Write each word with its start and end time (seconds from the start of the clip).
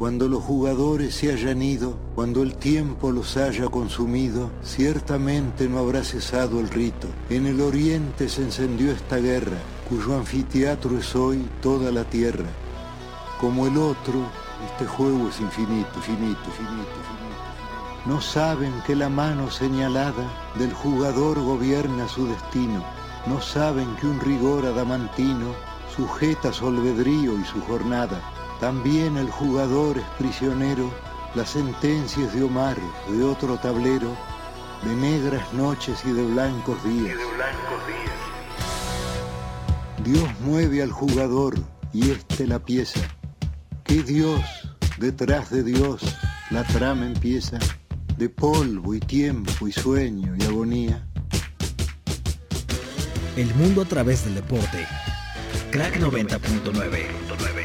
Cuando 0.00 0.28
los 0.28 0.42
jugadores 0.42 1.14
se 1.14 1.30
hayan 1.30 1.60
ido, 1.60 1.94
cuando 2.14 2.42
el 2.42 2.54
tiempo 2.54 3.12
los 3.12 3.36
haya 3.36 3.68
consumido, 3.68 4.50
ciertamente 4.64 5.68
no 5.68 5.78
habrá 5.78 6.02
cesado 6.04 6.58
el 6.58 6.70
rito. 6.70 7.06
En 7.28 7.44
el 7.44 7.60
oriente 7.60 8.30
se 8.30 8.40
encendió 8.40 8.92
esta 8.92 9.18
guerra, 9.18 9.58
cuyo 9.90 10.16
anfiteatro 10.16 10.96
es 10.96 11.14
hoy 11.14 11.46
toda 11.60 11.92
la 11.92 12.04
tierra. 12.04 12.46
Como 13.38 13.66
el 13.66 13.76
otro, 13.76 14.24
este 14.72 14.86
juego 14.86 15.28
es 15.28 15.38
infinito, 15.38 15.90
infinito, 15.96 16.40
infinito, 16.46 16.94
infinito. 16.96 18.06
No 18.06 18.22
saben 18.22 18.72
que 18.86 18.96
la 18.96 19.10
mano 19.10 19.50
señalada 19.50 20.32
del 20.58 20.72
jugador 20.72 21.38
gobierna 21.42 22.08
su 22.08 22.26
destino. 22.26 22.82
No 23.26 23.42
saben 23.42 23.94
que 23.96 24.06
un 24.06 24.18
rigor 24.20 24.64
adamantino 24.64 25.52
sujeta 25.94 26.54
su 26.54 26.68
albedrío 26.68 27.38
y 27.38 27.44
su 27.44 27.60
jornada. 27.60 28.18
También 28.60 29.16
el 29.16 29.30
jugador 29.30 29.96
es 29.96 30.04
prisionero, 30.18 30.90
las 31.34 31.48
sentencias 31.48 32.34
de 32.34 32.42
Omar, 32.42 32.76
de 33.08 33.24
otro 33.24 33.56
tablero, 33.56 34.14
de 34.84 34.94
negras 34.96 35.50
noches 35.54 36.02
y 36.04 36.12
de 36.12 36.26
blancos 36.26 36.84
días. 36.84 37.16
Dios 40.04 40.28
mueve 40.40 40.82
al 40.82 40.92
jugador 40.92 41.54
y 41.94 42.10
este 42.10 42.46
la 42.46 42.58
pieza. 42.58 43.00
Que 43.82 44.02
Dios, 44.02 44.42
detrás 44.98 45.48
de 45.48 45.62
Dios, 45.62 46.02
la 46.50 46.62
trama 46.64 47.06
empieza, 47.06 47.58
de 48.18 48.28
polvo 48.28 48.94
y 48.94 49.00
tiempo 49.00 49.68
y 49.68 49.72
sueño 49.72 50.36
y 50.38 50.42
agonía. 50.44 51.06
El 53.36 53.54
mundo 53.54 53.80
a 53.80 53.84
través 53.86 54.26
del 54.26 54.34
deporte. 54.34 54.86
Crack 55.70 55.96
90.9. 55.96 57.59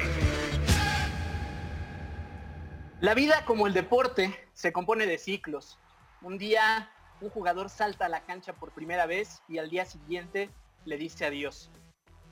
La 3.05 3.13
vida, 3.13 3.45
como 3.45 3.67
el 3.67 3.73
deporte, 3.73 4.35
se 4.55 4.73
compone 4.73 5.05
de 5.05 5.19
ciclos. 5.19 5.77
Un 6.23 6.39
día 6.39 6.89
un 7.21 7.29
jugador 7.29 7.69
salta 7.69 8.07
a 8.07 8.09
la 8.09 8.21
cancha 8.21 8.53
por 8.53 8.71
primera 8.71 9.05
vez 9.05 9.43
y 9.47 9.59
al 9.59 9.69
día 9.69 9.85
siguiente 9.85 10.49
le 10.85 10.97
dice 10.97 11.23
adiós. 11.23 11.69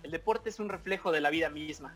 El 0.01 0.09
deporte 0.09 0.49
es 0.49 0.59
un 0.59 0.69
reflejo 0.69 1.11
de 1.11 1.21
la 1.21 1.29
vida 1.29 1.51
misma. 1.51 1.95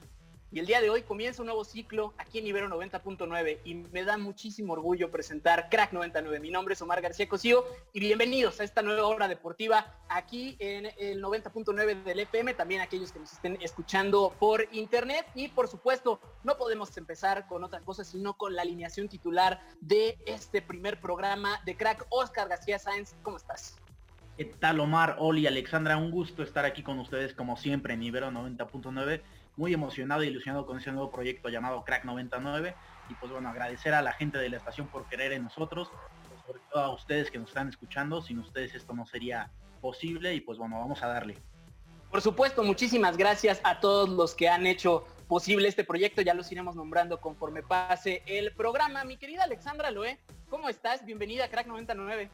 Y 0.50 0.59
el 0.59 0.66
día 0.66 0.80
de 0.80 0.90
hoy 0.90 1.02
comienza 1.02 1.42
un 1.42 1.48
nuevo 1.48 1.66
ciclo 1.66 2.14
aquí 2.17 2.40
en 2.40 2.48
Ibero 2.48 2.70
90.9 2.70 3.59
y 3.66 3.76
me 3.76 4.06
da 4.06 4.17
muchísimo 4.17 4.72
orgullo 4.72 5.12
presentar 5.12 5.67
Crack 5.70 5.92
99. 5.92 6.39
Mi 6.39 6.52
nombre 6.52 6.73
es 6.73 6.81
Omar 6.81 7.02
García 7.02 7.28
Cosío 7.28 7.66
y 7.92 8.00
bienvenidos 8.00 8.62
a 8.62 8.64
esta 8.64 8.81
nueva 8.81 9.08
hora 9.08 9.28
deportiva 9.28 9.94
aquí 10.08 10.56
en 10.59 10.88
el 11.00 11.22
90.9 11.22 12.02
del 12.02 12.22
FM, 12.22 12.54
también 12.54 12.80
aquellos 12.80 13.12
que 13.12 13.20
nos 13.20 13.34
estén 13.34 13.58
escuchando 13.62 14.34
por 14.39 14.70
internet 14.72 15.26
y 15.36 15.50
por 15.50 15.67
supuesto 15.67 16.22
no 16.45 16.56
podemos 16.56 16.95
empezar 16.95 17.45
con 17.48 17.66
otra 17.66 17.82
cosa 17.82 18.06
sino 18.06 18.38
con 18.38 18.56
la 18.56 18.61
alineación 18.61 19.09
titular 19.09 19.59
de 19.82 20.17
este 20.26 20.61
primer 20.61 21.02
programa 21.02 21.59
de 21.66 21.76
Crack. 21.76 22.06
Oscar 22.09 22.48
García 22.48 22.80
Sáenz, 22.80 23.16
¿cómo 23.22 23.36
estás? 23.36 23.78
¿Qué 24.38 24.45
tal 24.45 24.80
Omar, 24.80 25.17
Oli, 25.20 25.45
Alexandra? 25.45 25.98
Un 25.98 26.11
gusto 26.11 26.44
estar 26.44 26.64
aquí 26.64 26.84
con 26.84 27.00
ustedes 27.00 27.34
como 27.34 27.58
siempre 27.58 27.95
en 27.95 28.04
Ibero 28.04 28.30
90.9 28.30 29.22
muy 29.58 29.73
emocionado 29.73 30.22
e 30.22 30.27
ilusionado 30.27 30.66
con 30.66 30.77
ese 30.77 30.91
nuevo 30.91 31.11
proyecto 31.11 31.50
llamado 31.50 31.83
Crack 31.83 32.05
99 32.05 32.75
y 33.09 33.13
pues 33.16 33.31
bueno, 33.31 33.50
agradecer 33.50 33.94
a 33.94 34.02
la 34.02 34.14
gente 34.14 34.38
de 34.38 34.49
la 34.49 34.58
estación 34.58 34.88
por 34.88 35.09
querer 35.09 35.33
en 35.33 35.44
nosotros, 35.44 35.89
pues, 36.30 36.41
sobre 36.45 36.61
todo 36.72 36.83
a 36.83 36.94
ustedes 36.94 37.31
que 37.31 37.39
nos 37.39 37.49
están 37.49 37.67
escuchando, 37.67 38.22
sin 38.22 38.39
ustedes 38.39 38.75
esto 38.75 38.94
no 38.94 39.05
sería 39.05 39.49
posible 39.81 40.33
y 40.36 40.41
pues 40.41 40.58
bueno, 40.58 40.80
vamos 40.80 41.02
a 41.03 41.08
darle. 41.08 41.38
Por 42.11 42.22
supuesto, 42.22 42.64
muchísimas 42.64 43.17
gracias 43.17 43.59
a 43.64 43.80
todos 43.80 44.08
los 44.09 44.33
que 44.33 44.47
han 44.47 44.66
hecho 44.66 45.05
posible 45.27 45.67
este 45.67 45.83
proyecto, 45.83 46.21
ya 46.21 46.33
los 46.33 46.49
iremos 46.52 46.75
nombrando 46.75 47.19
conforme 47.19 47.64
pase 47.64 48.23
el 48.27 48.53
programa. 48.53 49.03
Mi 49.03 49.17
querida 49.17 49.44
Alexandra 49.44 49.92
Loé, 49.92 50.19
¿cómo 50.49 50.69
estás? 50.69 51.03
Bienvenida 51.05 51.45
a 51.45 51.49
Crack 51.49 51.67
99. 51.67 52.30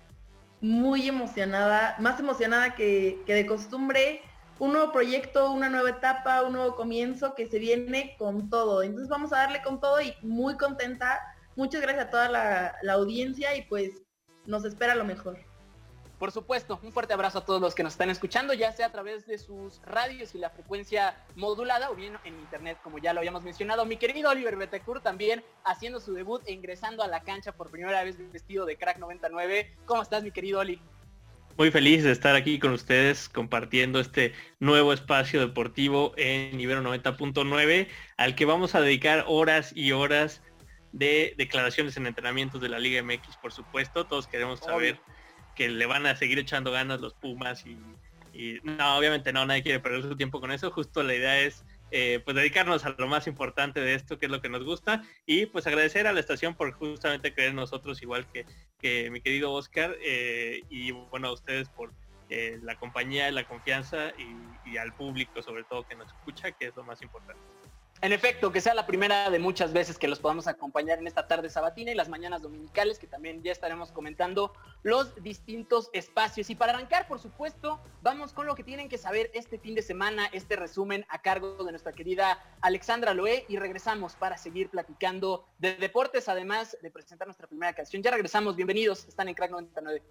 Muy 0.61 1.08
emocionada, 1.08 1.95
más 1.99 2.19
emocionada 2.19 2.75
que, 2.75 3.21
que 3.25 3.33
de 3.33 3.45
costumbre 3.45 4.21
un 4.59 4.73
nuevo 4.73 4.91
proyecto, 4.91 5.52
una 5.52 5.69
nueva 5.69 5.89
etapa, 5.89 6.43
un 6.43 6.53
nuevo 6.53 6.75
comienzo 6.75 7.33
que 7.36 7.47
se 7.47 7.59
viene 7.59 8.15
con 8.17 8.49
todo. 8.49 8.83
Entonces 8.83 9.09
vamos 9.09 9.33
a 9.33 9.37
darle 9.37 9.61
con 9.61 9.80
todo 9.80 10.02
y 10.02 10.15
muy 10.21 10.58
contenta. 10.58 11.21
Muchas 11.55 11.81
gracias 11.81 12.08
a 12.08 12.09
toda 12.09 12.30
la, 12.30 12.93
audiencia 12.93 13.55
y 13.55 13.63
pues 13.63 14.02
nos 14.45 14.65
espera 14.65 14.95
lo 14.95 15.05
mejor. 15.05 15.37
Por 16.19 16.31
supuesto, 16.31 16.80
un 16.83 16.93
fuerte 16.93 17.13
abrazo 17.13 17.39
a 17.39 17.45
todos 17.45 17.59
los 17.59 17.75
que 17.75 17.83
nos 17.83 17.93
están 17.93 18.09
escuchando, 18.09 18.53
ya 18.53 18.71
sea 18.71 18.86
a 18.86 18.92
través 18.92 19.25
de 19.25 19.37
sus 19.37 19.81
radios 19.81 20.33
y 20.36 20.37
la 20.37 20.49
frecuencia 20.49 21.17
modulada 21.36 21.89
o 21.89 21.95
bien 21.95 22.17
en 22.23 22.39
internet, 22.39 22.77
como 22.81 22.97
ya 22.97 23.11
lo 23.11 23.19
habíamos 23.19 23.43
mencionado. 23.43 23.86
Mi 23.86 23.97
querido 23.97 24.30
Oliver 24.30 24.55
Betancourt 24.55 25.03
también 25.03 25.43
haciendo 25.65 25.99
su 25.99 26.13
debut 26.13 26.42
e 26.45 26.53
ingresando 26.53 27.03
a 27.03 27.08
la 27.08 27.23
cancha 27.23 27.52
por 27.52 27.69
primera 27.71 28.03
vez 28.05 28.17
vestido 28.31 28.65
de 28.65 28.77
crack 28.77 28.99
99. 28.99 29.75
¿Cómo 29.86 30.02
estás, 30.02 30.23
mi 30.23 30.31
querido 30.31 30.61
Oli? 30.61 30.80
Muy 31.55 31.69
feliz 31.69 32.03
de 32.03 32.11
estar 32.11 32.36
aquí 32.36 32.58
con 32.58 32.73
ustedes 32.73 33.30
compartiendo 33.30 33.99
este 33.99 34.33
nuevo 34.59 34.91
espacio 34.91 35.39
deportivo 35.39 36.14
en 36.17 36.59
Ibero 36.59 36.81
90.9 36.81 37.87
al 38.17 38.33
que 38.33 38.45
vamos 38.45 38.73
a 38.73 38.81
dedicar 38.81 39.25
horas 39.27 39.71
y 39.75 39.92
horas 39.92 40.42
de 40.93 41.36
declaraciones 41.37 41.95
en 41.95 42.08
entrenamientos 42.08 42.59
de 42.59 42.69
la 42.69 42.80
Liga 42.80 43.03
MX, 43.03 43.37
por 43.37 43.52
supuesto. 43.52 44.05
Todos 44.05 44.25
queremos 44.25 44.61
saber 44.61 44.99
que 45.55 45.69
le 45.69 45.86
van 45.86 46.08
a 46.08 46.15
seguir 46.15 46.39
echando 46.39 46.71
ganas 46.71 47.02
los 47.02 47.13
Pumas 47.13 47.63
y, 47.67 47.77
y, 48.33 48.59
no, 48.63 48.97
obviamente 48.97 49.31
no, 49.31 49.45
nadie 49.45 49.61
quiere 49.61 49.80
perder 49.80 50.02
su 50.02 50.17
tiempo 50.17 50.42
con 50.42 50.52
eso. 50.52 50.71
Justo 50.71 51.03
la 51.03 51.13
idea 51.13 51.39
es 51.39 51.63
eh, 51.92 52.19
pues 52.25 52.36
dedicarnos 52.36 52.83
a 52.83 52.95
lo 52.97 53.08
más 53.08 53.27
importante 53.27 53.80
de 53.80 53.93
esto, 53.93 54.17
que 54.17 54.25
es 54.25 54.31
lo 54.31 54.42
que 54.42 54.49
nos 54.49 54.63
gusta, 54.63 55.03
y 55.27 55.45
pues 55.45 55.67
agradecer 55.67 56.08
a 56.08 56.13
la 56.13 56.19
estación 56.19 56.55
por 56.55 56.71
justamente 56.71 57.31
creer 57.31 57.52
en 57.52 57.58
nosotros, 57.58 58.02
igual 58.02 58.25
que, 58.33 58.47
mi 59.11 59.21
querido 59.21 59.54
Oscar, 59.54 59.95
eh, 60.04 60.61
y 60.70 60.92
bueno, 60.92 61.30
a 61.30 61.33
ustedes 61.33 61.70
por 61.70 61.94
eh, 62.30 62.60
la 62.61 62.76
compañía, 62.76 63.32
la 63.32 63.45
confianza 63.45 64.11
y 64.17 64.77
al 64.77 64.94
público 64.94 65.42
sobre 65.42 65.64
todo 65.64 65.86
que 65.86 65.95
nos 65.95 66.08
escucha, 66.08 66.52
que 66.52 66.67
es 66.67 66.76
lo 66.76 66.83
más 66.83 67.02
importante. 67.02 67.42
En 68.03 68.11
efecto, 68.11 68.52
que 68.52 68.59
sea 68.59 68.73
la 68.73 68.86
primera 68.86 69.30
de 69.30 69.39
muchas 69.39 69.71
veces 69.71 69.97
que 69.97 70.09
los 70.09 70.19
podamos 70.19 70.47
acompañar 70.47 70.99
en 70.99 71.08
esta 71.08 71.25
tarde 71.25 71.49
sabatina 71.49 71.89
y 71.89 71.95
las 71.95 72.09
mañanas 72.09 72.41
dominicales, 72.41 72.99
que 72.99 73.08
también 73.08 73.41
ya 73.43 73.53
estaremos 73.53 73.93
comentando 73.93 74.52
los 74.81 75.15
distintos 75.23 75.89
espacios. 75.93 76.49
Y 76.49 76.55
para 76.55 76.73
arrancar, 76.73 77.08
por 77.08 77.19
supuesto, 77.19 77.80
vamos 78.02 78.33
con 78.33 78.45
lo 78.45 78.55
que 78.55 78.63
tienen 78.65 78.89
que 78.89 78.97
saber 78.97 79.31
este 79.33 79.58
fin 79.58 79.73
de 79.73 79.81
semana, 79.81 80.25
este 80.33 80.58
resumen 80.58 81.05
a 81.08 81.21
cargo 81.21 81.63
de 81.63 81.71
nuestra 81.71 81.93
querida 81.93 82.43
Alexandra 82.59 83.13
Loé 83.13 83.45
y 83.47 83.55
regresamos 83.55 84.17
para 84.17 84.36
seguir 84.36 84.69
platicando 84.69 85.47
de 85.59 85.77
deportes, 85.77 86.27
además 86.27 86.77
de 86.81 86.92
presentar 86.92 87.25
nuestra 87.25 87.47
primera 87.47 87.71
canción. 87.71 88.03
Ya 88.03 88.11
regresamos, 88.11 88.58
bienvenidos, 88.58 89.08
están 89.08 89.30
en 89.30 89.36
Crack 89.36 89.52
99. 89.52 90.03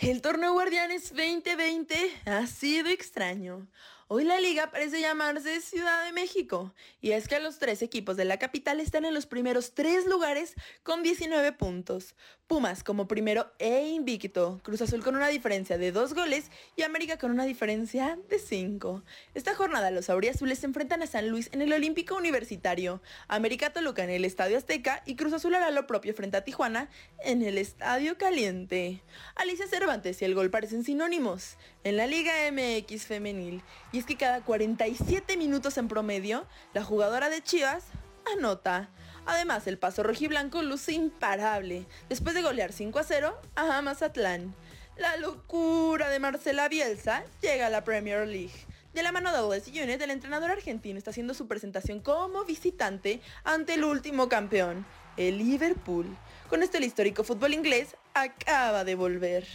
El 0.00 0.22
torneo 0.22 0.54
Guardianes 0.54 1.10
2020 1.10 2.22
ha 2.24 2.46
sido 2.46 2.88
extraño. 2.88 3.68
Hoy 4.12 4.24
la 4.24 4.40
liga 4.40 4.72
parece 4.72 5.00
llamarse 5.00 5.60
Ciudad 5.60 6.04
de 6.04 6.10
México, 6.10 6.74
y 7.00 7.12
es 7.12 7.28
que 7.28 7.38
los 7.38 7.60
tres 7.60 7.80
equipos 7.80 8.16
de 8.16 8.24
la 8.24 8.40
capital 8.40 8.80
están 8.80 9.04
en 9.04 9.14
los 9.14 9.26
primeros 9.26 9.72
tres 9.72 10.04
lugares 10.04 10.56
con 10.82 11.04
19 11.04 11.52
puntos. 11.52 12.16
Pumas 12.48 12.82
como 12.82 13.06
primero 13.06 13.52
e 13.60 13.86
invicto, 13.86 14.58
Cruz 14.64 14.82
Azul 14.82 15.04
con 15.04 15.14
una 15.14 15.28
diferencia 15.28 15.78
de 15.78 15.92
dos 15.92 16.14
goles 16.14 16.50
y 16.74 16.82
América 16.82 17.18
con 17.18 17.30
una 17.30 17.44
diferencia 17.44 18.18
de 18.28 18.40
cinco. 18.40 19.04
Esta 19.34 19.54
jornada 19.54 19.92
los 19.92 20.10
auriazules 20.10 20.58
se 20.58 20.66
enfrentan 20.66 21.04
a 21.04 21.06
San 21.06 21.28
Luis 21.28 21.48
en 21.52 21.62
el 21.62 21.72
Olímpico 21.72 22.16
Universitario, 22.16 23.00
América 23.28 23.72
Toluca 23.72 24.02
en 24.02 24.10
el 24.10 24.24
Estadio 24.24 24.58
Azteca 24.58 25.04
y 25.06 25.14
Cruz 25.14 25.34
Azul 25.34 25.54
hará 25.54 25.70
lo 25.70 25.86
propio 25.86 26.12
frente 26.14 26.36
a 26.36 26.42
Tijuana 26.42 26.90
en 27.22 27.42
el 27.42 27.58
Estadio 27.58 28.18
Caliente. 28.18 29.04
Alicia 29.36 29.68
Cervantes 29.68 30.20
y 30.20 30.24
el 30.24 30.34
gol 30.34 30.50
parecen 30.50 30.82
sinónimos 30.82 31.56
en 31.82 31.96
la 31.96 32.06
Liga 32.06 32.32
MX 32.52 33.06
femenil 33.06 33.62
y 33.92 33.98
es 33.98 34.04
que 34.04 34.16
cada 34.16 34.42
47 34.42 35.36
minutos 35.36 35.78
en 35.78 35.88
promedio 35.88 36.46
la 36.74 36.84
jugadora 36.84 37.30
de 37.30 37.42
Chivas 37.42 37.84
anota. 38.36 38.90
Además, 39.26 39.66
el 39.66 39.78
paso 39.78 40.02
rojiblanco 40.02 40.62
luce 40.62 40.92
imparable 40.92 41.86
después 42.08 42.34
de 42.34 42.42
golear 42.42 42.72
5 42.72 42.98
a 42.98 43.04
0 43.04 43.40
a 43.54 43.82
Mazatlán. 43.82 44.54
La 44.96 45.16
locura 45.16 46.10
de 46.10 46.18
Marcela 46.18 46.68
Bielsa 46.68 47.24
llega 47.40 47.68
a 47.68 47.70
la 47.70 47.84
Premier 47.84 48.26
League. 48.26 48.66
De 48.92 49.02
la 49.02 49.12
mano 49.12 49.32
de 49.32 49.38
Oles 49.38 49.68
Unit, 49.68 50.00
el 50.02 50.10
entrenador 50.10 50.50
argentino 50.50 50.98
está 50.98 51.10
haciendo 51.10 51.32
su 51.32 51.46
presentación 51.46 52.00
como 52.00 52.44
visitante 52.44 53.20
ante 53.44 53.74
el 53.74 53.84
último 53.84 54.28
campeón, 54.28 54.84
el 55.16 55.38
Liverpool. 55.38 56.06
Con 56.48 56.62
esto 56.62 56.78
el 56.78 56.84
histórico 56.84 57.22
fútbol 57.22 57.54
inglés 57.54 57.96
acaba 58.14 58.84
de 58.84 58.96
volver. 58.96 59.46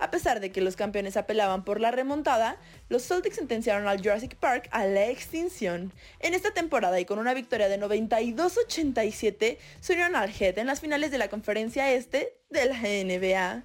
A 0.00 0.10
pesar 0.10 0.40
de 0.40 0.50
que 0.50 0.62
los 0.62 0.76
campeones 0.76 1.18
apelaban 1.18 1.62
por 1.62 1.78
la 1.78 1.90
remontada, 1.90 2.56
los 2.88 3.06
Celtics 3.06 3.36
sentenciaron 3.36 3.86
al 3.86 3.98
Jurassic 3.98 4.34
Park 4.34 4.66
a 4.72 4.86
la 4.86 5.06
extinción. 5.08 5.92
En 6.20 6.32
esta 6.32 6.52
temporada 6.52 6.98
y 6.98 7.04
con 7.04 7.18
una 7.18 7.34
victoria 7.34 7.68
de 7.68 7.78
92-87, 7.78 9.58
se 9.80 9.92
unieron 9.92 10.16
al 10.16 10.30
Head 10.30 10.58
en 10.58 10.66
las 10.66 10.80
finales 10.80 11.10
de 11.10 11.18
la 11.18 11.28
conferencia 11.28 11.92
este 11.92 12.34
de 12.48 12.64
la 12.64 12.78
NBA. 12.80 13.62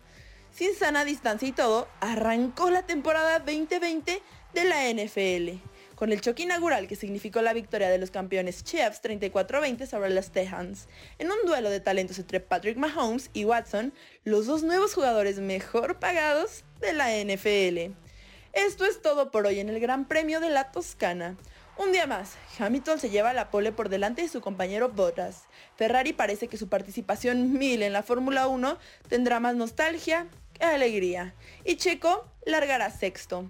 Sin 0.51 0.75
sana 0.75 1.05
distancia 1.05 1.47
y 1.47 1.53
todo, 1.53 1.87
arrancó 2.01 2.69
la 2.69 2.85
temporada 2.85 3.39
2020 3.39 4.21
de 4.53 4.63
la 4.65 4.89
NFL. 4.89 5.74
Con 5.95 6.11
el 6.11 6.21
choque 6.21 6.43
inaugural 6.43 6.87
que 6.87 6.95
significó 6.95 7.41
la 7.41 7.53
victoria 7.53 7.89
de 7.89 7.97
los 7.97 8.11
campeones 8.11 8.63
Chiefs 8.63 9.01
34-20 9.01 9.87
sobre 9.87 10.09
los 10.09 10.31
Texans. 10.31 10.87
En 11.19 11.31
un 11.31 11.37
duelo 11.45 11.69
de 11.69 11.79
talentos 11.79 12.19
entre 12.19 12.39
Patrick 12.39 12.77
Mahomes 12.77 13.29
y 13.33 13.45
Watson, 13.45 13.93
los 14.23 14.45
dos 14.45 14.63
nuevos 14.63 14.93
jugadores 14.93 15.39
mejor 15.39 15.99
pagados 15.99 16.63
de 16.81 16.93
la 16.93 17.09
NFL. 17.11 17.95
Esto 18.53 18.85
es 18.85 19.01
todo 19.01 19.31
por 19.31 19.45
hoy 19.45 19.59
en 19.59 19.69
el 19.69 19.79
Gran 19.79 20.05
Premio 20.05 20.39
de 20.39 20.49
la 20.49 20.71
Toscana. 20.71 21.35
Un 21.77 21.91
día 21.91 22.07
más, 22.07 22.37
Hamilton 22.57 22.99
se 22.99 23.09
lleva 23.09 23.33
la 23.33 23.51
pole 23.51 23.73
por 23.73 23.89
delante 23.89 24.21
de 24.21 24.29
su 24.29 24.39
compañero 24.39 24.89
Bottas. 24.89 25.43
Ferrari 25.75 26.13
parece 26.13 26.47
que 26.47 26.55
su 26.55 26.69
participación 26.69 27.51
mil 27.51 27.83
en 27.83 27.91
la 27.91 28.01
Fórmula 28.01 28.47
1 28.47 28.77
tendrá 29.09 29.41
más 29.41 29.55
nostalgia 29.55 30.27
que 30.53 30.63
alegría. 30.63 31.35
Y 31.65 31.75
Checo 31.75 32.25
largará 32.45 32.91
sexto. 32.91 33.49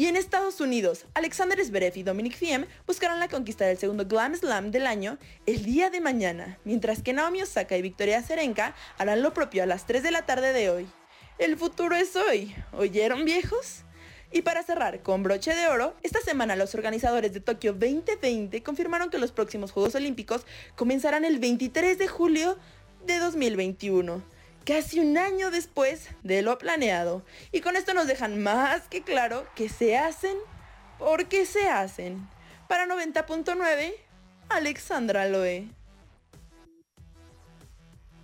Y 0.00 0.06
en 0.06 0.16
Estados 0.16 0.62
Unidos, 0.62 1.04
Alexander 1.12 1.62
Zverev 1.62 1.94
y 1.94 2.02
Dominic 2.02 2.38
Thiem 2.38 2.64
buscarán 2.86 3.20
la 3.20 3.28
conquista 3.28 3.66
del 3.66 3.76
segundo 3.76 4.06
Glam 4.06 4.34
Slam 4.34 4.70
del 4.70 4.86
año 4.86 5.18
el 5.44 5.62
día 5.62 5.90
de 5.90 6.00
mañana, 6.00 6.58
mientras 6.64 7.02
que 7.02 7.12
Naomi 7.12 7.42
Osaka 7.42 7.76
y 7.76 7.82
Victoria 7.82 8.22
Serenka 8.22 8.74
harán 8.96 9.20
lo 9.20 9.34
propio 9.34 9.62
a 9.62 9.66
las 9.66 9.84
3 9.84 10.02
de 10.02 10.10
la 10.10 10.24
tarde 10.24 10.54
de 10.54 10.70
hoy. 10.70 10.88
El 11.36 11.58
futuro 11.58 11.96
es 11.96 12.16
hoy, 12.16 12.54
¿oyeron 12.72 13.26
viejos? 13.26 13.84
Y 14.32 14.40
para 14.40 14.62
cerrar 14.62 15.02
con 15.02 15.22
broche 15.22 15.54
de 15.54 15.66
oro, 15.66 15.94
esta 16.02 16.22
semana 16.22 16.56
los 16.56 16.74
organizadores 16.74 17.34
de 17.34 17.40
Tokio 17.40 17.74
2020 17.74 18.62
confirmaron 18.62 19.10
que 19.10 19.18
los 19.18 19.32
próximos 19.32 19.70
Juegos 19.70 19.94
Olímpicos 19.96 20.46
comenzarán 20.76 21.26
el 21.26 21.38
23 21.38 21.98
de 21.98 22.08
julio 22.08 22.56
de 23.04 23.18
2021, 23.18 24.22
casi 24.64 25.00
un 25.00 25.18
año 25.18 25.50
después 25.50 26.08
de 26.22 26.42
lo 26.42 26.58
planeado. 26.58 27.22
Y 27.52 27.60
con 27.60 27.76
esto 27.76 27.94
nos 27.94 28.06
dejan 28.06 28.42
más 28.42 28.88
que 28.88 29.02
claro 29.02 29.46
que 29.54 29.68
se 29.68 29.96
hacen 29.96 30.36
porque 30.98 31.46
se 31.46 31.68
hacen. 31.68 32.28
Para 32.68 32.86
90.9, 32.86 33.94
Alexandra 34.48 35.26
Loe. 35.26 35.68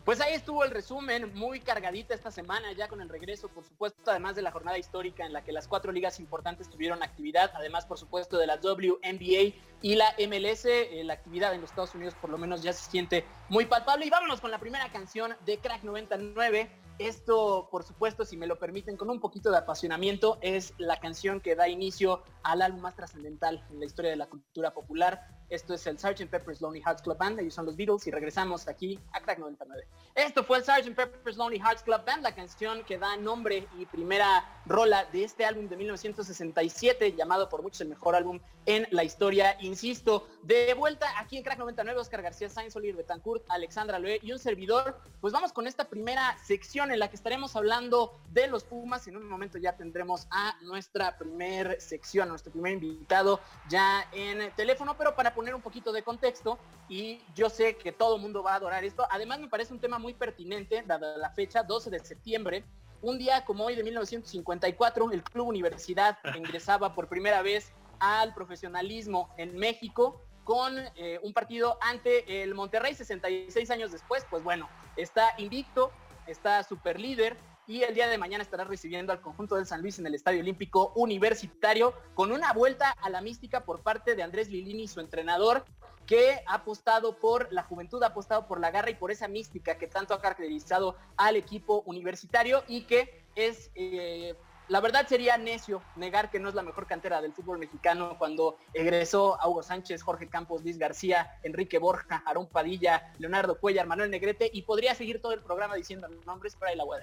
Pues 0.06 0.20
ahí 0.20 0.34
estuvo 0.34 0.62
el 0.62 0.70
resumen, 0.70 1.34
muy 1.34 1.58
cargadita 1.58 2.14
esta 2.14 2.30
semana, 2.30 2.72
ya 2.74 2.86
con 2.86 3.00
el 3.00 3.08
regreso, 3.08 3.48
por 3.48 3.64
supuesto, 3.64 4.08
además 4.08 4.36
de 4.36 4.42
la 4.42 4.52
jornada 4.52 4.78
histórica 4.78 5.26
en 5.26 5.32
la 5.32 5.42
que 5.42 5.50
las 5.50 5.66
cuatro 5.66 5.90
ligas 5.90 6.20
importantes 6.20 6.70
tuvieron 6.70 7.02
actividad, 7.02 7.50
además, 7.54 7.86
por 7.86 7.98
supuesto, 7.98 8.38
de 8.38 8.46
la 8.46 8.54
WNBA 8.54 9.52
y 9.86 9.94
la 9.94 10.16
MLS, 10.18 10.64
eh, 10.64 11.02
la 11.04 11.12
actividad 11.12 11.54
en 11.54 11.60
los 11.60 11.70
Estados 11.70 11.94
Unidos 11.94 12.12
por 12.20 12.28
lo 12.28 12.38
menos 12.38 12.60
ya 12.60 12.72
se 12.72 12.90
siente 12.90 13.24
muy 13.48 13.66
palpable. 13.66 14.04
Y 14.04 14.10
vámonos 14.10 14.40
con 14.40 14.50
la 14.50 14.58
primera 14.58 14.90
canción 14.90 15.36
de 15.46 15.58
Crack 15.58 15.84
99. 15.84 16.68
Esto, 16.98 17.68
por 17.70 17.84
supuesto, 17.84 18.24
si 18.24 18.36
me 18.36 18.48
lo 18.48 18.58
permiten, 18.58 18.96
con 18.96 19.10
un 19.10 19.20
poquito 19.20 19.48
de 19.52 19.58
apasionamiento, 19.58 20.38
es 20.40 20.74
la 20.78 20.98
canción 20.98 21.40
que 21.40 21.54
da 21.54 21.68
inicio 21.68 22.24
al 22.42 22.62
álbum 22.62 22.80
más 22.80 22.96
trascendental 22.96 23.64
en 23.70 23.78
la 23.78 23.86
historia 23.86 24.10
de 24.10 24.16
la 24.16 24.26
cultura 24.26 24.74
popular, 24.74 25.20
esto 25.48 25.74
es 25.74 25.86
el 25.86 25.98
Sgt. 25.98 26.28
Pepper's 26.28 26.60
Lonely 26.60 26.80
Hearts 26.80 27.02
Club 27.02 27.18
Band, 27.18 27.38
ellos 27.38 27.54
son 27.54 27.66
los 27.66 27.76
Beatles 27.76 28.06
y 28.06 28.10
regresamos 28.10 28.66
aquí 28.66 28.98
a 29.12 29.20
Crack 29.20 29.38
99. 29.38 29.86
Esto 30.14 30.42
fue 30.42 30.58
el 30.58 30.64
Sgt. 30.64 30.94
Pepper's 30.94 31.36
Lonely 31.36 31.58
Hearts 31.58 31.82
Club 31.82 32.04
Band, 32.04 32.22
la 32.22 32.34
canción 32.34 32.82
que 32.84 32.98
da 32.98 33.16
nombre 33.16 33.68
y 33.78 33.86
primera 33.86 34.44
rola 34.66 35.04
de 35.04 35.22
este 35.22 35.44
álbum 35.44 35.68
de 35.68 35.76
1967, 35.76 37.12
llamado 37.12 37.48
por 37.48 37.62
muchos 37.62 37.80
el 37.80 37.88
mejor 37.88 38.16
álbum 38.16 38.40
en 38.66 38.88
la 38.90 39.04
historia. 39.04 39.56
Insisto, 39.76 40.26
de 40.43 40.73
vuelta 40.73 41.06
aquí 41.20 41.37
en 41.37 41.43
Crack 41.43 41.58
99, 41.58 42.00
Oscar 42.00 42.23
García 42.23 42.49
Sainz, 42.49 42.75
Oliver 42.76 42.96
Betancourt, 42.96 43.44
Alexandra 43.50 43.99
Loé 43.99 44.20
y 44.23 44.32
un 44.32 44.38
servidor. 44.38 44.99
Pues 45.20 45.34
vamos 45.34 45.52
con 45.52 45.67
esta 45.67 45.84
primera 45.90 46.34
sección 46.43 46.90
en 46.90 46.99
la 46.99 47.11
que 47.11 47.17
estaremos 47.17 47.56
hablando 47.56 48.19
de 48.32 48.46
los 48.46 48.64
Pumas. 48.64 49.06
En 49.06 49.19
un 49.19 49.28
momento 49.28 49.58
ya 49.58 49.76
tendremos 49.76 50.28
a 50.31 50.56
nuestra 50.62 51.19
primer 51.19 51.78
sección, 51.78 52.28
a 52.28 52.31
nuestro 52.31 52.52
primer 52.52 52.73
invitado 52.73 53.38
ya 53.69 54.08
en 54.12 54.50
teléfono, 54.52 54.96
pero 54.96 55.14
para 55.14 55.34
poner 55.34 55.55
un 55.55 55.61
poquito 55.61 55.93
de 55.93 56.02
contexto 56.02 56.58
y 56.88 57.20
yo 57.34 57.50
sé 57.50 57.76
que 57.76 57.93
todo 57.93 58.17
el 58.17 58.23
mundo 58.23 58.43
va 58.43 58.52
a 58.52 58.56
adorar 58.56 58.82
esto. 58.82 59.06
Además 59.11 59.40
me 59.40 59.49
parece 59.49 59.75
un 59.75 59.78
tema 59.78 59.99
muy 59.99 60.14
pertinente, 60.14 60.84
dada 60.87 61.19
la 61.19 61.28
fecha, 61.28 61.62
12 61.62 61.90
de 61.90 61.99
septiembre. 61.99 62.64
Un 63.02 63.19
día 63.19 63.44
como 63.44 63.67
hoy 63.67 63.75
de 63.75 63.84
1954, 63.84 65.12
el 65.12 65.23
Club 65.23 65.49
Universidad 65.49 66.17
ingresaba 66.34 66.94
por 66.94 67.08
primera 67.08 67.43
vez 67.43 67.75
al 68.00 68.34
profesionalismo 68.34 69.31
en 69.37 69.56
México 69.56 70.22
con 70.44 70.78
eh, 70.94 71.19
un 71.22 71.32
partido 71.32 71.76
ante 71.81 72.43
el 72.43 72.54
Monterrey 72.54 72.94
66 72.94 73.70
años 73.70 73.90
después. 73.90 74.25
Pues 74.31 74.44
bueno, 74.44 74.69
está 74.96 75.34
invicto, 75.38 75.90
está 76.26 76.62
super 76.62 77.00
líder 77.00 77.37
y 77.66 77.82
el 77.82 77.94
día 77.94 78.08
de 78.08 78.16
mañana 78.16 78.43
estará 78.43 78.64
recibiendo 78.64 79.12
al 79.12 79.20
conjunto 79.20 79.56
del 79.56 79.66
San 79.66 79.82
Luis 79.82 79.98
en 79.98 80.06
el 80.06 80.14
Estadio 80.14 80.40
Olímpico 80.40 80.93
Universitario 80.94 81.94
con 82.14 82.31
una 82.31 82.52
vuelta 82.52 82.90
a 82.90 83.10
la 83.10 83.20
mística 83.20 83.64
por 83.64 83.82
parte 83.82 84.14
de 84.14 84.22
Andrés 84.22 84.49
Lilini, 84.49 84.87
su 84.87 85.00
entrenador, 85.00 85.64
que 86.06 86.40
ha 86.46 86.54
apostado 86.54 87.19
por 87.19 87.52
la 87.52 87.64
juventud, 87.64 88.00
ha 88.04 88.08
apostado 88.08 88.46
por 88.46 88.60
la 88.60 88.70
garra 88.70 88.90
y 88.90 88.94
por 88.94 89.10
esa 89.10 89.26
mística 89.26 89.76
que 89.76 89.88
tanto 89.88 90.14
ha 90.14 90.20
caracterizado 90.20 90.96
al 91.16 91.34
equipo 91.34 91.82
universitario 91.87 92.62
y 92.69 92.82
que 92.82 93.25
es... 93.34 93.70
Eh, 93.75 94.37
la 94.68 94.80
verdad 94.80 95.06
sería 95.06 95.36
necio 95.38 95.82
negar 95.94 96.30
que 96.30 96.40
no 96.40 96.48
es 96.48 96.54
la 96.54 96.62
mejor 96.62 96.86
cantera 96.86 97.20
del 97.20 97.32
fútbol 97.32 97.58
mexicano 97.58 98.16
cuando 98.18 98.58
egresó 98.74 99.38
Hugo 99.44 99.62
Sánchez, 99.62 100.02
Jorge 100.02 100.28
Campos, 100.28 100.62
Luis 100.62 100.78
García, 100.78 101.38
Enrique 101.42 101.78
Borja, 101.78 102.22
Aarón 102.26 102.48
Padilla, 102.48 103.12
Leonardo 103.18 103.58
Cuellar, 103.58 103.86
Manuel 103.86 104.10
Negrete 104.10 104.50
y 104.52 104.62
podría 104.62 104.94
seguir 104.94 105.20
todo 105.20 105.32
el 105.32 105.40
programa 105.40 105.76
diciendo 105.76 106.08
nombres, 106.26 106.56
pero 106.58 106.70
ahí 106.70 106.76
la 106.76 106.84
voy. 106.84 107.00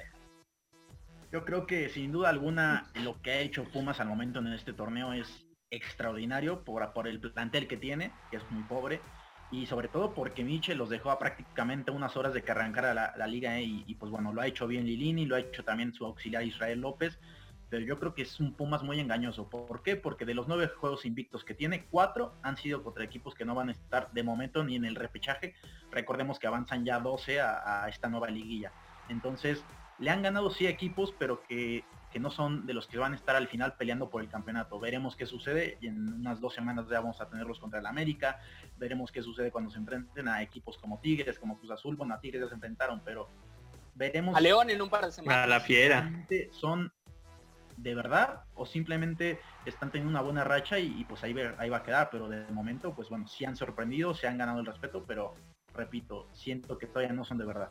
Yo 1.31 1.45
creo 1.45 1.65
que 1.65 1.89
sin 1.89 2.11
duda 2.11 2.29
alguna 2.29 2.91
lo 2.95 3.21
que 3.21 3.31
ha 3.31 3.39
hecho 3.39 3.63
Pumas 3.63 3.99
al 3.99 4.07
momento 4.07 4.39
en 4.39 4.47
este 4.47 4.73
torneo 4.73 5.13
es 5.13 5.45
extraordinario 5.71 6.63
por, 6.63 6.93
por 6.93 7.07
el 7.07 7.19
plantel 7.19 7.67
que 7.67 7.77
tiene, 7.77 8.11
que 8.29 8.37
es 8.37 8.51
muy 8.51 8.63
pobre, 8.63 9.01
y 9.51 9.65
sobre 9.65 9.87
todo 9.87 10.13
porque 10.13 10.43
Michel 10.43 10.77
los 10.77 10.89
dejó 10.89 11.11
a 11.11 11.19
prácticamente 11.19 11.91
unas 11.91 12.17
horas 12.17 12.33
de 12.33 12.43
que 12.43 12.51
arrancara 12.51 13.13
la, 13.15 13.27
liga 13.27 13.59
¿eh? 13.59 13.63
y, 13.63 13.95
pues 13.95 14.11
bueno, 14.11 14.33
lo 14.33 14.41
ha 14.41 14.47
hecho 14.47 14.67
bien 14.67 14.85
Lilini, 14.85 15.25
lo 15.25 15.35
ha 15.35 15.39
hecho 15.39 15.63
también 15.63 15.93
su 15.93 16.05
auxiliar 16.05 16.43
Israel 16.43 16.81
López, 16.81 17.19
pero 17.73 17.87
yo 17.87 17.97
creo 17.97 18.13
que 18.13 18.21
es 18.21 18.39
un 18.39 18.53
Pumas 18.53 18.83
muy 18.83 18.99
engañoso. 18.99 19.49
¿Por 19.49 19.81
qué? 19.81 19.95
Porque 19.95 20.25
de 20.25 20.35
los 20.35 20.47
nueve 20.47 20.67
juegos 20.67 21.07
invictos 21.07 21.43
que 21.43 21.55
tiene, 21.55 21.85
cuatro 21.85 22.35
han 22.43 22.55
sido 22.55 22.83
contra 22.83 23.03
equipos 23.03 23.33
que 23.33 23.45
no 23.45 23.55
van 23.55 23.69
a 23.69 23.71
estar 23.71 24.11
de 24.11 24.21
momento 24.21 24.63
ni 24.63 24.75
en 24.75 24.85
el 24.85 24.93
repechaje. 24.93 25.55
Recordemos 25.89 26.37
que 26.37 26.45
avanzan 26.45 26.85
ya 26.85 26.99
12 26.99 27.41
a 27.41 27.87
esta 27.89 28.09
nueva 28.09 28.29
liguilla. 28.29 28.71
Entonces, 29.09 29.63
le 29.97 30.09
han 30.09 30.21
ganado 30.21 30.51
sí 30.51 30.67
equipos, 30.67 31.15
pero 31.17 31.41
que, 31.43 31.83
no 32.19 32.29
son 32.29 32.67
de 32.67 32.75
los 32.75 32.85
que 32.85 32.99
van 32.99 33.13
a 33.13 33.15
estar 33.15 33.35
al 33.35 33.47
final 33.47 33.75
peleando 33.75 34.11
por 34.11 34.21
el 34.21 34.29
campeonato. 34.29 34.79
Veremos 34.79 35.15
qué 35.15 35.25
sucede 35.25 35.79
y 35.81 35.87
en 35.87 36.13
unas 36.13 36.39
dos 36.39 36.53
semanas 36.53 36.85
ya 36.87 36.99
vamos 36.99 37.19
a 37.21 37.27
tenerlos 37.27 37.59
contra 37.59 37.79
el 37.79 37.87
América. 37.87 38.39
Veremos 38.77 39.11
qué 39.11 39.23
sucede 39.23 39.49
cuando 39.49 39.71
se 39.71 39.79
enfrenten 39.79 40.27
a 40.27 40.43
equipos 40.43 40.77
como 40.77 40.99
Tigres, 40.99 41.39
como 41.39 41.57
Cruz 41.57 41.71
Azul. 41.71 41.95
Bueno, 41.95 42.13
a 42.13 42.19
Tigres 42.19 42.43
ya 42.43 42.49
se 42.49 42.53
enfrentaron, 42.53 43.01
pero 43.03 43.29
veremos. 43.95 44.35
A 44.35 44.41
León 44.41 44.69
en 44.69 44.79
un 44.79 44.89
par 44.89 45.05
de 45.05 45.11
semanas. 45.11 45.45
A 45.45 45.47
la 45.47 45.59
fiera. 45.59 46.11
Son 46.51 46.93
de 47.77 47.95
verdad 47.95 48.43
o 48.55 48.65
simplemente 48.65 49.39
están 49.65 49.91
teniendo 49.91 50.11
una 50.11 50.21
buena 50.21 50.43
racha 50.43 50.79
y, 50.79 51.03
pues 51.05 51.23
ahí, 51.23 51.35
ahí 51.57 51.69
va 51.69 51.77
a 51.77 51.83
quedar, 51.83 52.09
pero 52.11 52.29
de 52.29 52.45
momento 52.51 52.93
pues 52.93 53.09
bueno, 53.09 53.27
sí 53.27 53.45
han 53.45 53.55
sorprendido, 53.55 54.13
se 54.13 54.27
han 54.27 54.37
ganado 54.37 54.59
el 54.59 54.65
respeto, 54.65 55.03
pero 55.07 55.35
repito, 55.73 56.27
siento 56.33 56.77
que 56.77 56.87
todavía 56.87 57.13
no 57.13 57.25
son 57.25 57.37
de 57.37 57.45
verdad. 57.45 57.69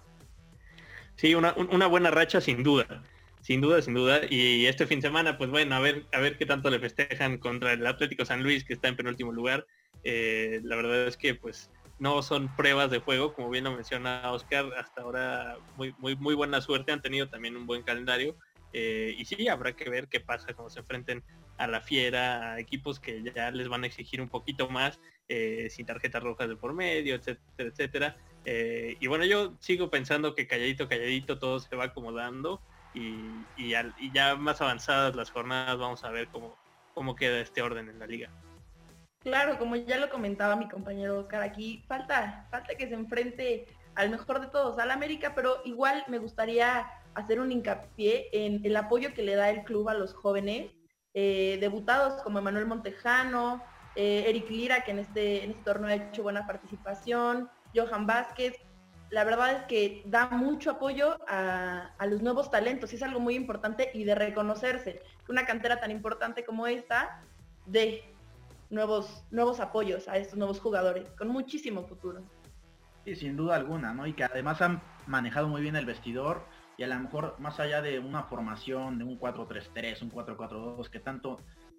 Sí, 1.16 1.35
una, 1.35 1.52
buena 1.87 2.11
racha 2.11 2.40
sin 2.40 2.62
duda. 2.62 3.02
Sin 3.40 3.61
duda, 3.61 3.82
sin 3.82 3.94
duda. 3.94 4.21
Y 4.28 4.66
este 4.66 4.87
fin 4.87 5.00
de 5.00 5.09
semana, 5.09 5.37
pues 5.37 5.50
bueno, 5.50 5.75
a 5.75 5.80
ver, 5.80 6.06
a 6.12 6.21
ver 6.21 6.38
qué 6.38 6.47
tanto 6.47 6.71
le 6.71 6.78
festejan 6.78 7.38
contra 7.38 7.73
el 7.73 7.87
Atlético 7.87 8.25
San 8.25 8.42
Luis, 8.42 8.64
que 8.64 8.73
está 8.73 8.88
en 8.88 8.97
penúltimo 8.97 9.32
lugar. 9.32 9.66
Eh, 10.04 10.61
la 10.64 10.76
verdad 10.76 11.06
es 11.06 11.16
que 11.16 11.35
pues 11.35 11.71
no 11.99 12.23
son 12.23 12.54
pruebas 12.56 12.90
de 12.90 12.99
juego, 12.99 13.35
como 13.35 13.50
bien 13.50 13.64
lo 13.64 13.73
menciona 13.73 14.32
Oscar, 14.32 14.66
hasta 14.76 15.02
ahora 15.02 15.56
muy, 15.76 15.94
muy, 15.99 16.16
muy 16.16 16.35
buena 16.35 16.61
suerte, 16.61 16.92
han 16.92 17.02
tenido 17.02 17.28
también 17.28 17.56
un 17.56 17.66
buen 17.66 17.82
calendario. 17.82 18.37
Eh, 18.72 19.14
y 19.18 19.24
sí, 19.24 19.48
habrá 19.48 19.74
que 19.74 19.88
ver 19.90 20.08
qué 20.08 20.20
pasa 20.20 20.54
cuando 20.54 20.70
se 20.70 20.80
enfrenten 20.80 21.22
a 21.58 21.66
la 21.66 21.80
fiera, 21.80 22.52
a 22.52 22.60
equipos 22.60 22.98
que 22.98 23.22
ya 23.22 23.50
les 23.50 23.68
van 23.68 23.84
a 23.84 23.86
exigir 23.86 24.20
un 24.20 24.28
poquito 24.28 24.68
más, 24.68 24.98
eh, 25.28 25.68
sin 25.70 25.86
tarjetas 25.86 26.22
rojas 26.22 26.48
de 26.48 26.56
por 26.56 26.72
medio, 26.72 27.14
etcétera, 27.14 27.68
etcétera. 27.68 28.16
Eh, 28.44 28.96
y 28.98 29.06
bueno, 29.06 29.24
yo 29.24 29.54
sigo 29.60 29.90
pensando 29.90 30.34
que 30.34 30.46
calladito, 30.46 30.88
calladito 30.88 31.38
todo 31.38 31.60
se 31.60 31.76
va 31.76 31.84
acomodando 31.84 32.60
y, 32.94 33.70
ya 34.12 34.36
más 34.36 34.60
avanzadas 34.60 35.14
las 35.14 35.30
jornadas 35.30 35.78
vamos 35.78 36.04
a 36.04 36.10
ver 36.10 36.28
cómo, 36.28 36.56
cómo 36.94 37.14
queda 37.14 37.40
este 37.40 37.62
orden 37.62 37.88
en 37.88 37.98
la 37.98 38.06
liga. 38.06 38.30
Claro, 39.20 39.56
como 39.58 39.76
ya 39.76 39.98
lo 39.98 40.10
comentaba 40.10 40.56
mi 40.56 40.68
compañero 40.68 41.20
Oscar, 41.20 41.42
aquí 41.42 41.84
falta, 41.86 42.48
falta 42.50 42.74
que 42.74 42.88
se 42.88 42.94
enfrente 42.94 43.66
al 43.94 44.10
mejor 44.10 44.40
de 44.40 44.48
todos, 44.48 44.78
al 44.78 44.90
América, 44.90 45.32
pero 45.34 45.62
igual 45.64 46.04
me 46.08 46.18
gustaría 46.18 46.90
hacer 47.14 47.40
un 47.40 47.52
hincapié 47.52 48.28
en 48.33 48.64
el 48.64 48.76
apoyo 48.76 49.14
que 49.14 49.23
le 49.23 49.35
da 49.35 49.50
el 49.50 49.64
club 49.64 49.88
a 49.88 49.95
los 49.95 50.14
jóvenes, 50.14 50.71
eh, 51.14 51.59
debutados 51.61 52.23
como 52.23 52.38
Emanuel 52.38 52.66
Montejano, 52.66 53.62
eh, 53.97 54.25
Eric 54.26 54.49
Lira, 54.50 54.85
que 54.85 54.92
en 54.92 55.00
este, 55.00 55.45
en 55.45 55.50
este 55.50 55.62
torneo 55.62 55.88
ha 55.88 55.95
hecho 55.95 56.23
buena 56.23 56.47
participación, 56.47 57.50
Johan 57.75 58.07
Vázquez, 58.07 58.54
la 59.12 59.25
verdad 59.25 59.52
es 59.52 59.62
que 59.64 60.02
da 60.07 60.31
mucho 60.31 60.71
apoyo 60.71 61.19
a, 61.28 61.90
los 62.09 62.23
nuevos 62.23 62.50
talentos 62.50 62.92
y 62.92 62.97
es 62.97 63.02
algo 63.02 63.21
muy 63.21 63.35
importante 63.35 63.90
y 63.92 64.04
de 64.04 64.14
reconocerse. 64.14 65.02
Una 65.28 65.45
cantera 65.45 65.78
tan 65.78 65.90
importante 65.90 66.47
como 66.47 66.66
esta, 66.66 67.23
de 67.66 68.02
nuevos, 68.71 69.23
nuevos 69.31 69.61
apoyos 69.61 70.09
a 70.09 70.16
estos 70.16 70.38
nuevos 70.38 70.61
jugadores, 70.61 71.11
con 71.11 71.28
muchísimo 71.28 71.83
futuro. 71.83 72.23
Sí, 73.04 73.14
sin 73.14 73.37
duda 73.37 73.57
alguna, 73.57 73.92
¿no? 73.92 74.07
Y 74.07 74.14
que 74.14 74.25
además 74.25 74.62
han 74.62 74.81
manejado 75.07 75.47
muy 75.47 75.61
bien 75.61 75.76
el 75.76 75.85
vestidor 75.85 76.47
y 76.76 76.82
a 76.82 76.86
lo 76.86 76.98
mejor 76.98 77.36
más 77.38 77.60
allá 77.60 77.82
de 77.82 77.98
una 77.98 78.24
formación 78.24 78.98
de 78.98 79.04
un 79.04 79.18
4-3-3, 79.18 80.02
un 80.02 80.10
4-4-2, 80.10 80.88
que 80.88 81.00
tanto 81.00 81.38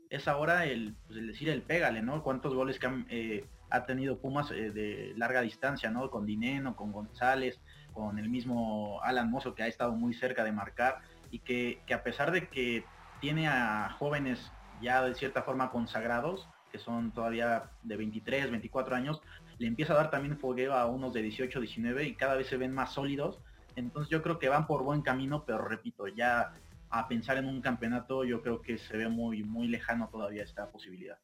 es 0.09 0.27
ahora 0.27 0.65
el, 0.65 0.95
pues, 1.07 1.17
el 1.19 1.27
decir 1.27 1.49
el 1.49 1.63
pégale, 1.63 2.01
¿no? 2.01 2.21
Cuántos 2.21 2.53
goles 2.53 2.77
que 2.79 3.05
eh, 3.09 3.45
ha 3.69 3.85
tenido 3.85 4.19
Pumas 4.19 4.51
eh, 4.51 4.71
de 4.71 5.13
larga 5.17 5.41
distancia, 5.41 5.89
¿no? 5.89 6.11
Con 6.11 6.25
Dineno, 6.25 6.75
con 6.75 6.91
González, 6.91 7.59
con 7.93 8.19
el 8.19 8.29
mismo 8.29 9.01
Alan 9.01 9.31
Mozo 9.31 9.55
que 9.55 9.63
ha 9.63 9.67
estado 9.67 9.93
muy 9.93 10.13
cerca 10.13 10.43
de 10.43 10.51
marcar 10.51 10.99
y 11.31 11.39
que, 11.39 11.81
que 11.87 11.93
a 11.93 12.03
pesar 12.03 12.31
de 12.31 12.47
que 12.47 12.85
tiene 13.19 13.47
a 13.47 13.95
jóvenes 13.97 14.51
ya 14.81 15.03
de 15.03 15.15
cierta 15.15 15.41
forma 15.41 15.71
consagrados, 15.71 16.47
que 16.71 16.77
son 16.77 17.11
todavía 17.11 17.71
de 17.83 17.97
23, 17.97 18.51
24 18.51 18.95
años, 18.95 19.21
le 19.57 19.67
empieza 19.67 19.93
a 19.93 19.97
dar 19.97 20.11
también 20.11 20.37
fogueo 20.37 20.73
a 20.73 20.85
unos 20.87 21.13
de 21.13 21.21
18, 21.21 21.59
19 21.59 22.03
y 22.03 22.15
cada 22.15 22.35
vez 22.35 22.47
se 22.47 22.57
ven 22.57 22.73
más 22.73 22.93
sólidos. 22.93 23.39
Entonces 23.75 24.09
yo 24.09 24.21
creo 24.21 24.39
que 24.39 24.49
van 24.49 24.67
por 24.67 24.83
buen 24.83 25.01
camino, 25.01 25.43
pero 25.45 25.59
repito, 25.59 26.07
ya 26.07 26.53
a 26.89 27.07
pensar 27.07 27.37
en 27.37 27.45
un 27.45 27.61
campeonato 27.61 28.23
yo 28.23 28.41
creo 28.41 28.61
que 28.61 28.77
se 28.77 28.95
ve 28.95 29.09
muy, 29.09 29.43
muy 29.43 29.67
lejano 29.67 30.09
todavía 30.09 30.43
esta 30.43 30.69
posibilidad. 30.71 31.17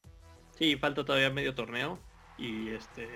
Sí, 0.58 0.76
falta 0.76 1.06
todavía 1.06 1.30
medio 1.30 1.54
torneo 1.54 2.00
y 2.38 2.70
este 2.70 3.08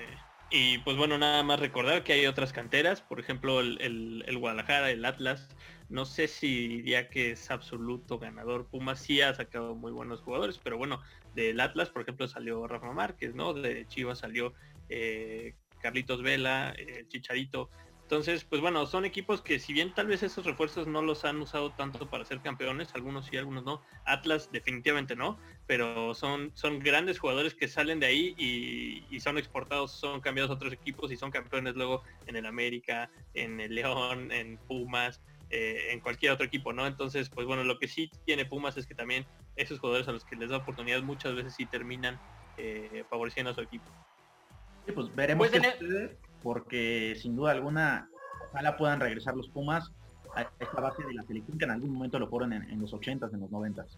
y 0.56 0.78
pues 0.80 0.96
bueno, 0.98 1.18
nada 1.18 1.42
más 1.42 1.60
recordar 1.60 2.04
que 2.04 2.14
hay 2.14 2.28
otras 2.28 2.54
canteras, 2.54 3.02
por 3.02 3.20
ejemplo 3.20 3.60
el, 3.60 4.38
Guadalajara, 4.40 4.92
el 4.92 5.04
Atlas, 5.04 5.50
no 5.90 6.06
sé 6.06 6.28
si 6.28 6.68
diría 6.68 7.10
que 7.10 7.32
es 7.32 7.50
absoluto 7.50 8.20
ganador. 8.20 8.68
Pumas 8.68 9.00
sí 9.00 9.20
ha 9.22 9.34
sacado 9.34 9.74
muy 9.74 9.92
buenos 9.92 10.22
jugadores, 10.22 10.60
pero 10.64 10.78
bueno, 10.78 11.02
del 11.34 11.60
Atlas, 11.60 11.90
por 11.90 12.04
ejemplo, 12.04 12.28
salió 12.28 12.68
Rafa 12.68 12.92
Márquez, 12.92 13.34
¿no? 13.34 13.56
De 13.56 13.88
Chivas 13.88 14.20
salió 14.20 14.54
eh, 14.90 15.56
Carlitos 15.82 16.22
Vela, 16.22 16.76
eh, 16.78 17.06
Chicharito. 17.08 17.72
Entonces, 18.04 18.44
pues 18.44 18.62
bueno, 18.62 18.86
son 18.86 19.06
equipos 19.06 19.42
que 19.42 19.60
si 19.60 19.72
bien 19.72 19.94
tal 19.94 20.08
vez 20.08 20.24
esos 20.24 20.46
refuerzos 20.46 20.88
no 20.88 21.02
los 21.02 21.24
han 21.24 21.42
usado 21.42 21.72
tanto 21.72 22.10
para 22.10 22.26
ser 22.26 22.42
campeones, 22.42 22.94
algunos 22.94 23.26
sí, 23.26 23.38
algunos 23.38 23.64
no. 23.64 23.82
Atlas 24.06 24.52
definitivamente 24.52 25.16
no, 25.16 25.40
pero 25.66 26.14
son, 26.14 26.52
son 26.54 26.80
grandes 26.80 27.18
jugadores 27.18 27.56
que 27.56 27.68
salen 27.68 28.02
de 28.02 28.08
ahí 28.08 28.36
y, 28.38 29.20
son 29.22 29.38
exportados, 29.38 29.98
son 29.98 30.20
cambiados 30.20 30.52
a 30.52 30.56
otros 30.56 30.74
equipos 30.74 31.12
y 31.12 31.18
son 31.18 31.32
campeones 31.32 31.76
luego 31.76 32.04
en 32.28 32.36
el 32.36 32.46
América, 32.46 33.10
en 33.34 33.62
el 33.62 33.74
León, 33.74 34.32
en 34.34 34.58
Pumas, 34.68 35.22
eh, 35.50 35.88
en 35.92 36.02
cualquier 36.02 36.34
otro 36.34 36.46
equipo, 36.46 36.74
¿no? 36.74 36.86
Entonces, 36.86 37.30
pues 37.30 37.48
bueno, 37.48 37.64
lo 37.64 37.80
que 37.80 37.88
sí 37.88 38.12
tiene 38.26 38.46
Pumas 38.46 38.76
es 38.76 38.86
que 38.86 38.96
también 38.96 39.26
esos 39.56 39.80
jugadores 39.80 40.10
a 40.10 40.12
los 40.12 40.26
que 40.26 40.36
les 40.36 40.50
da 40.50 40.58
oportunidad 40.58 41.02
muchas 41.04 41.36
veces 41.36 41.56
sí 41.56 41.66
terminan 41.68 42.20
eh, 42.58 43.06
favoreciendo 43.10 43.52
a 43.52 43.54
su 43.54 43.62
equipo. 43.62 43.90
Sí, 44.86 44.92
pues 44.92 45.16
veremos 45.16 45.48
pues 45.50 45.64
porque 46.44 47.16
sin 47.20 47.36
duda 47.36 47.52
alguna, 47.52 48.10
ojalá 48.52 48.78
puedan 48.78 49.00
regresar 49.00 49.36
los 49.36 49.50
Pumas 49.50 49.92
a 50.36 50.42
esta 50.60 50.82
base 50.82 51.04
de 51.04 51.14
la 51.14 51.24
selección 51.24 51.58
que 51.58 51.66
en 51.66 51.72
algún 51.72 51.92
momento 51.92 52.20
lo 52.20 52.28
fueron 52.28 52.54
en, 52.54 52.82
los 52.82 52.94
80s, 52.94 53.34
en 53.34 53.40
los 53.40 53.50
90s. 53.50 53.98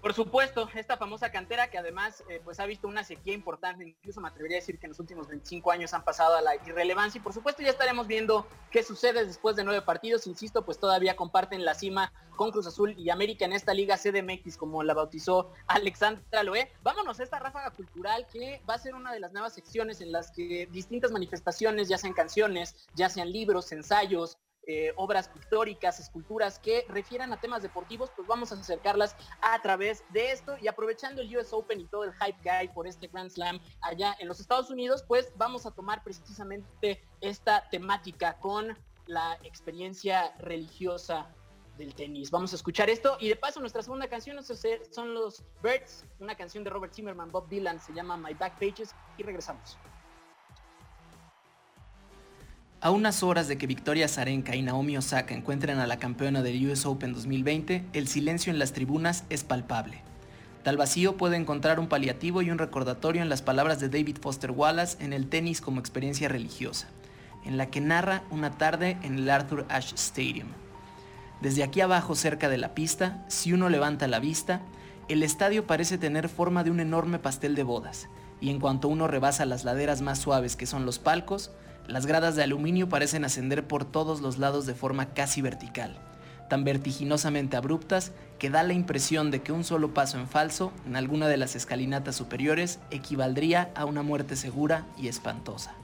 Por 0.00 0.14
supuesto, 0.14 0.68
esta 0.76 0.96
famosa 0.96 1.32
cantera 1.32 1.70
que 1.70 1.76
además 1.76 2.22
eh, 2.28 2.40
pues 2.44 2.60
ha 2.60 2.66
visto 2.66 2.86
una 2.86 3.02
sequía 3.02 3.34
importante, 3.34 3.84
incluso 3.84 4.20
me 4.20 4.28
atrevería 4.28 4.58
a 4.58 4.60
decir 4.60 4.78
que 4.78 4.86
en 4.86 4.90
los 4.90 5.00
últimos 5.00 5.26
25 5.26 5.72
años 5.72 5.92
han 5.92 6.04
pasado 6.04 6.36
a 6.36 6.40
la 6.40 6.54
irrelevancia 6.54 7.18
y 7.18 7.22
por 7.22 7.32
supuesto 7.32 7.62
ya 7.62 7.70
estaremos 7.70 8.06
viendo 8.06 8.46
qué 8.70 8.84
sucede 8.84 9.26
después 9.26 9.56
de 9.56 9.64
nueve 9.64 9.82
partidos, 9.82 10.28
insisto, 10.28 10.64
pues 10.64 10.78
todavía 10.78 11.16
comparten 11.16 11.64
la 11.64 11.74
cima 11.74 12.12
con 12.36 12.52
Cruz 12.52 12.68
Azul 12.68 12.94
y 12.96 13.10
América 13.10 13.44
en 13.44 13.52
esta 13.52 13.74
liga 13.74 13.98
CDMX 13.98 14.56
como 14.56 14.84
la 14.84 14.94
bautizó 14.94 15.50
Alexandra 15.66 16.44
Loé. 16.44 16.70
Vámonos 16.84 17.18
a 17.18 17.24
esta 17.24 17.40
ráfaga 17.40 17.72
cultural 17.72 18.28
que 18.32 18.62
va 18.70 18.74
a 18.74 18.78
ser 18.78 18.94
una 18.94 19.12
de 19.12 19.18
las 19.18 19.32
nuevas 19.32 19.52
secciones 19.52 20.00
en 20.00 20.12
las 20.12 20.30
que 20.30 20.68
distintas 20.70 21.10
manifestaciones, 21.10 21.88
ya 21.88 21.98
sean 21.98 22.12
canciones, 22.12 22.76
ya 22.94 23.08
sean 23.08 23.32
libros, 23.32 23.72
ensayos, 23.72 24.38
eh, 24.70 24.92
obras 24.96 25.30
pictóricas, 25.30 25.98
esculturas 25.98 26.58
que 26.58 26.84
refieran 26.90 27.32
a 27.32 27.40
temas 27.40 27.62
deportivos, 27.62 28.10
pues 28.14 28.28
vamos 28.28 28.52
a 28.52 28.54
acercarlas 28.54 29.16
a 29.40 29.58
través 29.62 30.04
de 30.10 30.30
esto 30.30 30.58
y 30.60 30.68
aprovechando 30.68 31.22
el 31.22 31.34
US 31.34 31.54
Open 31.54 31.80
y 31.80 31.86
todo 31.86 32.04
el 32.04 32.12
hype 32.12 32.38
que 32.42 32.50
hay 32.50 32.68
por 32.68 32.86
este 32.86 33.06
Grand 33.08 33.30
Slam 33.30 33.60
allá 33.80 34.14
en 34.18 34.28
los 34.28 34.40
Estados 34.40 34.68
Unidos, 34.68 35.02
pues 35.08 35.32
vamos 35.36 35.64
a 35.64 35.70
tomar 35.70 36.04
precisamente 36.04 37.02
esta 37.22 37.66
temática 37.70 38.38
con 38.40 38.76
la 39.06 39.38
experiencia 39.42 40.34
religiosa 40.38 41.34
del 41.78 41.94
tenis. 41.94 42.30
Vamos 42.30 42.52
a 42.52 42.56
escuchar 42.56 42.90
esto 42.90 43.16
y 43.20 43.30
de 43.30 43.36
paso 43.36 43.60
nuestra 43.60 43.82
segunda 43.82 44.06
canción 44.08 44.36
son 44.44 45.14
los 45.14 45.42
Birds, 45.62 46.04
una 46.20 46.34
canción 46.34 46.62
de 46.62 46.68
Robert 46.68 46.92
Zimmerman, 46.92 47.30
Bob 47.30 47.48
Dylan, 47.48 47.80
se 47.80 47.94
llama 47.94 48.18
My 48.18 48.34
Back 48.34 48.58
Pages 48.60 48.94
y 49.16 49.22
regresamos. 49.22 49.78
A 52.80 52.92
unas 52.92 53.24
horas 53.24 53.48
de 53.48 53.58
que 53.58 53.66
Victoria 53.66 54.06
Zarenka 54.06 54.54
y 54.54 54.62
Naomi 54.62 54.96
Osaka 54.96 55.34
encuentren 55.34 55.80
a 55.80 55.88
la 55.88 55.98
campeona 55.98 56.42
del 56.42 56.64
US 56.70 56.86
Open 56.86 57.12
2020, 57.12 57.84
el 57.92 58.06
silencio 58.06 58.52
en 58.52 58.60
las 58.60 58.72
tribunas 58.72 59.24
es 59.30 59.42
palpable. 59.42 60.00
Tal 60.62 60.76
vacío 60.76 61.16
puede 61.16 61.36
encontrar 61.36 61.80
un 61.80 61.88
paliativo 61.88 62.40
y 62.40 62.52
un 62.52 62.58
recordatorio 62.58 63.20
en 63.20 63.28
las 63.28 63.42
palabras 63.42 63.80
de 63.80 63.88
David 63.88 64.18
Foster 64.20 64.52
Wallace 64.52 65.04
en 65.04 65.12
el 65.12 65.28
tenis 65.28 65.60
como 65.60 65.80
experiencia 65.80 66.28
religiosa, 66.28 66.86
en 67.44 67.56
la 67.56 67.66
que 67.66 67.80
narra 67.80 68.22
una 68.30 68.52
tarde 68.58 68.96
en 69.02 69.18
el 69.18 69.28
Arthur 69.28 69.66
Ashe 69.68 69.96
Stadium. 69.96 70.48
Desde 71.40 71.64
aquí 71.64 71.80
abajo 71.80 72.14
cerca 72.14 72.48
de 72.48 72.58
la 72.58 72.74
pista, 72.74 73.24
si 73.26 73.52
uno 73.52 73.70
levanta 73.70 74.06
la 74.06 74.20
vista, 74.20 74.60
el 75.08 75.24
estadio 75.24 75.66
parece 75.66 75.98
tener 75.98 76.28
forma 76.28 76.62
de 76.62 76.70
un 76.70 76.78
enorme 76.78 77.18
pastel 77.18 77.56
de 77.56 77.64
bodas, 77.64 78.08
y 78.40 78.50
en 78.50 78.60
cuanto 78.60 78.86
uno 78.86 79.08
rebasa 79.08 79.46
las 79.46 79.64
laderas 79.64 80.00
más 80.00 80.20
suaves 80.20 80.54
que 80.54 80.66
son 80.66 80.86
los 80.86 81.00
palcos, 81.00 81.50
las 81.88 82.04
gradas 82.04 82.36
de 82.36 82.42
aluminio 82.42 82.88
parecen 82.90 83.24
ascender 83.24 83.66
por 83.66 83.86
todos 83.86 84.20
los 84.20 84.36
lados 84.36 84.66
de 84.66 84.74
forma 84.74 85.14
casi 85.14 85.40
vertical, 85.40 85.98
tan 86.50 86.62
vertiginosamente 86.62 87.56
abruptas 87.56 88.12
que 88.38 88.50
da 88.50 88.62
la 88.62 88.74
impresión 88.74 89.30
de 89.30 89.40
que 89.40 89.52
un 89.52 89.64
solo 89.64 89.94
paso 89.94 90.18
en 90.18 90.28
falso 90.28 90.70
en 90.86 90.96
alguna 90.96 91.28
de 91.28 91.38
las 91.38 91.56
escalinatas 91.56 92.14
superiores 92.14 92.78
equivaldría 92.90 93.72
a 93.74 93.86
una 93.86 94.02
muerte 94.02 94.36
segura 94.36 94.86
y 94.98 95.08
espantosa. 95.08 95.74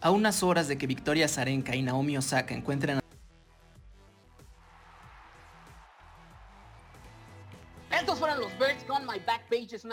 A 0.00 0.10
unas 0.10 0.42
horas 0.42 0.68
de 0.68 0.78
que 0.78 0.86
Victoria 0.86 1.26
Zarenka 1.26 1.74
y 1.74 1.82
Naomi 1.82 2.16
Osaka 2.18 2.54
encuentren 2.54 3.00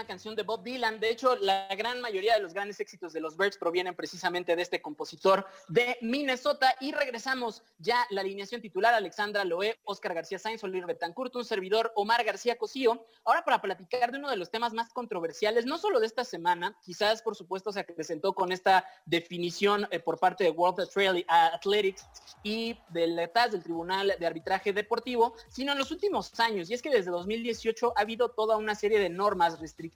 canción 0.06 0.36
de 0.36 0.44
Bob 0.44 0.64
Dylan. 0.64 1.00
De 1.00 1.10
hecho, 1.10 1.36
la 1.38 1.68
gran 1.76 2.02
mayoría 2.02 2.36
de 2.36 2.42
los 2.42 2.54
grandes 2.54 2.80
éxitos 2.80 3.14
de 3.14 3.20
los 3.20 3.38
Birds 3.38 3.58
provienen 3.58 3.96
precisamente 3.96 4.56
de 4.56 4.62
este 4.62 4.82
compositor 4.82 5.46
de 5.68 5.98
Minnesota. 6.02 6.76
Y 6.80 6.92
regresamos 6.92 7.64
ya 7.78 8.06
la 8.10 8.22
alineación 8.22 8.62
titular, 8.62 8.94
Alexandra 8.94 9.44
Loé, 9.44 9.80
Oscar 9.84 10.14
García 10.14 10.40
Sainz, 10.40 10.64
Oliver 10.64 10.86
Betancourt, 10.86 11.36
un 11.36 11.46
servidor, 11.46 11.92
Omar 11.96 12.24
García 12.24 12.58
Cosío. 12.58 13.06
Ahora 13.24 13.44
para 13.44 13.62
platicar 13.62 14.12
de 14.12 14.18
uno 14.18 14.30
de 14.30 14.38
los 14.38 14.52
temas 14.52 14.74
más 14.74 14.94
controversiales, 14.94 15.66
no 15.66 15.78
solo 15.78 16.00
de 16.00 16.08
esta 16.08 16.24
semana, 16.24 16.78
quizás 16.84 17.22
por 17.22 17.36
supuesto 17.36 17.72
se 17.72 17.84
presentó 17.84 18.34
con 18.34 18.52
esta 18.52 18.86
definición 19.06 19.88
eh, 19.92 20.00
por 20.00 20.20
parte 20.20 20.44
de 20.44 20.52
World 20.52 20.88
Athletics 21.28 22.06
y 22.44 22.78
del 22.90 23.30
TAS, 23.34 23.52
del 23.52 23.64
Tribunal 23.64 24.14
de 24.20 24.26
Arbitraje 24.26 24.74
Deportivo, 24.74 25.36
sino 25.50 25.72
en 25.72 25.78
los 25.78 25.92
últimos 25.92 26.40
años. 26.40 26.70
Y 26.70 26.74
es 26.74 26.82
que 26.82 26.90
desde 26.90 27.12
2018 27.12 27.94
ha 27.96 28.02
habido 28.02 28.30
toda 28.30 28.58
una 28.58 28.76
serie 28.76 29.00
de 29.00 29.10
normas 29.10 29.60
restrictivas 29.60 29.95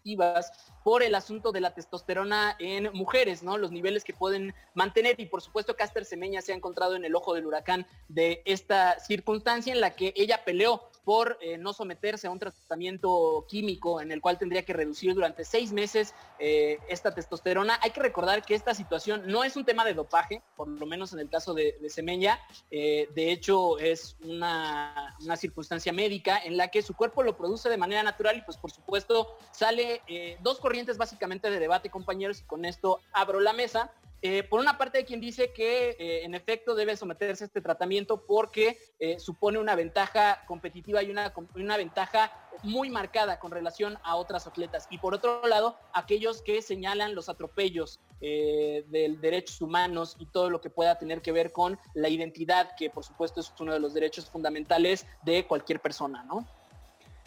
por 0.83 1.03
el 1.03 1.15
asunto 1.15 1.51
de 1.51 1.61
la 1.61 1.73
testosterona 1.73 2.55
en 2.59 2.91
mujeres, 2.93 3.43
¿no? 3.43 3.57
Los 3.57 3.71
niveles 3.71 4.03
que 4.03 4.13
pueden 4.13 4.53
mantener 4.73 5.19
y 5.19 5.25
por 5.25 5.41
supuesto 5.41 5.75
Caster 5.75 6.05
Semeña 6.05 6.41
se 6.41 6.53
ha 6.53 6.55
encontrado 6.55 6.95
en 6.95 7.05
el 7.05 7.15
ojo 7.15 7.33
del 7.33 7.45
huracán 7.45 7.85
de 8.07 8.41
esta 8.45 8.99
circunstancia 8.99 9.73
en 9.73 9.81
la 9.81 9.95
que 9.95 10.13
ella 10.15 10.43
peleó 10.45 10.89
por 11.09 11.39
eh, 11.41 11.57
no 11.57 11.73
someterse 11.73 12.27
a 12.27 12.29
un 12.29 12.37
tratamiento 12.37 13.43
químico 13.49 13.99
en 13.99 14.11
el 14.11 14.21
cual 14.21 14.37
tendría 14.37 14.63
que 14.63 14.73
reducir 14.73 15.15
durante 15.15 15.43
seis 15.43 15.71
meses 15.73 16.13
eh, 16.37 16.77
esta 16.87 17.15
testosterona. 17.15 17.79
Hay 17.81 17.89
que 17.89 17.99
recordar 17.99 18.45
que 18.45 18.53
esta 18.53 18.75
situación 18.75 19.23
no 19.25 19.43
es 19.43 19.55
un 19.55 19.65
tema 19.65 19.83
de 19.85 19.95
dopaje, 19.95 20.43
por 20.55 20.67
lo 20.67 20.85
menos 20.85 21.11
en 21.11 21.17
el 21.17 21.27
caso 21.27 21.55
de, 21.55 21.79
Semeña. 21.89 22.39
Eh, 22.69 23.09
de 23.15 23.31
hecho, 23.31 23.79
es 23.79 24.17
una, 24.23 25.17
una, 25.23 25.35
circunstancia 25.35 25.91
médica 25.91 26.37
en 26.37 26.57
la 26.57 26.67
que 26.67 26.83
su 26.83 26.93
cuerpo 26.93 27.23
lo 27.23 27.35
produce 27.35 27.69
de 27.69 27.77
manera 27.77 28.03
natural 28.03 28.37
y 28.37 28.43
pues 28.43 28.57
por 28.57 28.69
supuesto 28.69 29.35
sale 29.49 30.03
dos 30.43 30.59
corrientes 30.59 30.99
básicamente 30.99 31.49
de 31.49 31.57
debate, 31.59 31.89
compañeros, 31.89 32.41
y 32.41 32.43
con 32.43 32.65
esto 32.65 32.99
abro 33.13 33.39
la 33.39 33.53
mesa. 33.53 33.91
Eh, 34.21 34.43
por 34.43 34.59
una 34.59 34.77
parte 34.77 34.97
hay 34.97 35.05
quien 35.05 35.21
dice 35.21 35.53
que 35.53 35.91
eh, 35.91 36.25
en 36.25 36.35
efecto 36.35 36.75
debe 36.75 36.97
someterse 36.97 37.45
a 37.45 37.47
este 37.47 37.61
tratamiento 37.61 38.25
porque 38.25 38.77
eh, 38.99 39.17
supone 39.19 39.59
una 39.59 39.75
ventaja 39.75 40.43
competitiva 40.45 41.01
y 41.01 41.09
una, 41.09 41.33
una, 41.55 41.77
ventaja 41.77 42.31
muy 42.63 42.89
marcada 42.89 43.39
con 43.39 43.51
relación 43.51 43.97
a 44.03 44.15
otras 44.15 44.45
atletas. 44.45 44.87
Y 44.89 44.97
por 44.97 45.13
otro 45.13 45.47
lado, 45.47 45.77
aquellos 45.93 46.41
que 46.41 46.61
señalan 46.61 47.15
los 47.15 47.29
atropellos 47.29 48.01
eh, 48.19 48.83
de 48.89 49.15
derechos 49.21 49.61
humanos 49.61 50.17
y 50.19 50.25
todo 50.25 50.49
lo 50.49 50.59
que 50.59 50.69
pueda 50.69 50.97
tener 50.97 51.21
que 51.21 51.31
ver 51.31 51.53
con 51.53 51.79
la 51.93 52.09
identidad, 52.09 52.75
que 52.77 52.89
por 52.89 53.05
supuesto 53.05 53.39
es 53.39 53.53
uno 53.59 53.71
de 53.71 53.79
los 53.79 53.93
derechos 53.93 54.29
fundamentales 54.29 55.05
de 55.23 55.45
cualquier 55.45 55.79
persona, 55.79 56.23
¿no? 56.23 56.45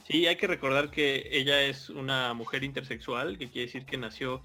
Sí, 0.06 0.26
hay 0.26 0.36
que 0.36 0.46
recordar 0.46 0.90
que 0.90 1.28
ella 1.30 1.62
es 1.62 1.88
una 1.88 2.34
mujer 2.34 2.64
intersexual, 2.64 3.38
que 3.38 3.48
quiere 3.48 3.66
decir 3.66 3.86
que 3.86 3.96
nació 3.96 4.42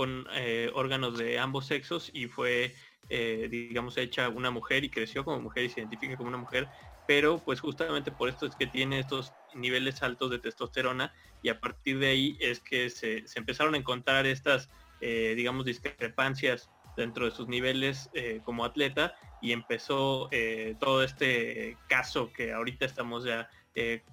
con 0.00 0.26
eh, 0.32 0.70
órganos 0.72 1.18
de 1.18 1.38
ambos 1.38 1.66
sexos 1.66 2.10
y 2.14 2.26
fue, 2.26 2.74
eh, 3.10 3.48
digamos, 3.50 3.98
hecha 3.98 4.30
una 4.30 4.50
mujer 4.50 4.82
y 4.82 4.88
creció 4.88 5.26
como 5.26 5.42
mujer 5.42 5.64
y 5.64 5.68
se 5.68 5.80
identifica 5.80 6.16
como 6.16 6.30
una 6.30 6.38
mujer, 6.38 6.70
pero 7.04 7.38
pues 7.44 7.60
justamente 7.60 8.10
por 8.10 8.30
esto 8.30 8.46
es 8.46 8.56
que 8.56 8.66
tiene 8.66 8.98
estos 8.98 9.34
niveles 9.52 10.02
altos 10.02 10.30
de 10.30 10.38
testosterona 10.38 11.12
y 11.42 11.50
a 11.50 11.60
partir 11.60 11.98
de 11.98 12.08
ahí 12.08 12.38
es 12.40 12.60
que 12.60 12.88
se, 12.88 13.26
empezaron 13.34 13.74
a 13.74 13.76
encontrar 13.76 14.24
estas, 14.24 14.70
eh, 15.02 15.34
digamos, 15.36 15.66
discrepancias 15.66 16.70
dentro 16.96 17.26
de 17.26 17.32
sus 17.32 17.46
niveles 17.46 18.10
como 18.42 18.64
atleta 18.64 19.14
y 19.38 19.52
empezó 19.52 20.28
todo 20.78 21.04
este 21.04 21.76
caso 21.88 22.32
que 22.32 22.52
ahorita 22.52 22.84
estamos 22.84 23.24
ya 23.24 23.48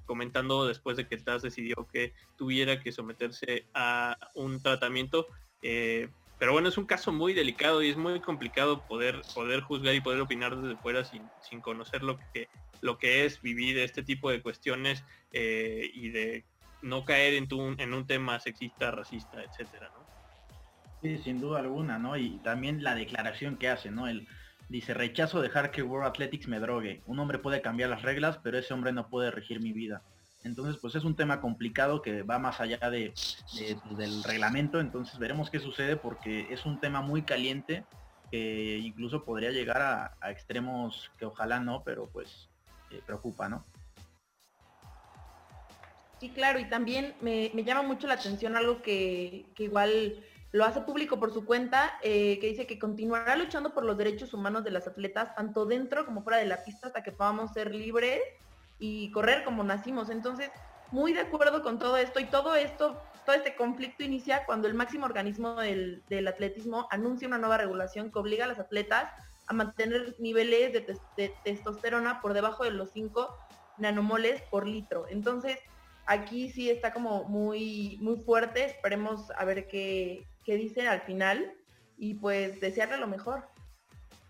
comentando 0.06 0.68
después 0.68 0.96
de 0.96 1.08
que 1.08 1.18
TAS 1.18 1.42
decidió 1.42 1.88
que 1.92 2.14
tuviera 2.36 2.80
que 2.80 2.92
someterse 2.92 3.68
a 3.74 4.18
un 4.36 4.62
tratamiento. 4.62 5.28
Eh, 5.62 6.10
pero 6.40 6.54
bueno, 6.54 6.70
es 6.70 6.78
un 6.78 6.86
caso 6.86 7.12
muy 7.12 7.34
delicado 7.34 7.82
y 7.82 7.90
es 7.90 7.98
muy 7.98 8.20
complicado 8.20 8.82
poder, 8.88 9.22
poder 9.34 9.62
juzgar 9.62 9.96
y 9.96 10.02
poder 10.02 10.22
opinar 10.22 10.56
desde 10.56 10.78
fuera 10.78 11.04
sin, 11.04 11.24
sin 11.42 11.62
conocer 11.62 12.04
lo 12.04 12.20
que, 12.34 12.48
lo 12.82 12.98
que 12.98 13.26
es 13.26 13.42
vivir 13.42 13.80
este 13.80 14.04
tipo 14.04 14.30
de 14.30 14.42
cuestiones 14.42 15.04
eh, 15.32 15.90
y 15.94 16.10
de 16.10 16.46
no 16.82 17.06
caer 17.06 17.34
en, 17.34 17.48
tu, 17.48 17.76
en 17.78 17.94
un 17.94 18.06
tema 18.06 18.40
sexista, 18.40 18.92
racista, 18.92 19.44
etcétera, 19.44 19.90
¿no? 19.96 20.06
Sí, 21.02 21.18
sin 21.20 21.40
duda 21.40 21.60
alguna, 21.60 21.98
¿no? 21.98 22.18
Y 22.18 22.38
también 22.44 22.84
la 22.84 22.96
declaración 22.96 23.58
que 23.58 23.70
hace, 23.70 23.90
¿no? 23.90 24.08
El, 24.08 24.28
Dice, 24.70 24.94
rechazo 24.94 25.42
dejar 25.42 25.72
que 25.72 25.82
World 25.82 26.08
Athletics 26.08 26.48
me 26.48 26.60
drogue. 26.60 27.02
Un 27.06 27.20
hombre 27.20 27.40
puede 27.40 27.62
cambiar 27.62 27.90
las 27.90 28.02
reglas, 28.02 28.38
pero 28.44 28.58
ese 28.58 28.74
hombre 28.74 28.92
no 28.92 29.08
puede 29.08 29.32
regir 29.32 29.62
mi 29.62 29.72
vida. 29.72 30.02
Entonces, 30.48 30.78
pues 30.82 30.96
es 30.96 31.04
un 31.04 31.16
tema 31.16 31.40
complicado 31.42 32.02
que 32.02 32.24
va 32.24 32.40
más 32.40 32.60
allá 32.60 32.90
de, 32.90 33.14
del 33.98 34.24
reglamento. 34.24 34.80
Entonces 34.80 35.20
veremos 35.20 35.50
qué 35.50 35.60
sucede 35.60 35.98
porque 35.98 36.48
es 36.50 36.66
un 36.66 36.80
tema 36.80 37.02
muy 37.02 37.22
caliente 37.22 37.86
que 38.32 38.78
incluso 38.78 39.24
podría 39.24 39.52
llegar 39.52 39.82
a, 40.22 40.32
extremos 40.32 41.12
que 41.18 41.26
ojalá 41.26 41.60
no, 41.60 41.84
pero 41.84 42.10
pues 42.10 42.50
eh, 42.92 43.02
preocupa, 43.06 43.48
¿no? 43.48 43.66
Sí, 46.20 46.30
claro, 46.30 46.60
y 46.60 46.66
también 46.66 47.14
me, 47.22 47.50
llama 47.64 47.84
mucho 47.84 48.08
la 48.08 48.16
atención 48.16 48.58
algo 48.58 48.82
que, 48.82 49.46
que 49.54 49.66
igual 49.66 50.24
lo 50.52 50.66
hace 50.66 50.82
público 50.82 51.20
por 51.20 51.32
su 51.32 51.46
cuenta, 51.46 52.00
eh, 52.02 52.40
que 52.40 52.48
dice 52.48 52.66
que 52.66 52.80
continuará 52.80 53.36
luchando 53.36 53.74
por 53.74 53.86
los 53.86 53.98
derechos 53.98 54.34
humanos 54.34 54.64
de 54.64 54.72
las 54.72 54.88
atletas, 54.88 55.36
tanto 55.36 55.66
dentro 55.66 56.06
como 56.06 56.24
fuera 56.24 56.40
de 56.40 56.46
la 56.46 56.64
pista, 56.64 56.88
hasta 56.88 57.04
que 57.04 57.12
podamos 57.12 57.54
ser 57.54 57.76
libres 57.76 58.22
y 58.80 59.12
correr 59.12 59.44
como 59.44 59.64
nacimos. 59.64 60.10
Entonces, 60.10 60.50
muy 60.92 61.14
de 61.14 61.22
acuerdo 61.22 61.64
con 61.64 61.80
todo 61.80 61.98
esto 61.98 62.20
y 62.20 62.26
todo 62.26 62.56
esto, 62.56 63.02
todo 63.26 63.36
este 63.36 63.56
conflicto 63.56 64.04
inicia 64.04 64.46
cuando 64.46 64.68
el 64.68 64.74
máximo 64.74 65.06
organismo 65.06 65.56
del, 65.56 66.04
atletismo 66.28 66.88
anuncia 66.92 67.28
una 67.28 67.38
nueva 67.38 67.58
regulación 67.58 68.12
que 68.12 68.20
obliga 68.20 68.46
a 68.46 68.48
las 68.48 68.60
atletas 68.60 69.12
a 69.48 69.54
mantener 69.54 70.16
niveles 70.20 70.74
de, 70.74 71.34
testosterona 71.44 72.22
por 72.22 72.34
debajo 72.34 72.64
de 72.64 72.72
los 72.72 72.92
5 72.92 73.38
nanomoles 73.78 74.42
por 74.44 74.66
litro. 74.68 75.08
Entonces, 75.10 75.60
aquí 76.06 76.50
sí 76.52 76.70
está 76.70 76.94
como 76.94 77.26
muy, 77.26 77.98
muy 78.02 78.18
fuerte. 78.18 78.66
Esperemos 78.66 79.32
a 79.38 79.46
ver 79.46 79.68
qué, 79.68 80.26
qué 80.44 80.56
dice 80.56 80.88
al 80.88 81.02
final 81.02 81.54
y 81.98 82.16
pues 82.16 82.60
desearle 82.60 82.98
lo 82.98 83.08
mejor. 83.08 83.48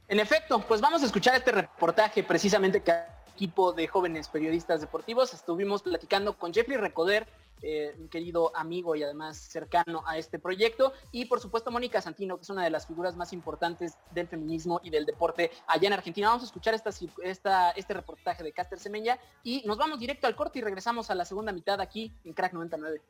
En 0.08 0.20
efecto, 0.20 0.60
pues 0.60 0.82
vamos 0.82 1.04
a 1.04 1.06
escuchar 1.06 1.36
este 1.36 1.52
reportaje 1.52 2.24
precisamente 2.24 2.82
que 2.82 2.94
equipo 3.38 3.72
de 3.72 3.88
jóvenes 3.88 4.30
periodistas 4.30 4.82
deportivos 4.82 5.32
estuvimos 5.32 5.84
platicando 5.84 6.36
con 6.40 6.52
Jeffrey 6.52 6.76
Recoder, 6.76 7.28
eh, 7.62 7.94
un 8.00 8.10
querido 8.10 8.52
amigo 8.56 8.96
y 8.96 9.04
además 9.04 9.38
cercano 9.38 10.02
a 10.08 10.18
este 10.18 10.40
proyecto, 10.40 10.92
y 11.12 11.26
por 11.26 11.40
supuesto 11.40 11.70
Mónica 11.70 12.02
Santino, 12.02 12.38
que 12.38 12.42
es 12.42 12.50
una 12.50 12.64
de 12.64 12.72
las 12.72 12.88
figuras 12.88 13.16
más 13.16 13.34
importantes 13.34 13.94
del 14.10 14.28
feminismo 14.28 14.82
y 14.84 14.90
del 14.90 15.06
deporte 15.06 15.52
allá 15.68 15.86
en 15.86 15.94
Argentina. 15.94 16.30
Vamos 16.30 16.42
a 16.42 16.46
escuchar 16.48 16.74
esta, 16.74 16.90
esta, 17.24 17.70
este 17.72 17.94
reportaje 17.94 18.44
de 18.44 18.52
Caster 18.54 18.80
Semenya 18.80 19.20
y 19.44 19.62
nos 19.68 19.78
vamos 19.78 20.00
directo 20.00 20.26
al 20.26 20.36
corte 20.36 20.58
y 20.58 20.64
regresamos 20.64 21.12
a 21.12 21.16
la 21.16 21.24
segunda 21.24 21.52
mitad 21.52 21.80
aquí 21.80 22.12
en 22.26 22.34
Crack 22.34 22.54
99. 22.54 23.02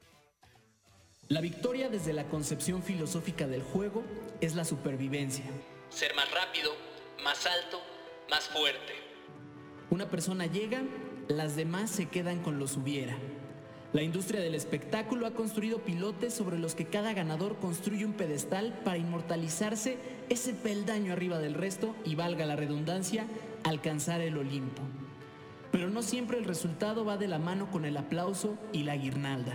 La 1.30 1.40
victoria 1.40 1.88
desde 1.88 2.12
la 2.12 2.26
concepción 2.26 2.84
filosófica 2.84 3.48
del 3.48 3.64
juego 3.64 4.04
es 4.42 4.56
la 4.56 4.66
supervivencia. 4.66 5.46
Ser 5.88 6.14
más 6.16 6.30
rápido, 6.34 6.74
más 7.24 7.46
alto, 7.46 7.80
más 8.30 8.50
fuerte. 8.50 9.07
Una 9.90 10.10
persona 10.10 10.48
llega, 10.48 10.82
las 11.30 11.56
demás 11.56 11.90
se 11.90 12.08
quedan 12.08 12.40
con 12.44 12.60
lo 12.60 12.68
subiera. 12.68 13.16
La 13.94 14.04
industria 14.04 14.42
del 14.42 14.54
espectáculo 14.54 15.26
ha 15.26 15.32
construido 15.32 15.80
pilotes 15.80 16.34
sobre 16.34 16.60
los 16.60 16.76
que 16.76 16.86
cada 16.86 17.14
ganador 17.14 17.56
construye 17.56 18.06
un 18.06 18.14
pedestal 18.14 18.78
para 18.84 18.98
inmortalizarse 18.98 19.98
ese 20.28 20.54
peldaño 20.54 21.14
arriba 21.14 21.40
del 21.40 21.54
resto 21.54 21.96
y, 22.04 22.16
valga 22.16 22.46
la 22.46 22.58
redundancia, 22.58 23.26
alcanzar 23.64 24.20
el 24.20 24.38
Olimpo. 24.38 24.82
Pero 25.72 25.90
no 25.90 26.02
siempre 26.02 26.38
el 26.38 26.44
resultado 26.44 27.06
va 27.06 27.18
de 27.18 27.30
la 27.30 27.40
mano 27.40 27.72
con 27.72 27.86
el 27.86 27.96
aplauso 27.96 28.58
y 28.74 28.84
la 28.84 28.98
guirnalda. 28.98 29.54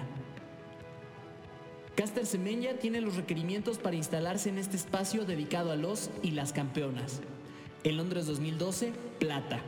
Caster 1.95 2.25
Semenya 2.25 2.79
tiene 2.79 3.03
los 3.03 3.16
requerimientos 3.16 3.77
para 3.77 3.97
instalarse 3.97 4.49
en 4.49 4.57
este 4.57 4.79
espacio 4.79 5.27
dedicado 5.27 5.73
a 5.73 5.77
los 5.77 6.11
y 6.23 6.31
las 6.31 6.55
campeonas. 6.55 7.21
En 7.85 7.99
Londres 7.99 8.27
2012, 8.27 8.92
plata. 9.18 9.61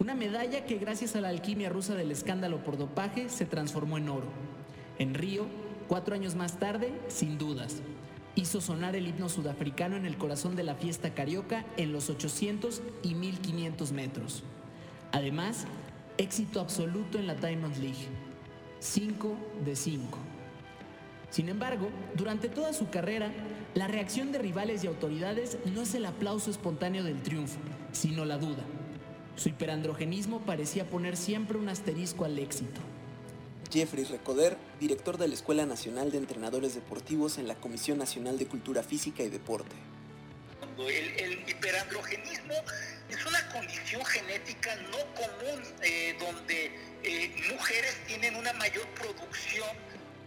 Una 0.00 0.14
medalla 0.14 0.64
que 0.64 0.78
gracias 0.78 1.14
a 1.14 1.20
la 1.20 1.28
alquimia 1.28 1.68
rusa 1.68 1.94
del 1.94 2.10
escándalo 2.10 2.64
por 2.64 2.78
dopaje 2.78 3.28
se 3.28 3.44
transformó 3.44 3.98
en 3.98 4.08
oro. 4.08 4.28
En 4.98 5.12
Río, 5.12 5.44
cuatro 5.88 6.14
años 6.14 6.36
más 6.36 6.58
tarde, 6.58 6.90
sin 7.08 7.36
dudas, 7.36 7.82
hizo 8.34 8.62
sonar 8.62 8.96
el 8.96 9.06
himno 9.06 9.28
sudafricano 9.28 9.96
en 9.96 10.06
el 10.06 10.16
corazón 10.16 10.56
de 10.56 10.62
la 10.62 10.74
fiesta 10.74 11.12
carioca 11.12 11.66
en 11.76 11.92
los 11.92 12.08
800 12.08 12.80
y 13.02 13.14
1500 13.14 13.92
metros. 13.92 14.42
Además, 15.12 15.66
éxito 16.16 16.60
absoluto 16.60 17.18
en 17.18 17.26
la 17.26 17.34
Diamond 17.34 17.76
League. 17.76 18.08
5 18.78 19.36
de 19.66 19.76
5. 19.76 20.18
Sin 21.28 21.50
embargo, 21.50 21.90
durante 22.16 22.48
toda 22.48 22.72
su 22.72 22.88
carrera, 22.88 23.30
la 23.74 23.86
reacción 23.86 24.32
de 24.32 24.38
rivales 24.38 24.82
y 24.82 24.86
autoridades 24.86 25.58
no 25.74 25.82
es 25.82 25.94
el 25.94 26.06
aplauso 26.06 26.50
espontáneo 26.50 27.04
del 27.04 27.20
triunfo, 27.20 27.60
sino 27.92 28.24
la 28.24 28.38
duda. 28.38 28.64
Su 29.40 29.48
hiperandrogenismo 29.48 30.42
parecía 30.42 30.84
poner 30.84 31.16
siempre 31.16 31.56
un 31.56 31.70
asterisco 31.70 32.26
al 32.26 32.38
éxito. 32.38 32.78
Jeffrey 33.72 34.04
Recoder, 34.04 34.58
director 34.78 35.16
de 35.16 35.28
la 35.28 35.34
Escuela 35.34 35.64
Nacional 35.64 36.12
de 36.12 36.18
Entrenadores 36.18 36.74
Deportivos 36.74 37.38
en 37.38 37.48
la 37.48 37.54
Comisión 37.54 37.96
Nacional 37.96 38.38
de 38.38 38.44
Cultura 38.44 38.82
Física 38.82 39.22
y 39.22 39.30
Deporte. 39.30 39.74
El, 40.86 41.48
hiperandrogenismo 41.48 42.52
es 43.08 43.24
una 43.24 43.48
condición 43.48 44.04
genética 44.04 44.76
no 44.76 44.98
común 45.14 45.62
eh, 45.82 46.14
donde 46.20 46.72
eh, 47.02 47.34
mujeres 47.50 47.96
tienen 48.06 48.36
una 48.36 48.52
mayor 48.52 48.86
producción 48.88 49.70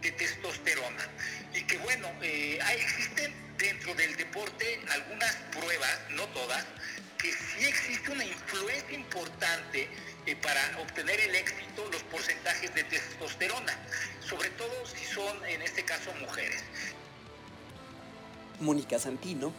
de 0.02 0.10
testosterona. 0.10 1.08
Y 1.54 1.62
que 1.62 1.78
bueno, 1.78 2.08
eh, 2.20 2.58
existen 2.76 3.32
dentro 3.58 3.94
del 3.94 4.16
deporte 4.16 4.80
algunas 4.90 5.36
pruebas, 5.52 6.00
no 6.16 6.24
todas, 6.30 6.64
que 7.18 7.32
sí 7.32 7.64
existe 7.66 8.10
una 8.10 8.24
influencia 8.24 8.94
importante 8.94 9.88
eh, 10.26 10.36
para 10.36 10.60
obtener 10.80 11.20
el 11.20 11.34
éxito, 11.34 11.88
los 11.90 12.02
porcentajes 12.04 12.74
de 12.74 12.84
testosterona, 12.84 13.76
sobre 14.20 14.50
todo 14.50 14.72
si 14.86 15.04
son 15.04 15.44
en 15.46 15.62
este 15.62 15.84
caso 15.84 16.12
mujeres. 16.20 16.62
Mónica 18.60 18.98
Santino, 18.98 19.52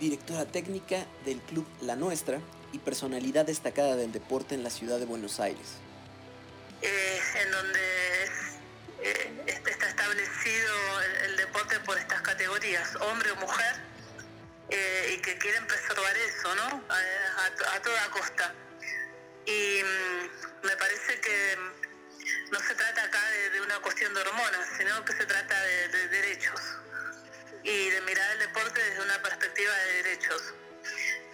directora 0.00 0.44
técnica 0.44 1.06
del 1.24 1.40
club 1.40 1.66
La 1.80 1.96
Nuestra 1.96 2.40
y 2.72 2.78
personalidad 2.78 3.46
destacada 3.46 3.96
del 3.96 4.12
deporte 4.12 4.54
en 4.54 4.62
la 4.62 4.70
ciudad 4.70 4.98
de 4.98 5.04
Buenos 5.04 5.40
Aires. 5.40 5.78
Eh, 6.80 7.20
en 7.42 7.50
donde 7.52 8.24
eh, 9.02 9.44
está 9.46 9.88
establecido 9.88 11.00
el, 11.24 11.36
deporte 11.36 11.78
por 11.80 11.98
estas 11.98 12.20
categorías, 12.22 12.96
hombre 12.96 13.30
o 13.32 13.36
mujer, 13.36 13.76
y 15.10 15.18
que 15.18 15.36
quieren 15.38 15.66
preservar 15.66 16.16
eso, 16.16 16.54
¿no? 16.54 16.84
A, 16.88 17.80
toda 17.82 18.10
costa. 18.10 18.54
Y 19.44 19.82
mm, 19.82 20.66
me 20.66 20.76
parece 20.76 21.20
que 21.20 21.58
no 22.50 22.60
se 22.60 22.74
trata 22.74 23.02
acá 23.04 23.20
de, 23.52 23.60
una 23.60 23.78
cuestión 23.80 24.14
de 24.14 24.20
hormonas, 24.20 24.68
sino 24.76 25.04
que 25.04 25.12
se 25.14 25.26
trata 25.26 25.60
de, 25.62 26.08
derechos 26.08 26.60
y 27.64 27.90
de 27.90 28.00
mirar 28.02 28.32
el 28.32 28.38
deporte 28.40 28.82
desde 28.82 29.02
una 29.02 29.20
perspectiva 29.22 29.74
de 29.74 30.02
derechos. 30.02 30.54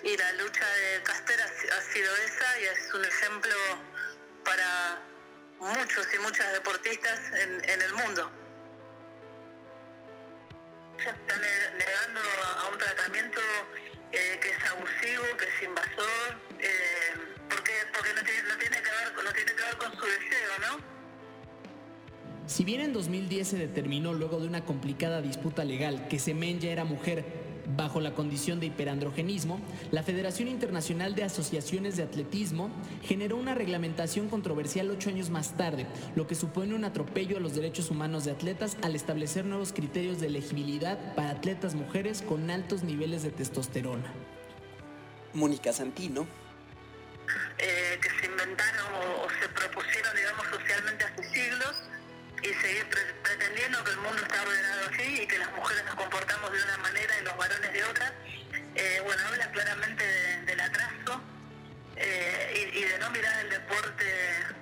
Y 0.03 0.16
la 0.16 0.33
lucha 0.33 0.66
de 0.66 1.03
Caster 1.03 1.40
ha 1.40 1.92
sido 1.92 2.16
esa 2.16 2.61
y 2.61 2.64
es 2.64 2.94
un 2.94 3.05
ejemplo 3.05 3.55
para 4.44 5.03
muchos 5.61 6.07
y 6.14 6.18
muchas 6.20 6.53
deportistas 6.53 7.20
en, 7.33 7.81
el 7.83 7.92
mundo 7.94 8.31
ya 11.05 11.11
están 11.11 11.41
negando 11.79 12.21
a 12.59 12.69
un 12.73 12.79
tratamiento 12.79 13.41
eh, 14.13 14.39
que 14.41 14.49
es 14.51 14.65
abusivo, 14.71 15.37
que 15.39 15.45
es 15.45 15.63
invasor, 15.63 16.41
eh, 16.59 17.37
porque, 17.49 17.73
porque 17.95 18.15
no, 18.15 18.23
tiene, 18.23 18.43
no, 18.43 18.59
tiene 18.59 18.77
que 18.77 18.91
ver, 18.91 19.25
no 19.25 19.33
tiene 19.33 19.53
que 19.53 19.63
ver 19.63 19.77
con 19.77 19.93
su 19.93 20.05
deseo, 20.07 20.59
¿no? 20.61 20.99
Si 22.47 22.65
bien 22.65 22.81
en 22.81 22.93
2010 22.93 23.49
se 23.49 23.59
determinó 23.59 24.15
luego 24.15 24.41
de 24.41 24.47
una 24.47 24.65
complicada 24.65 25.21
disputa 25.21 25.65
legal 25.65 26.09
que 26.09 26.19
Semen 26.19 26.61
ya 26.61 26.71
era 26.71 26.85
mujer, 26.85 27.25
bajo 27.76 28.00
la 28.00 28.14
condición 28.14 28.61
de 28.61 28.66
hiperandrogenismo, 28.66 29.61
la 29.90 30.02
Federación 30.02 30.48
Internacional 30.48 31.14
de 31.14 31.24
Asociaciones 31.24 31.96
de 31.96 32.02
Atletismo 32.02 32.70
generó 33.02 33.37
una 33.37 33.54
reglamentación 33.54 34.28
controversial 34.28 34.90
ocho 34.90 35.11
años 35.11 35.31
más 35.31 35.57
tarde, 35.57 35.87
lo 36.14 36.26
que 36.26 36.35
supone 36.35 36.74
un 36.74 36.85
atropello 36.85 37.37
a 37.37 37.40
los 37.40 37.54
derechos 37.54 37.90
humanos 37.90 38.24
de 38.24 38.33
atletas 38.33 38.76
al 38.83 38.94
establecer 38.94 39.44
nuevos 39.44 39.72
criterios 39.72 40.20
de 40.20 40.28
elegibilidad 40.28 41.14
para 41.14 41.31
atletas 41.31 41.74
mujeres 41.74 42.22
con 42.22 42.50
altos 42.50 42.83
niveles 42.83 43.22
de 43.22 43.31
testosterona. 43.31 44.12
Mónica 45.35 45.72
Santino. 45.72 46.26
Eh, 47.59 47.98
que 48.00 48.09
se 48.09 48.26
inventaron 48.26 48.87
o, 48.94 49.26
o 49.26 49.28
se 49.28 49.48
propusieron, 49.48 50.16
digamos, 50.16 50.46
socialmente 50.46 51.04
hace 51.04 51.24
siglos 51.24 51.88
y 52.42 52.55
seguir 52.55 52.87
pretendiendo 53.22 53.83
que 53.85 53.90
el 53.90 53.96
mundo 53.98 54.22
está 54.22 54.42
ordenado 54.42 54.90
así 54.92 55.22
y 55.22 55.27
que 55.27 55.38
las 55.38 55.51
mujeres 55.53 55.85
nos 55.85 55.94
comportamos 55.94 56.53
de 56.53 56.62
una 56.62 56.79
manera 56.79 57.18
y 57.20 57.24
los 57.24 57.37
varones 57.37 57.72
de 57.72 57.85
otra, 57.85 58.12
eh, 58.74 59.01
bueno, 59.05 59.22
habla 59.27 59.51
claramente 59.51 60.05
del 60.46 60.61
atraso 60.61 61.20
eh, 61.96 62.70
y, 62.74 62.85
de 62.85 62.98
no 62.98 63.11
mirar 63.11 63.40
el 63.40 63.51
deporte 63.51 64.05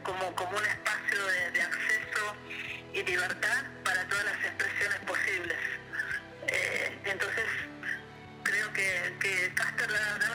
como, 0.02 0.34
como 0.34 0.56
un 0.56 0.64
espacio 0.64 1.26
de, 1.52 1.62
acceso 1.62 2.36
y 2.94 3.02
libertad 3.02 3.64
para 3.84 4.06
todas 4.08 4.24
las 4.24 4.44
expresiones 4.44 4.98
posibles. 5.00 5.58
Eh, 6.48 6.98
entonces, 7.04 7.44
creo 8.42 8.72
que, 8.72 9.16
que 9.20 9.52
Caster 9.54 9.92
da 9.92 10.25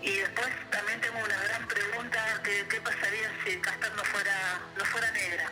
Y 0.00 0.16
después 0.16 0.48
también 0.70 1.00
tengo 1.00 1.18
una 1.18 1.36
gran 1.36 1.68
pregunta, 1.68 2.40
¿qué 2.42 2.80
pasaría 2.80 3.30
si 3.44 3.58
Castor 3.58 3.94
no 3.94 4.04
fuera, 4.04 4.60
no 4.76 4.84
fuera 4.86 5.10
negra? 5.10 5.50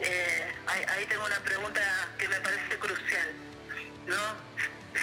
Eh, 0.00 0.52
ahí, 0.66 1.06
tengo 1.06 1.24
una 1.24 1.40
pregunta 1.40 1.80
que 2.18 2.28
me 2.28 2.40
parece 2.40 2.78
crucial. 2.78 3.32
¿no? 4.06 4.16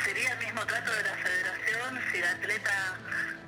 ¿Sería 0.03 0.33
el 0.33 0.39
mismo 0.39 0.65
trato 0.65 0.91
de 0.91 1.03
la 1.03 1.15
federación 1.15 2.01
si 2.11 2.19
la 2.19 2.31
atleta 2.31 2.97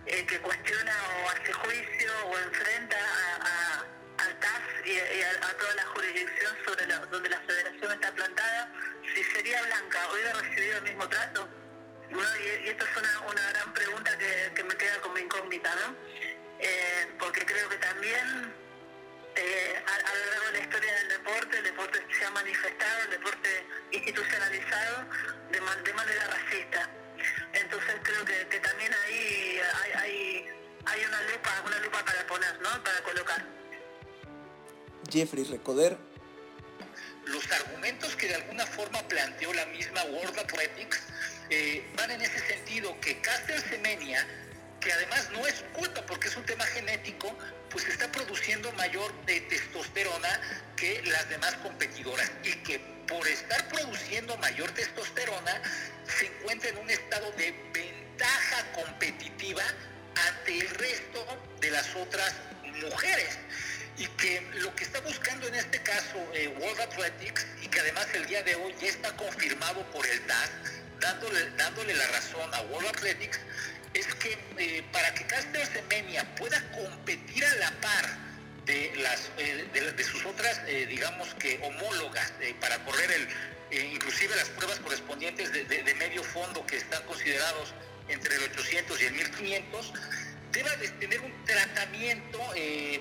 eh, 0.08 0.26
que 0.26 0.40
cuestiona 0.40 0.94
o 1.24 1.30
hace 1.30 1.54
juicio 1.54 2.12
o 2.28 2.38
enfrenta 2.40 2.98
a, 2.98 4.24
al 4.24 4.40
TAS 4.40 4.62
y, 4.86 4.98
a, 4.98 5.58
toda 5.58 5.76
la 5.76 5.86
jurisdicción 5.94 6.56
sobre 6.66 6.86
donde 6.88 7.30
la 7.30 7.40
federación 7.42 7.92
está 7.92 8.12
plantada, 8.12 8.70
si 9.14 9.24
sería 9.26 9.62
blanca, 9.62 10.00
¿hubiera 10.12 10.34
recibido 10.34 10.78
el 10.78 10.84
mismo 10.84 11.08
trato? 11.08 11.48
Y, 12.12 12.70
esta 12.70 12.84
es 12.84 12.98
una, 12.98 13.50
gran 13.52 13.74
pregunta 13.74 14.18
que, 14.18 14.64
me 14.64 14.76
queda 14.76 15.02
como 15.02 15.18
incógnita, 15.18 15.74
¿no? 15.76 15.96
Eh, 16.60 17.08
porque 17.20 17.46
creo 17.46 17.68
que 17.68 17.78
también 17.78 18.54
eh, 19.36 19.84
a, 19.86 20.14
lo 20.16 20.26
largo 20.32 20.46
de 20.48 20.52
la 20.54 20.60
historia 20.60 20.94
del 20.96 21.10
deporte, 21.10 21.58
el 21.58 21.64
deporte 21.64 22.06
se 22.18 22.26
ha 22.26 22.32
manifestado, 22.32 23.04
el 23.04 23.10
deporte 23.10 23.66
institucionalizado 23.92 25.06
de, 25.52 25.60
de 25.60 25.94
manera 25.94 26.28
racista. 26.28 26.90
Entonces 27.54 27.96
creo 28.04 28.26
que, 28.26 28.60
también 28.60 28.94
ahí 29.06 29.60
hay, 29.96 30.46
hay, 30.86 31.06
una 31.06 31.22
lupa, 31.24 31.64
una 31.66 31.80
lupa 31.80 32.06
para 32.06 32.28
poner, 32.28 32.62
¿no? 32.62 32.84
Para 32.84 33.02
colocar. 33.02 33.46
Jeffrey 35.10 35.44
Recoder. 35.44 35.98
Los 37.26 37.50
argumentos 37.52 38.16
que 38.16 38.28
de 38.28 38.36
alguna 38.36 38.66
forma 38.66 39.02
planteó 39.08 39.54
la 39.54 39.66
misma 39.68 40.04
World 40.04 40.38
Athletics 40.40 41.02
van 41.96 42.12
en 42.12 42.22
ese 42.22 42.40
sentido, 42.48 43.00
que 43.02 43.20
Caster 43.22 43.62
Semenia, 43.62 44.26
que 44.80 44.92
además 44.92 45.30
no 45.32 45.46
es 45.48 45.64
culpa 45.74 46.06
porque 46.06 46.28
es 46.28 46.36
un 46.36 46.46
tema 46.46 46.66
genético, 46.66 47.36
pues 47.70 47.88
está 47.88 48.12
produciendo 48.12 48.72
mayor 48.74 49.12
de 49.26 49.42
testosterona 49.42 50.42
que 50.76 51.02
las 51.04 51.28
demás 51.30 51.56
competidoras. 51.64 52.32
Y 52.44 52.52
que 52.64 52.80
por 53.08 53.28
estar 53.28 53.68
produciendo 53.70 54.38
mayor 54.38 54.72
testosterona 54.72 55.62
se 56.06 56.28
encuentra 56.28 56.70
en 56.70 56.78
un 56.78 56.90
estado 56.90 57.32
de 57.34 57.52
ventaja 57.74 58.72
competitiva 58.74 59.64
ante 60.28 60.60
el 60.60 60.70
resto 60.70 61.26
de 61.60 61.72
las 61.72 61.96
otras 61.96 62.34
mujeres. 62.82 63.38
Y 63.98 64.08
que 64.08 64.42
lo 64.56 64.76
que 64.76 64.84
está 64.84 65.00
buscando 65.02 65.48
en 65.48 65.56
este 65.56 65.82
caso 65.82 66.18
eh, 66.34 66.48
World 66.60 66.82
Athletics 66.82 67.46
y 67.62 67.68
que 67.68 67.80
además 67.80 68.08
el 68.14 68.26
día 68.26 68.42
de 68.44 68.56
hoy 68.56 68.76
ya 68.82 68.88
está 68.88 69.16
confirmado 69.16 69.84
por 69.92 70.06
el 70.06 70.20
TAS, 70.26 70.50
dándole, 71.04 71.50
dándole 71.58 71.94
la 71.94 72.08
razón 72.08 72.54
a 72.54 72.62
World 72.62 72.88
Athletics, 72.88 73.40
es 73.94 74.08
que 74.16 74.38
eh, 74.58 74.84
para 74.92 75.14
que 75.14 75.26
Caster 75.26 75.66
Semenia 75.68 76.24
pueda 76.36 76.60
competir 76.72 77.46
a 77.46 77.56
la 77.56 77.72
par 77.82 78.18
de, 78.66 78.94
las, 78.98 79.30
eh, 79.38 79.68
de, 79.74 80.04
sus 80.04 80.26
otras, 80.26 80.62
eh, 80.68 80.86
digamos 80.88 81.34
que 81.36 81.60
homólogas, 81.62 82.34
para 82.60 82.84
correr 82.86 83.12
el, 83.12 83.84
inclusive 83.94 84.36
las 84.36 84.50
pruebas 84.50 84.80
correspondientes 84.80 85.52
de, 85.52 85.96
medio 85.96 86.24
fondo 86.24 86.66
que 86.66 86.78
están 86.78 87.04
considerados 87.04 87.74
entre 88.08 88.36
el 88.36 88.44
800 88.44 89.02
y 89.02 89.06
el 89.06 89.14
1500, 89.14 89.94
deba 90.54 90.76
de 90.78 90.88
tener 90.90 91.20
un 91.20 91.34
tratamiento 91.46 92.40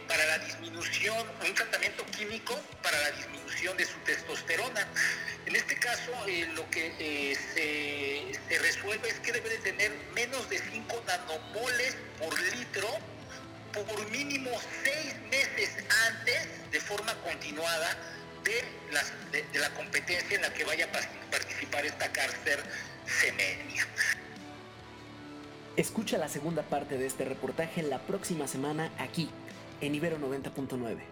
para 0.08 0.24
la 0.26 0.38
disminución, 0.38 1.26
un 1.46 1.54
tratamiento 1.54 2.04
químico 2.06 2.58
para 2.82 2.98
la 2.98 3.10
disminución 3.12 3.76
de 3.76 3.84
su 3.84 3.98
testosterona. 4.00 4.88
En 5.46 5.54
este 5.54 5.76
caso, 5.76 6.10
lo 6.54 6.68
que 6.70 7.36
se, 7.54 8.34
se, 8.48 8.58
resuelve 8.58 9.08
es 9.08 9.20
que 9.20 9.32
debe 9.32 9.50
de 9.50 9.58
tener 9.58 9.92
menos 10.14 10.48
de 10.48 10.58
5 10.58 11.04
nanomoles 11.06 11.96
por 12.18 12.40
litro 12.56 12.88
por 13.72 14.10
mínimo 14.10 14.50
seis 14.84 15.14
meses 15.30 15.70
antes, 16.08 16.70
de 16.70 16.80
forma 16.80 17.14
continuada, 17.22 17.96
de, 18.44 19.58
la 19.58 19.70
competencia 19.70 20.36
en 20.36 20.42
la 20.42 20.52
que 20.52 20.64
vaya 20.64 20.86
a 20.86 21.30
participar 21.30 21.86
esta 21.86 22.12
cárcel 22.12 22.60
semenia. 23.06 23.86
Escucha 25.74 26.18
la 26.18 26.28
segunda 26.28 26.62
parte 26.62 26.98
de 26.98 27.06
este 27.06 27.24
reportaje 27.24 27.82
la 27.82 27.98
próxima 27.98 28.46
semana 28.46 28.90
aquí, 28.98 29.30
en 29.80 29.94
Ibero 29.94 30.18
90.9. 30.18 31.11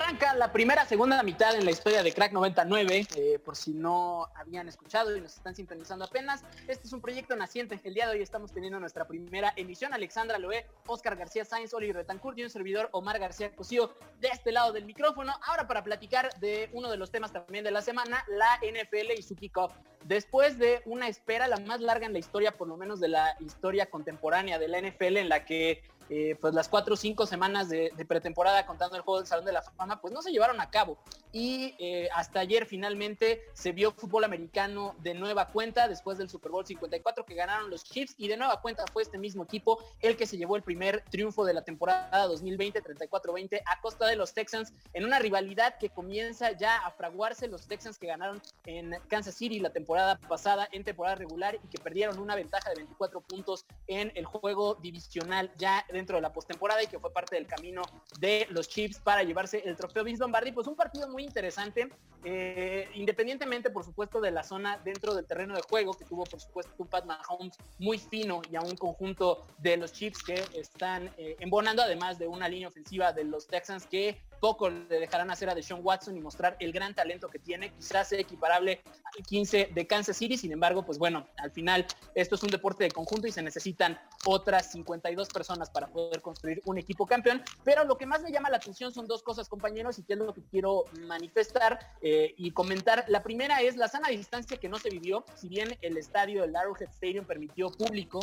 Arranca 0.00 0.32
la 0.34 0.52
primera, 0.52 0.86
segunda 0.86 1.20
mitad 1.24 1.56
en 1.56 1.64
la 1.64 1.72
historia 1.72 2.04
de 2.04 2.12
Crack 2.12 2.30
99, 2.32 3.08
eh, 3.16 3.40
por 3.44 3.56
si 3.56 3.72
no 3.72 4.28
habían 4.36 4.68
escuchado 4.68 5.16
y 5.16 5.20
nos 5.20 5.34
están 5.34 5.56
sintonizando 5.56 6.04
apenas. 6.04 6.44
Este 6.68 6.86
es 6.86 6.92
un 6.92 7.00
proyecto 7.00 7.34
naciente. 7.34 7.80
El 7.82 7.94
día 7.94 8.06
de 8.06 8.12
hoy 8.12 8.22
estamos 8.22 8.52
teniendo 8.52 8.78
nuestra 8.78 9.08
primera 9.08 9.52
emisión. 9.56 9.92
Alexandra 9.92 10.38
Loé, 10.38 10.66
Oscar 10.86 11.16
García 11.16 11.44
Sáenz, 11.44 11.74
Oliver 11.74 11.96
Betancourt 11.96 12.38
y 12.38 12.44
un 12.44 12.50
servidor 12.50 12.88
Omar 12.92 13.18
García 13.18 13.50
Cosío 13.50 13.92
de 14.20 14.28
este 14.28 14.52
lado 14.52 14.72
del 14.72 14.84
micrófono. 14.84 15.32
Ahora 15.44 15.66
para 15.66 15.82
platicar 15.82 16.32
de 16.38 16.70
uno 16.74 16.92
de 16.92 16.96
los 16.96 17.10
temas 17.10 17.32
también 17.32 17.64
de 17.64 17.72
la 17.72 17.82
semana, 17.82 18.24
la 18.28 18.60
NFL 18.62 19.18
y 19.18 19.22
su 19.22 19.34
kickoff. 19.34 19.72
Después 20.04 20.58
de 20.58 20.80
una 20.84 21.08
espera 21.08 21.48
la 21.48 21.56
más 21.56 21.80
larga 21.80 22.06
en 22.06 22.12
la 22.12 22.20
historia, 22.20 22.52
por 22.52 22.68
lo 22.68 22.76
menos 22.76 23.00
de 23.00 23.08
la 23.08 23.36
historia 23.40 23.86
contemporánea 23.86 24.60
de 24.60 24.68
la 24.68 24.80
NFL, 24.80 25.16
en 25.16 25.28
la 25.28 25.44
que 25.44 25.82
eh, 26.10 26.36
pues 26.40 26.54
las 26.54 26.68
cuatro 26.68 26.94
o 26.94 26.96
cinco 26.96 27.26
semanas 27.26 27.68
de, 27.68 27.92
pretemporada 28.08 28.64
contando 28.66 28.96
el 28.96 29.02
juego 29.02 29.18
del 29.18 29.26
Salón 29.26 29.44
de 29.44 29.52
la 29.52 29.62
Fama, 29.62 30.00
pues 30.00 30.12
no 30.12 30.22
se 30.22 30.30
llevaron 30.30 30.60
a 30.60 30.70
cabo. 30.70 30.98
Y 31.32 31.74
eh, 31.78 32.08
hasta 32.14 32.40
ayer 32.40 32.66
finalmente 32.66 33.42
se 33.52 33.72
vio 33.72 33.92
fútbol 33.92 34.24
americano 34.24 34.94
de 35.00 35.14
nueva 35.14 35.48
cuenta 35.48 35.88
después 35.88 36.16
del 36.16 36.30
Super 36.30 36.50
Bowl 36.50 36.66
54 36.66 37.26
que 37.26 37.34
ganaron 37.34 37.70
los 37.70 37.84
Chiefs 37.84 38.14
y 38.16 38.28
de 38.28 38.36
nueva 38.36 38.60
cuenta 38.60 38.84
fue 38.92 39.02
este 39.02 39.18
mismo 39.18 39.44
equipo 39.44 39.78
el 40.00 40.16
que 40.16 40.26
se 40.26 40.38
llevó 40.38 40.56
el 40.56 40.62
primer 40.62 41.04
triunfo 41.10 41.44
de 41.44 41.52
la 41.52 41.62
temporada 41.62 42.26
2020, 42.26 42.82
34-20 42.82 43.62
a 43.66 43.80
costa 43.80 44.06
de 44.06 44.16
los 44.16 44.32
Texans 44.32 44.72
en 44.94 45.04
una 45.04 45.18
rivalidad 45.18 45.76
que 45.78 45.90
comienza 45.90 46.52
ya 46.52 46.78
a 46.78 46.90
fraguarse 46.90 47.48
los 47.48 47.66
Texans 47.66 47.98
que 47.98 48.06
ganaron 48.06 48.40
en 48.64 48.96
Kansas 49.08 49.34
City 49.34 49.60
la 49.60 49.70
temporada 49.70 50.18
pasada 50.28 50.68
en 50.72 50.84
temporada 50.84 51.16
regular 51.16 51.58
y 51.62 51.68
que 51.68 51.78
perdieron 51.78 52.18
una 52.18 52.34
ventaja 52.34 52.70
de 52.70 52.76
24 52.76 53.20
puntos 53.20 53.66
en 53.86 54.12
el 54.14 54.24
juego 54.24 54.76
divisional 54.76 55.52
ya 55.58 55.84
de 55.92 55.97
dentro 55.98 56.16
de 56.16 56.22
la 56.22 56.32
postemporada 56.32 56.82
y 56.82 56.86
que 56.86 56.98
fue 56.98 57.12
parte 57.12 57.36
del 57.36 57.46
camino 57.46 57.82
de 58.18 58.46
los 58.50 58.68
Chiefs 58.68 58.98
para 59.00 59.22
llevarse 59.22 59.62
el 59.64 59.76
trofeo 59.76 60.04
Vince 60.04 60.20
Lombardi. 60.20 60.52
Pues 60.52 60.66
un 60.66 60.76
partido 60.76 61.08
muy 61.08 61.24
interesante, 61.24 61.88
eh, 62.24 62.88
independientemente 62.94 63.70
por 63.70 63.84
supuesto 63.84 64.20
de 64.20 64.30
la 64.30 64.42
zona 64.42 64.78
dentro 64.84 65.14
del 65.14 65.26
terreno 65.26 65.54
de 65.54 65.62
juego, 65.62 65.94
que 65.94 66.04
tuvo 66.04 66.24
por 66.24 66.40
supuesto 66.40 66.72
un 66.78 66.86
Pat 66.86 67.04
Mahomes 67.04 67.56
muy 67.78 67.98
fino 67.98 68.42
y 68.50 68.56
a 68.56 68.60
un 68.60 68.76
conjunto 68.76 69.46
de 69.58 69.76
los 69.76 69.92
Chiefs 69.92 70.22
que 70.22 70.42
están 70.54 71.10
eh, 71.18 71.36
embonando, 71.40 71.82
además 71.82 72.18
de 72.18 72.28
una 72.28 72.48
línea 72.48 72.68
ofensiva 72.68 73.12
de 73.12 73.24
los 73.24 73.46
Texans 73.46 73.86
que 73.86 74.20
poco 74.40 74.70
le 74.70 75.00
dejarán 75.00 75.30
hacer 75.30 75.50
a 75.50 75.54
Deshaun 75.54 75.80
Watson 75.82 76.16
y 76.16 76.20
mostrar 76.20 76.56
el 76.60 76.72
gran 76.72 76.94
talento 76.94 77.28
que 77.28 77.38
tiene, 77.38 77.72
quizás 77.74 78.08
sea 78.08 78.20
equiparable 78.20 78.82
al 79.16 79.24
15 79.24 79.70
de 79.74 79.86
Kansas 79.86 80.16
City, 80.16 80.36
sin 80.36 80.52
embargo, 80.52 80.84
pues 80.84 80.98
bueno, 80.98 81.26
al 81.38 81.50
final 81.50 81.86
esto 82.14 82.36
es 82.36 82.42
un 82.42 82.50
deporte 82.50 82.84
de 82.84 82.90
conjunto 82.90 83.26
y 83.26 83.32
se 83.32 83.42
necesitan 83.42 83.98
otras 84.24 84.70
52 84.72 85.28
personas 85.28 85.70
para 85.70 85.87
poder 85.88 86.20
construir 86.22 86.62
un 86.64 86.78
equipo 86.78 87.06
campeón, 87.06 87.42
pero 87.64 87.84
lo 87.84 87.96
que 87.96 88.06
más 88.06 88.22
me 88.22 88.30
llama 88.30 88.50
la 88.50 88.56
atención 88.56 88.92
son 88.92 89.06
dos 89.06 89.22
cosas, 89.22 89.48
compañeros, 89.48 89.98
y 89.98 90.02
que 90.02 90.14
es 90.14 90.18
lo 90.18 90.32
que 90.34 90.42
quiero 90.42 90.84
manifestar 91.06 91.78
eh, 92.00 92.34
y 92.36 92.50
comentar. 92.50 93.04
La 93.08 93.22
primera 93.22 93.60
es 93.60 93.76
la 93.76 93.88
sana 93.88 94.08
distancia 94.08 94.56
que 94.56 94.68
no 94.68 94.78
se 94.78 94.90
vivió, 94.90 95.24
si 95.34 95.48
bien 95.48 95.76
el 95.82 95.96
estadio 95.96 96.42
del 96.42 96.54
Arrowhead 96.54 96.90
Stadium 96.90 97.24
permitió 97.24 97.70
público, 97.70 98.20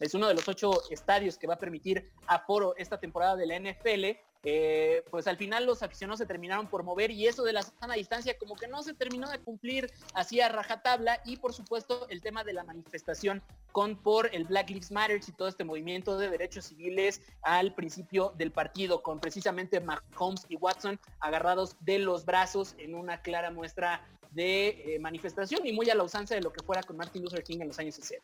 es 0.00 0.14
uno 0.14 0.28
de 0.28 0.34
los 0.34 0.48
ocho 0.48 0.82
estadios 0.90 1.38
que 1.38 1.46
va 1.46 1.54
a 1.54 1.58
permitir 1.58 2.10
aforo 2.26 2.74
esta 2.76 2.98
temporada 2.98 3.36
de 3.36 3.46
la 3.46 3.58
NFL, 3.58 4.18
eh, 4.46 5.02
pues 5.10 5.26
al 5.26 5.38
final 5.38 5.64
los 5.64 5.82
aficionados 5.82 6.18
se 6.18 6.26
terminaron 6.26 6.66
por 6.66 6.82
mover 6.82 7.10
y 7.10 7.26
eso 7.26 7.44
de 7.44 7.54
la 7.54 7.62
sana 7.62 7.94
distancia 7.94 8.36
como 8.36 8.56
que 8.56 8.68
no 8.68 8.82
se 8.82 8.92
terminó 8.92 9.30
de 9.30 9.38
cumplir 9.38 9.90
así 10.12 10.42
a 10.42 10.50
rajatabla 10.50 11.20
y 11.24 11.38
por 11.38 11.54
supuesto 11.54 12.06
el 12.10 12.20
tema 12.20 12.44
de 12.44 12.52
la 12.52 12.62
manifestación 12.62 13.42
con 13.72 13.96
por 13.96 14.28
el 14.34 14.44
Black 14.44 14.68
Lives 14.68 14.90
Matter 14.90 15.18
y 15.26 15.32
todo 15.32 15.48
este 15.48 15.64
movimiento 15.64 16.18
de 16.18 16.28
derechos 16.28 16.66
civiles 16.66 17.22
al 17.40 17.74
principio 17.74 18.34
del 18.36 18.50
partido 18.50 19.02
con 19.02 19.18
precisamente 19.18 19.80
Mahomes 19.80 20.44
y 20.50 20.56
Watson 20.56 21.00
agarrados 21.20 21.76
de 21.80 21.98
los 21.98 22.26
brazos 22.26 22.74
en 22.76 22.94
una 22.94 23.22
clara 23.22 23.50
muestra 23.50 24.06
de 24.32 24.94
eh, 24.94 24.98
manifestación 24.98 25.66
y 25.66 25.72
muy 25.72 25.88
a 25.88 25.94
la 25.94 26.02
usanza 26.02 26.34
de 26.34 26.42
lo 26.42 26.52
que 26.52 26.62
fuera 26.62 26.82
con 26.82 26.98
Martin 26.98 27.22
Luther 27.22 27.42
King 27.42 27.60
en 27.60 27.68
los 27.68 27.78
años 27.78 27.94
60. 27.94 28.22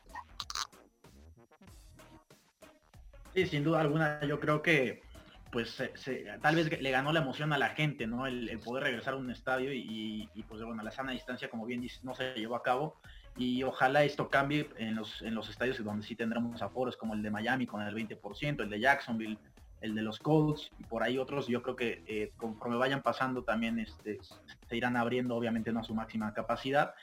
Sí, 3.35 3.47
sin 3.47 3.65
duda 3.65 3.81
alguna, 3.81 4.25
yo 4.27 4.41
creo 4.41 4.63
que 4.63 5.03
pues 5.51 5.83
tal 6.43 6.57
vez 6.57 6.81
le 6.81 6.91
ganó 6.91 7.13
la 7.13 7.21
emoción 7.21 7.53
a 7.53 7.59
la 7.59 7.71
gente, 7.71 8.07
¿no? 8.07 8.27
El, 8.27 8.59
poder 8.65 8.85
regresar 8.85 9.15
a 9.15 9.17
un 9.17 9.31
estadio 9.31 9.73
y, 9.73 10.29
pues 10.49 10.63
bueno, 10.63 10.83
la 10.83 10.91
sana 10.91 11.13
distancia, 11.13 11.51
como 11.51 11.67
bien 11.67 11.81
dices, 11.81 12.05
no 12.05 12.15
se 12.15 12.35
llevó 12.35 12.57
a 12.57 12.63
cabo. 12.63 12.97
Y 13.37 13.63
ojalá 13.63 14.05
esto 14.05 14.29
cambie 14.29 14.69
en 14.77 14.97
los, 14.97 15.23
en 15.23 15.35
los 15.35 15.49
estadios 15.49 15.83
donde 15.83 16.07
sí 16.07 16.15
tendremos 16.15 16.63
aforos, 16.63 16.97
como 16.97 17.15
el 17.15 17.23
de 17.23 17.31
Miami 17.31 17.67
con 17.67 17.83
el 17.83 17.95
20%, 17.95 18.63
el 18.63 18.71
de 18.71 18.81
Jacksonville, 18.81 19.39
el 19.81 19.95
de 19.95 20.03
los 20.03 20.19
Colts 20.19 20.71
y 20.79 20.85
por 20.85 21.03
ahí 21.03 21.19
otros. 21.19 21.47
Yo 21.47 21.63
creo 21.63 21.77
que 21.77 22.03
eh, 22.07 22.33
conforme 22.37 22.77
vayan 22.77 23.03
pasando 23.03 23.43
también 23.43 23.79
este, 23.79 24.19
se 24.69 24.77
irán 24.77 24.97
abriendo, 24.97 25.37
obviamente 25.37 25.73
no 25.73 25.81
a 25.81 25.85
su 25.85 25.95
máxima 25.95 26.33
capacidad. 26.35 26.95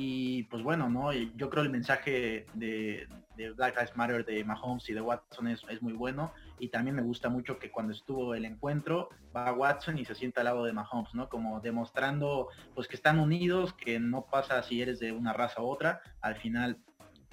Y 0.00 0.44
pues 0.44 0.62
bueno, 0.62 0.88
¿no? 0.88 1.12
Yo 1.12 1.50
creo 1.50 1.64
el 1.64 1.70
mensaje 1.70 2.46
de, 2.54 3.08
Black 3.56 3.74
Lives 3.74 3.96
Matter 3.96 4.24
de 4.24 4.44
Mahomes 4.44 4.88
y 4.88 4.92
de 4.92 5.00
Watson 5.00 5.48
es, 5.48 5.82
muy 5.82 5.92
bueno. 5.92 6.32
Y 6.60 6.68
también 6.68 6.94
me 6.94 7.02
gusta 7.02 7.28
mucho 7.28 7.58
que 7.58 7.72
cuando 7.72 7.92
estuvo 7.92 8.32
el 8.36 8.44
encuentro 8.44 9.08
va 9.36 9.52
Watson 9.52 9.98
y 9.98 10.04
se 10.04 10.14
sienta 10.14 10.42
al 10.42 10.44
lado 10.44 10.64
de 10.64 10.72
Mahomes, 10.72 11.12
¿no? 11.14 11.28
Como 11.28 11.60
demostrando 11.60 12.46
pues 12.76 12.86
que 12.86 12.94
están 12.94 13.18
unidos, 13.18 13.72
que 13.72 13.98
no 13.98 14.26
pasa 14.26 14.62
si 14.62 14.80
eres 14.80 15.00
de 15.00 15.10
una 15.10 15.32
raza 15.32 15.62
u 15.62 15.66
otra. 15.66 16.00
Al 16.20 16.36
final 16.36 16.78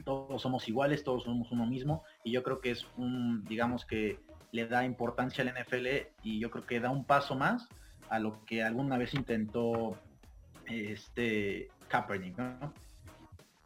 todos 0.04 0.42
somos 0.42 0.68
iguales, 0.68 1.04
todos 1.04 1.24
somos 1.24 1.52
uno 1.52 1.68
mismo. 1.68 2.02
Y 2.24 2.32
yo 2.32 2.42
creo 2.42 2.62
que 2.62 2.72
es 2.72 2.88
un, 2.98 3.44
digamos 3.44 3.86
que 3.86 4.20
le 4.52 4.66
da 4.66 4.86
importancia 4.86 5.44
al 5.44 5.54
NFL 5.54 5.88
y 6.24 6.40
yo 6.40 6.50
creo 6.50 6.66
que 6.66 6.80
da 6.80 6.90
un 6.90 7.06
paso 7.06 7.36
más 7.36 7.70
a 8.10 8.18
lo 8.18 8.44
que 8.46 8.64
alguna 8.64 8.98
vez 8.98 9.14
intentó 9.14 10.00
este 10.66 11.70
Kaepernick, 11.88 12.38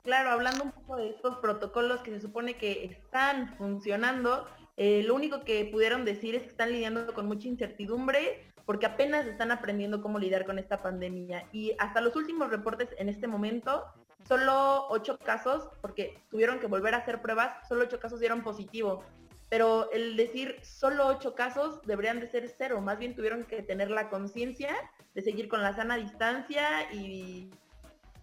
Claro, 0.04 0.32
hablando 0.32 0.64
un 0.64 0.72
poco 0.72 0.96
de 0.96 1.10
estos 1.10 1.38
protocolos 1.38 2.02
que 2.02 2.12
se 2.12 2.22
supone 2.22 2.56
que 2.56 2.86
están 2.86 3.56
funcionando, 3.58 4.48
eh, 4.78 5.04
lo 5.04 5.14
único 5.14 5.44
que 5.44 5.66
pudieron 5.66 6.06
decir 6.06 6.36
es 6.36 6.44
que 6.44 6.50
están 6.50 6.72
lidiando 6.72 7.14
con 7.14 7.28
mucha 7.28 7.48
incertidumbre 7.48 8.50
porque 8.66 8.86
apenas 8.86 9.26
están 9.26 9.52
aprendiendo 9.52 10.02
cómo 10.02 10.20
lidiar 10.20 10.46
con 10.46 10.60
esta 10.60 10.82
pandemia. 10.82 11.48
Y 11.52 11.74
hasta 11.80 12.02
los 12.02 12.16
últimos 12.16 12.52
reportes 12.52 12.90
en 13.00 13.10
este 13.10 13.28
momento, 13.28 13.84
solo 14.28 14.88
ocho 14.90 15.18
casos, 15.18 15.70
porque 15.82 16.22
tuvieron 16.30 16.60
que 16.60 16.68
volver 16.68 16.94
a 16.94 17.00
hacer 17.00 17.20
pruebas, 17.20 17.68
solo 17.68 17.86
ocho 17.86 18.00
casos 18.00 18.20
dieron 18.20 18.44
positivo. 18.44 19.04
Pero 19.50 19.92
el 19.92 20.16
decir 20.16 20.60
solo 20.62 21.08
ocho 21.08 21.34
casos 21.34 21.82
deberían 21.82 22.20
de 22.20 22.28
ser 22.28 22.48
cero, 22.56 22.80
más 22.80 23.00
bien 23.00 23.16
tuvieron 23.16 23.44
que 23.44 23.64
tener 23.64 23.90
la 23.90 24.08
conciencia 24.08 24.76
de 25.16 25.22
seguir 25.24 25.50
con 25.50 25.64
la 25.64 25.76
sana 25.76 25.98
distancia 25.98 26.94
y 26.94 27.50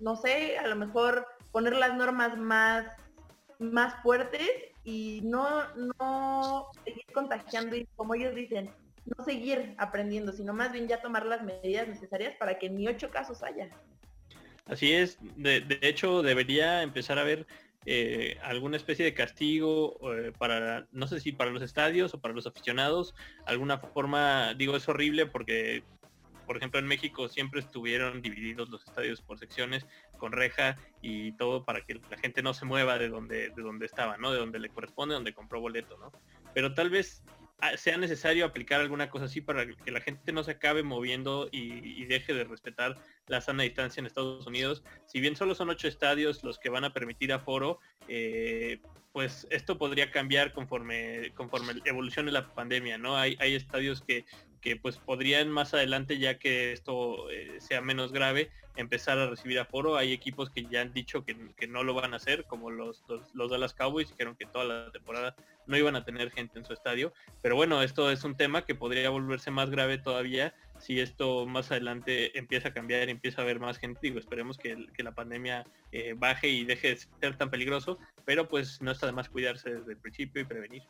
no 0.01 0.17
sé, 0.17 0.59
a 0.59 0.67
lo 0.67 0.77
mejor 0.77 1.27
poner 1.53 1.75
las 1.75 1.95
normas 1.95 2.37
más, 2.37 2.87
más 3.59 4.03
fuertes 4.03 4.49
y 4.85 5.21
no, 5.25 5.47
no 5.99 6.67
seguir 6.85 7.07
contagiando 7.13 7.77
y 7.77 7.87
como 7.97 8.15
ellos 8.15 8.35
dicen, 8.35 8.71
no 9.17 9.25
seguir 9.25 9.75
aprendiendo, 9.79 10.33
sino 10.33 10.53
más 10.53 10.73
bien 10.73 10.89
ya 10.89 11.01
tomar 11.01 11.27
las 11.27 11.43
medidas 11.43 11.89
necesarias 11.89 12.35
para 12.39 12.59
que 12.59 12.69
ni 12.69 12.89
ocho 12.89 13.11
casos 13.11 13.43
haya. 13.43 13.69
Así 14.67 14.93
es, 14.93 15.19
de, 15.37 15.79
hecho 15.81 16.23
debería 16.23 16.83
empezar 16.83 17.19
a 17.19 17.23
haber 17.23 17.47
eh, 17.85 18.37
alguna 18.43 18.77
especie 18.77 19.05
de 19.05 19.15
castigo 19.15 19.97
eh, 20.13 20.33
para, 20.37 20.89
no 20.91 21.07
sé 21.07 21.21
si 21.21 21.31
para 21.31 21.53
los 21.53 21.63
estadios 21.63 22.13
o 22.15 22.21
para 22.21 22.35
los 22.35 22.49
aficionados, 22.49 23.15
alguna 23.47 23.79
forma, 23.79 24.55
digo, 24.55 24.77
es 24.77 24.89
horrible 24.89 25.27
porque 25.27 25.85
por 26.47 26.57
ejemplo, 26.57 26.79
en 26.79 26.87
México 26.87 27.29
siempre 27.29 27.61
estuvieron 27.61 28.23
divididos 28.23 28.69
los 28.69 28.85
estadios 28.85 29.21
por 29.21 29.39
secciones 29.39 29.87
con 30.19 30.33
reja 30.33 30.79
y 31.03 31.33
todo 31.33 31.65
para 31.65 31.85
que 31.85 32.01
la 32.11 32.17
gente 32.19 32.43
no 32.43 32.55
se 32.55 32.65
mueva 32.65 32.99
de 32.99 33.09
donde, 33.09 33.51
de 33.51 33.63
donde 33.63 33.87
estaba, 33.87 34.17
¿no? 34.17 34.33
De 34.33 34.39
donde 34.39 34.59
le 34.59 34.69
corresponde, 34.69 35.15
donde 35.15 35.35
compró 35.35 35.61
boleto, 35.61 35.99
¿no? 35.99 36.13
Pero 36.55 36.73
tal 36.75 36.91
vez 36.91 37.23
ah, 37.59 37.77
sea 37.77 37.99
necesario 37.99 38.47
aplicar 38.47 38.81
alguna 38.81 39.11
cosa 39.11 39.27
así 39.27 39.41
para 39.41 39.67
que 39.67 39.91
la 39.91 40.01
gente 40.01 40.33
no 40.33 40.43
se 40.43 40.53
acabe 40.53 40.83
moviendo 40.83 41.49
y, 41.53 42.05
deje 42.07 42.33
de 42.33 42.45
respetar 42.45 42.97
la 43.27 43.41
sana 43.41 43.65
distancia 43.65 44.01
en 44.01 44.07
Estados 44.07 44.47
Unidos. 44.47 44.83
Si 45.07 45.21
bien 45.21 45.37
solo 45.37 45.55
son 45.55 45.71
ocho 45.71 45.89
estadios 45.89 46.45
los 46.45 46.59
que 46.59 46.71
van 46.71 46.85
a 46.85 46.93
permitir 46.93 47.33
aforo, 47.33 47.81
eh, 48.09 48.81
pues 49.13 49.47
esto 49.51 49.79
podría 49.79 50.11
cambiar 50.11 50.53
conforme 50.53 51.33
conforme 51.35 51.73
evolucione 51.87 52.31
la 52.31 52.53
pandemia, 52.53 52.99
¿no? 52.99 53.17
Hay, 53.17 53.37
hay 53.41 53.55
estadios 53.55 54.03
que 54.03 54.27
que 54.61 54.77
pues 54.77 54.99
podrían 54.99 55.51
más 55.51 55.75
adelante, 55.75 56.19
ya 56.19 56.39
que 56.39 56.73
esto 56.73 57.31
eh, 57.31 57.57
sea 57.61 57.81
menos 57.81 58.13
grave, 58.13 58.51
empezar 58.77 59.19
a 59.19 59.29
recibir 59.29 59.59
aforo. 59.59 59.97
Hay 59.97 60.13
equipos 60.13 60.51
que 60.51 60.67
ya 60.67 60.83
han 60.83 60.93
dicho 60.93 61.25
que, 61.25 61.35
no 61.67 61.83
lo 61.83 61.95
van 61.95 62.13
a 62.13 62.17
hacer, 62.17 62.45
como 62.45 62.71
los, 62.71 63.03
los, 63.35 63.51
Dallas 63.51 63.75
Cowboys, 63.75 64.11
dijeron 64.11 64.37
que 64.37 64.47
toda 64.47 64.65
la 64.65 64.93
temporada 64.93 65.35
no 65.67 65.77
iban 65.77 65.97
a 65.97 66.05
tener 66.05 66.31
gente 66.31 66.59
en 66.59 66.65
su 66.65 66.73
estadio. 66.73 67.13
Pero 67.43 67.57
bueno, 67.57 67.83
esto 67.83 68.11
es 68.11 68.25
un 68.25 68.37
tema 68.37 68.65
que 68.65 68.75
podría 68.75 69.11
volverse 69.11 69.51
más 69.51 69.71
grave 69.71 69.99
todavía 69.99 70.55
si 70.79 71.01
esto 71.01 71.47
más 71.47 71.71
adelante 71.71 72.39
empieza 72.39 72.69
a 72.69 72.75
cambiar, 72.75 73.09
empieza 73.09 73.41
a 73.41 73.45
haber 73.45 73.61
más 73.61 73.79
gente. 73.79 74.01
Digo, 74.03 74.19
esperemos 74.19 74.59
que, 74.59 74.77
la 74.99 75.15
pandemia 75.15 75.67
eh, 75.93 76.15
baje 76.17 76.49
y 76.49 76.65
deje 76.65 76.89
de 76.89 76.97
ser 76.97 77.37
tan 77.37 77.51
peligroso, 77.51 77.99
pero 78.25 78.49
pues 78.49 78.83
no 78.83 78.91
está 78.91 79.07
de 79.07 79.13
más 79.13 79.29
cuidarse 79.29 79.75
desde 79.75 79.93
el 79.93 79.99
principio 79.99 80.43
y 80.43 80.45
prevenir. 80.45 80.83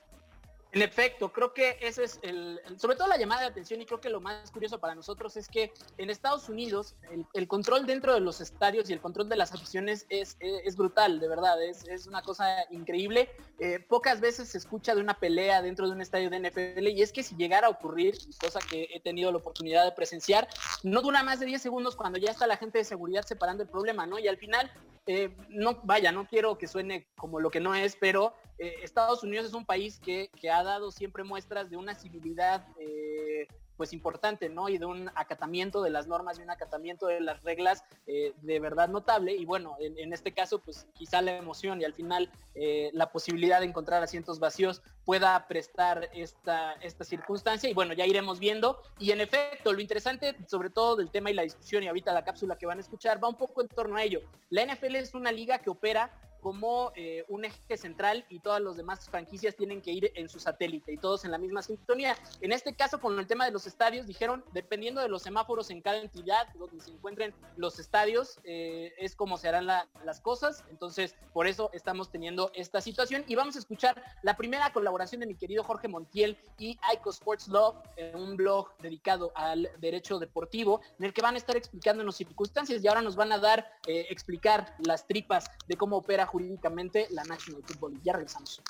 En 0.73 0.83
efecto, 0.83 1.33
creo 1.33 1.55
que 1.55 1.79
eso 1.81 2.03
es 2.03 2.19
el, 2.23 2.61
sobre 2.77 2.97
todo 2.97 3.09
la 3.09 3.17
llamada 3.17 3.43
de 3.43 3.47
atención 3.47 3.81
y 3.81 3.87
creo 3.87 4.01
que 4.01 4.11
lo 4.11 4.21
más 4.21 4.51
curioso 4.51 4.79
para 4.79 4.95
nosotros 4.95 5.37
es 5.37 5.49
que 5.49 5.73
en 5.97 6.11
Estados 6.11 6.49
Unidos 6.49 6.97
el, 7.33 7.49
control 7.49 7.87
dentro 7.87 8.13
de 8.13 8.21
los 8.21 8.41
estadios 8.41 8.91
y 8.91 8.93
el 8.93 9.01
control 9.01 9.29
de 9.29 9.37
las 9.37 9.55
aficiones 9.55 10.07
es, 10.11 10.37
es, 10.41 10.77
brutal, 10.77 11.21
de 11.21 11.29
verdad, 11.29 11.63
es, 11.63 11.87
es, 11.89 12.07
una 12.07 12.21
cosa 12.21 12.65
increíble. 12.71 13.31
Eh, 13.59 13.79
pocas 13.79 14.21
veces 14.21 14.51
se 14.51 14.59
escucha 14.59 14.95
de 14.95 15.01
una 15.01 15.19
pelea 15.19 15.63
dentro 15.63 15.87
de 15.87 15.93
un 15.93 16.01
estadio 16.01 16.29
de 16.29 16.41
NFL 16.41 16.89
y 16.89 17.01
es 17.01 17.13
que 17.13 17.23
si 17.23 17.37
llegara 17.37 17.69
a 17.69 17.71
ocurrir, 17.71 18.17
cosa 18.39 18.59
que 18.69 18.89
he 18.93 19.01
tenido 19.01 19.31
la 19.31 19.39
oportunidad 19.39 19.85
de 19.85 19.93
presenciar, 19.93 20.49
no 20.83 21.01
dura 21.01 21.23
más 21.23 21.41
de 21.41 21.47
10 21.47 21.63
segundos 21.63 21.97
cuando 21.97 22.19
ya 22.19 22.31
está 22.31 22.47
la 22.47 22.57
gente 22.57 22.79
de 22.79 22.85
seguridad 22.85 23.25
separando 23.25 23.63
el 23.63 23.69
problema, 23.69 24.07
¿no? 24.07 24.19
Y 24.19 24.29
al 24.29 24.37
final 24.37 24.71
eh, 25.07 25.31
no, 25.49 25.79
vaya, 25.85 26.11
no 26.11 26.27
quiero 26.27 26.59
que 26.59 26.67
suene 26.67 27.07
como 27.17 27.39
lo 27.39 27.49
que 27.49 27.61
no 27.61 27.77
es, 27.77 27.95
pero 27.95 28.35
eh, 28.59 28.75
Estados 28.83 29.23
Unidos 29.23 29.47
es 29.47 29.55
un 29.55 29.65
país 29.65 30.01
que, 30.01 30.31
que, 30.41 30.51
ha 30.51 30.65
dado 30.67 30.91
siempre 30.91 31.25
muestras 31.25 31.71
de 31.71 31.77
una 31.77 31.95
civilidad 31.95 32.67
eh, 32.79 33.49
pues 33.77 33.93
importante, 33.93 34.49
¿no? 34.49 34.69
Y 34.69 34.79
de 34.79 34.87
un 34.87 35.11
acatamiento 35.15 35.83
de 35.83 35.91
las 35.91 36.07
normas 36.07 36.39
y 36.39 36.43
un 36.43 36.51
acatamiento 36.51 37.07
de 37.07 37.21
las 37.21 37.43
reglas 37.43 37.85
eh, 38.07 38.33
de 38.43 38.61
verdad 38.61 38.89
notable. 38.89 39.35
Y 39.35 39.45
bueno, 39.45 39.77
en, 39.81 40.13
este 40.13 40.33
caso, 40.33 40.61
pues 40.61 40.87
quizá 40.95 41.21
la 41.21 41.37
emoción 41.37 41.81
y 41.81 41.85
al 41.85 41.93
final 41.93 42.31
eh, 42.55 42.91
la 42.95 43.13
posibilidad 43.13 43.61
de 43.61 43.67
encontrar 43.67 44.03
asientos 44.03 44.39
vacíos 44.39 44.83
pueda 45.05 45.47
prestar 45.47 46.09
esta, 46.15 46.73
esta 46.75 47.05
circunstancia. 47.05 47.69
Y 47.69 47.75
bueno, 47.75 47.93
ya 47.93 48.07
iremos 48.07 48.39
viendo. 48.39 48.83
Y 48.99 49.11
en 49.11 49.21
efecto, 49.21 49.73
lo 49.73 49.81
interesante, 49.81 50.37
sobre 50.47 50.71
todo 50.71 50.97
del 50.97 51.11
tema 51.11 51.31
y 51.31 51.35
la 51.35 51.43
discusión 51.43 51.83
y 51.83 51.89
ahorita 51.89 52.13
la 52.13 52.25
cápsula 52.25 52.57
que 52.57 52.67
van 52.67 52.79
a 52.79 52.83
escuchar, 52.83 53.23
va 53.23 53.29
un 53.29 53.37
poco 53.37 53.61
en 53.61 53.69
torno 53.69 53.97
a 53.97 54.03
ello. 54.03 54.23
La 54.51 54.65
NFL 54.65 54.97
es 54.97 55.15
una 55.15 55.33
liga 55.33 55.59
que 55.59 55.71
opera 55.71 56.11
como 56.47 56.93
eh, 56.95 57.25
un 57.27 57.45
eje 57.45 57.77
central 57.77 58.25
y 58.29 58.39
todas 58.39 58.63
las 58.63 58.77
demás 58.77 59.11
franquicias 59.11 59.57
tienen 59.57 59.83
que 59.83 59.91
ir 59.91 60.13
en 60.15 60.29
su 60.29 60.39
satélite 60.39 60.93
y 60.93 60.97
todos 60.97 61.25
en 61.25 61.33
la 61.33 61.39
misma 61.39 61.61
sintonía. 61.61 62.17
En 62.41 62.53
este 62.53 62.73
caso, 62.77 63.01
con 63.01 63.19
el 63.19 63.27
tema 63.27 63.47
de 63.47 63.51
los 63.51 63.67
estadios, 63.67 64.07
dijeron, 64.07 64.45
dependiendo 64.53 65.01
de 65.01 65.09
los 65.09 65.23
semáforos 65.23 65.71
en 65.71 65.83
cada 65.83 65.99
entidad 65.99 66.47
donde 66.55 66.81
se 66.81 66.93
encuentren 66.93 67.35
los 67.57 67.81
estadios, 67.81 68.39
eh, 68.45 68.95
es 68.97 69.17
como 69.17 69.39
se 69.39 69.49
harán 69.49 69.67
las 69.67 70.21
cosas. 70.21 70.63
Entonces, 70.71 71.17
por 71.33 71.49
eso 71.49 71.69
estamos 71.73 72.13
teniendo 72.13 72.53
esta 72.55 72.81
situación. 72.81 73.25
Y 73.27 73.35
vamos 73.35 73.57
a 73.57 73.59
escuchar 73.59 74.01
la 74.23 74.37
primera 74.37 74.73
colaboración 74.73 75.23
de 75.23 75.27
mi 75.27 75.35
querido 75.35 75.65
Jorge 75.65 75.89
Montiel 75.89 76.39
y 76.59 76.79
ICO 76.95 77.11
Sports 77.11 77.49
Law, 77.49 77.83
un 78.15 78.37
blog 78.37 78.69
dedicado 78.79 79.33
al 79.35 79.69
derecho 79.81 80.21
deportivo, 80.21 80.81
en 81.01 81.07
el 81.07 81.13
que 81.13 81.23
van 81.23 81.35
a 81.35 81.39
estar 81.39 81.57
explicando 81.57 82.05
las 82.05 82.15
circunstancias 82.15 82.85
y 82.85 82.87
ahora 82.87 83.03
nos 83.03 83.17
van 83.17 83.33
a 83.33 83.39
dar, 83.39 83.69
eh, 83.89 84.07
explicar 84.11 84.77
las 84.79 85.09
tripas 85.09 85.51
de 85.67 85.77
cómo 85.77 85.97
opera 85.97 86.25
jurídicamente 86.37 87.07
la 87.13 87.25
National 87.25 87.63
Football. 87.65 87.99
Ya 88.03 88.13
regresamos. 88.13 88.61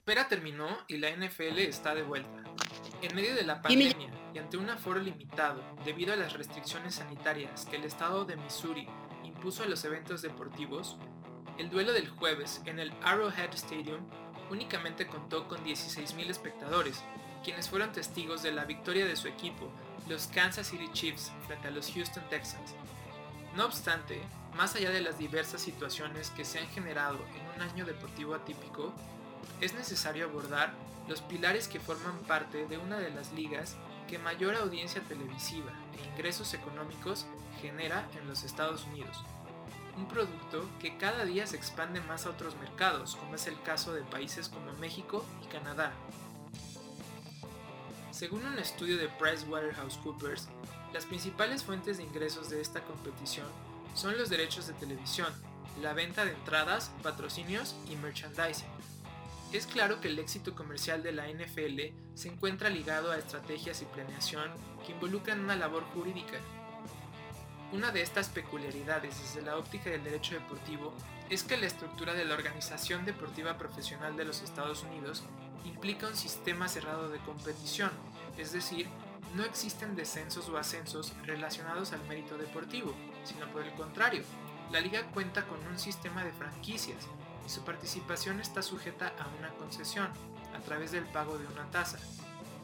Espera 0.00 0.28
terminó 0.28 0.68
y 0.86 0.98
la 0.98 1.10
NFL 1.10 1.58
está 1.60 1.94
de 1.94 2.02
vuelta. 2.02 2.44
En 3.00 3.16
medio 3.16 3.34
de 3.34 3.44
la 3.44 3.62
pandemia 3.62 4.10
y 4.34 4.38
ante 4.38 4.58
un 4.58 4.68
aforo 4.68 5.00
limitado 5.00 5.62
debido 5.86 6.12
a 6.12 6.16
las 6.16 6.34
restricciones 6.34 6.96
sanitarias 6.96 7.64
que 7.64 7.76
el 7.76 7.84
estado 7.84 8.26
de 8.26 8.36
Missouri 8.36 8.86
impuso 9.24 9.62
a 9.62 9.66
los 9.66 9.82
eventos 9.84 10.20
deportivos, 10.20 10.98
el 11.56 11.70
duelo 11.70 11.94
del 11.94 12.08
jueves 12.10 12.60
en 12.66 12.78
el 12.78 12.92
Arrowhead 13.02 13.54
Stadium 13.54 14.06
únicamente 14.50 15.06
contó 15.06 15.48
con 15.48 15.64
16.000 15.64 16.28
espectadores, 16.28 17.02
quienes 17.42 17.70
fueron 17.70 17.92
testigos 17.92 18.42
de 18.42 18.52
la 18.52 18.66
victoria 18.66 19.06
de 19.06 19.16
su 19.16 19.26
equipo, 19.26 19.70
los 20.06 20.26
Kansas 20.26 20.66
City 20.66 20.90
Chiefs, 20.92 21.32
frente 21.46 21.68
a 21.68 21.70
los 21.70 21.90
Houston 21.92 22.28
Texans. 22.28 22.74
No 23.56 23.64
obstante, 23.64 24.20
más 24.58 24.74
allá 24.74 24.90
de 24.90 25.00
las 25.00 25.18
diversas 25.18 25.62
situaciones 25.62 26.30
que 26.30 26.44
se 26.44 26.58
han 26.58 26.66
generado 26.70 27.20
en 27.36 27.54
un 27.54 27.70
año 27.70 27.86
deportivo 27.86 28.34
atípico, 28.34 28.92
es 29.60 29.72
necesario 29.72 30.26
abordar 30.26 30.74
los 31.06 31.22
pilares 31.22 31.68
que 31.68 31.78
forman 31.78 32.18
parte 32.26 32.66
de 32.66 32.76
una 32.76 32.98
de 32.98 33.10
las 33.10 33.32
ligas 33.32 33.76
que 34.08 34.18
mayor 34.18 34.56
audiencia 34.56 35.00
televisiva 35.02 35.70
e 35.96 36.08
ingresos 36.12 36.54
económicos 36.54 37.24
genera 37.62 38.08
en 38.20 38.26
los 38.26 38.42
Estados 38.42 38.84
Unidos. 38.86 39.22
Un 39.96 40.08
producto 40.08 40.68
que 40.80 40.96
cada 40.96 41.24
día 41.24 41.46
se 41.46 41.56
expande 41.56 42.00
más 42.00 42.26
a 42.26 42.30
otros 42.30 42.56
mercados, 42.56 43.14
como 43.14 43.36
es 43.36 43.46
el 43.46 43.62
caso 43.62 43.92
de 43.92 44.02
países 44.02 44.48
como 44.48 44.72
México 44.80 45.24
y 45.40 45.46
Canadá. 45.46 45.92
Según 48.10 48.44
un 48.44 48.58
estudio 48.58 48.96
de 48.96 49.08
PricewaterhouseCoopers, 49.08 50.48
las 50.92 51.06
principales 51.06 51.62
fuentes 51.62 51.98
de 51.98 52.02
ingresos 52.02 52.50
de 52.50 52.60
esta 52.60 52.82
competición 52.82 53.46
son 53.98 54.16
los 54.16 54.30
derechos 54.30 54.68
de 54.68 54.74
televisión, 54.74 55.26
la 55.82 55.92
venta 55.92 56.24
de 56.24 56.30
entradas, 56.30 56.92
patrocinios 57.02 57.74
y 57.90 57.96
merchandising. 57.96 58.68
Es 59.52 59.66
claro 59.66 60.00
que 60.00 60.06
el 60.06 60.20
éxito 60.20 60.54
comercial 60.54 61.02
de 61.02 61.10
la 61.10 61.26
NFL 61.26 61.96
se 62.14 62.28
encuentra 62.28 62.70
ligado 62.70 63.10
a 63.10 63.18
estrategias 63.18 63.82
y 63.82 63.86
planeación 63.86 64.52
que 64.86 64.92
involucran 64.92 65.40
una 65.40 65.56
labor 65.56 65.82
jurídica. 65.94 66.38
Una 67.72 67.90
de 67.90 68.02
estas 68.02 68.28
peculiaridades 68.28 69.20
desde 69.20 69.42
la 69.42 69.56
óptica 69.56 69.90
del 69.90 70.04
derecho 70.04 70.34
deportivo 70.34 70.94
es 71.28 71.42
que 71.42 71.56
la 71.56 71.66
estructura 71.66 72.14
de 72.14 72.24
la 72.24 72.34
Organización 72.34 73.04
Deportiva 73.04 73.58
Profesional 73.58 74.16
de 74.16 74.26
los 74.26 74.42
Estados 74.42 74.84
Unidos 74.84 75.24
implica 75.64 76.06
un 76.06 76.16
sistema 76.16 76.68
cerrado 76.68 77.08
de 77.08 77.18
competición, 77.18 77.90
es 78.38 78.52
decir, 78.52 78.86
no 79.34 79.44
existen 79.44 79.94
descensos 79.94 80.48
o 80.48 80.56
ascensos 80.56 81.12
relacionados 81.24 81.92
al 81.92 82.04
mérito 82.06 82.36
deportivo, 82.36 82.94
sino 83.24 83.46
por 83.52 83.62
el 83.62 83.72
contrario, 83.74 84.22
la 84.70 84.80
liga 84.80 85.02
cuenta 85.12 85.46
con 85.46 85.64
un 85.66 85.78
sistema 85.78 86.24
de 86.24 86.32
franquicias 86.32 87.06
y 87.46 87.48
su 87.48 87.62
participación 87.62 88.40
está 88.40 88.62
sujeta 88.62 89.12
a 89.18 89.26
una 89.38 89.50
concesión 89.54 90.08
a 90.54 90.60
través 90.60 90.92
del 90.92 91.04
pago 91.04 91.38
de 91.38 91.46
una 91.46 91.70
tasa, 91.70 91.98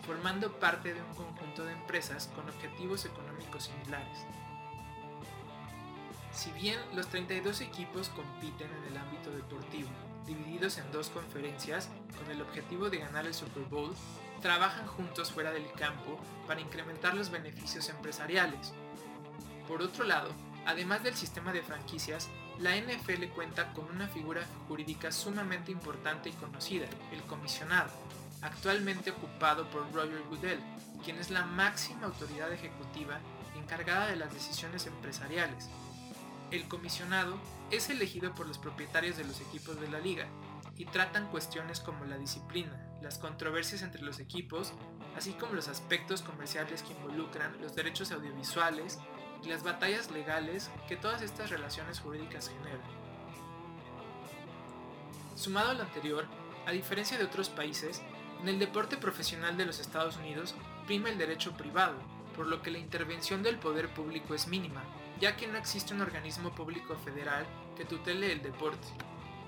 formando 0.07 0.53
parte 0.59 0.93
de 0.93 1.01
un 1.01 1.15
conjunto 1.15 1.65
de 1.65 1.73
empresas 1.73 2.31
con 2.35 2.49
objetivos 2.49 3.05
económicos 3.05 3.65
similares. 3.65 4.27
Si 6.33 6.51
bien 6.53 6.79
los 6.95 7.07
32 7.09 7.61
equipos 7.61 8.09
compiten 8.09 8.69
en 8.71 8.93
el 8.93 8.99
ámbito 8.99 9.31
deportivo, 9.31 9.89
divididos 10.27 10.79
en 10.79 10.91
dos 10.91 11.09
conferencias 11.11 11.89
con 12.19 12.31
el 12.31 12.43
objetivo 12.43 12.91
de 12.91 12.99
ganar 12.99 13.27
el 13.27 13.35
Super 13.35 13.63
Bowl, 13.65 13.95
trabajan 14.41 14.87
juntos 14.87 15.33
fuera 15.33 15.51
del 15.51 15.71
campo 15.73 16.19
para 16.47 16.61
incrementar 16.61 17.15
los 17.15 17.31
beneficios 17.31 17.89
empresariales. 17.89 18.73
Por 19.67 19.83
otro 19.83 20.05
lado, 20.05 20.31
además 20.67 21.03
del 21.03 21.15
sistema 21.15 21.53
de 21.53 21.63
franquicias, 21.63 22.29
la 22.59 22.77
NFL 22.77 23.25
cuenta 23.35 23.73
con 23.73 23.87
una 23.87 24.09
figura 24.09 24.43
jurídica 24.69 25.11
sumamente 25.11 25.73
importante 25.73 26.29
y 26.29 26.33
conocida, 26.33 26.87
el 27.13 27.23
comisionado, 27.23 27.91
actualmente 28.43 29.11
ocupado 29.11 29.69
por 29.71 29.93
Roger 29.93 30.23
Goodell, 30.29 30.61
quien 31.03 31.19
es 31.19 31.31
la 31.31 31.45
máxima 31.45 32.07
autoridad 32.07 32.53
ejecutiva 32.53 33.19
encargada 33.57 34.07
de 34.07 34.17
las 34.17 34.33
decisiones 34.33 34.87
empresariales. 34.87 35.69
El 36.51 36.69
comisionado 36.69 37.37
es 37.71 37.91
elegido 37.91 38.35
por 38.35 38.47
los 38.47 38.59
propietarios 38.59 39.17
de 39.17 39.25
los 39.25 39.41
equipos 39.41 39.81
de 39.81 39.89
la 39.89 39.99
liga 39.99 40.27
y 40.77 40.85
tratan 40.87 41.29
cuestiones 41.31 41.81
como 41.81 42.05
la 42.05 42.19
disciplina, 42.19 42.94
las 43.05 43.19
controversias 43.19 43.83
entre 43.83 44.03
los 44.03 44.19
equipos, 44.19 44.73
así 45.15 45.35
como 45.35 45.53
los 45.53 45.69
aspectos 45.69 46.23
comerciales 46.23 46.83
que 46.83 46.95
involucran 46.95 47.61
los 47.61 47.77
derechos 47.77 48.11
audiovisuales 48.11 48.99
y 49.43 49.49
las 49.49 49.63
batallas 49.63 50.11
legales 50.11 50.71
que 50.89 50.97
todas 50.97 51.21
estas 51.21 51.51
relaciones 51.51 52.01
jurídicas 52.01 52.49
generan. 52.49 52.81
Sumado 55.37 55.71
a 55.71 55.75
lo 55.75 55.83
anterior, 55.83 56.27
a 56.67 56.73
diferencia 56.73 57.19
de 57.19 57.25
otros 57.25 57.51
países, 57.51 58.01
en 58.41 58.49
el 58.49 58.59
deporte 58.59 58.97
profesional 58.97 59.57
de 59.57 59.67
los 59.67 59.81
Estados 59.81 60.17
Unidos 60.17 60.55
prima 60.87 61.11
el 61.11 61.19
derecho 61.19 61.53
privado, 61.53 61.97
por 62.35 62.47
lo 62.47 62.63
que 62.63 62.71
la 62.71 62.79
intervención 62.79 63.43
del 63.43 63.59
poder 63.59 63.93
público 63.93 64.35
es 64.35 64.49
mínima, 64.49 64.83
ya 65.21 65.37
que 65.37 65.47
no 65.47 65.59
existe 65.59 65.93
un 65.93 66.01
organismo 66.01 66.55
público 66.55 66.97
federal 66.97 67.47
que 67.77 67.85
tutele 67.85 68.33
el 68.33 68.43
deporte. 68.43 68.89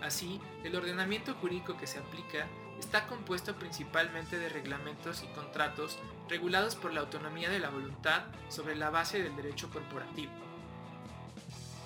Así, 0.02 0.40
el 0.62 0.76
ordenamiento 0.76 1.34
jurídico 1.34 1.76
que 1.78 1.86
se 1.86 1.98
aplica 1.98 2.46
está 2.78 3.06
compuesto 3.06 3.54
principalmente 3.54 4.38
de 4.38 4.48
reglamentos 4.48 5.22
y 5.22 5.26
contratos 5.28 5.98
regulados 6.28 6.76
por 6.76 6.92
la 6.92 7.00
autonomía 7.00 7.50
de 7.50 7.58
la 7.58 7.70
voluntad 7.70 8.22
sobre 8.48 8.76
la 8.76 8.90
base 8.90 9.22
del 9.22 9.36
derecho 9.36 9.70
corporativo. 9.70 10.32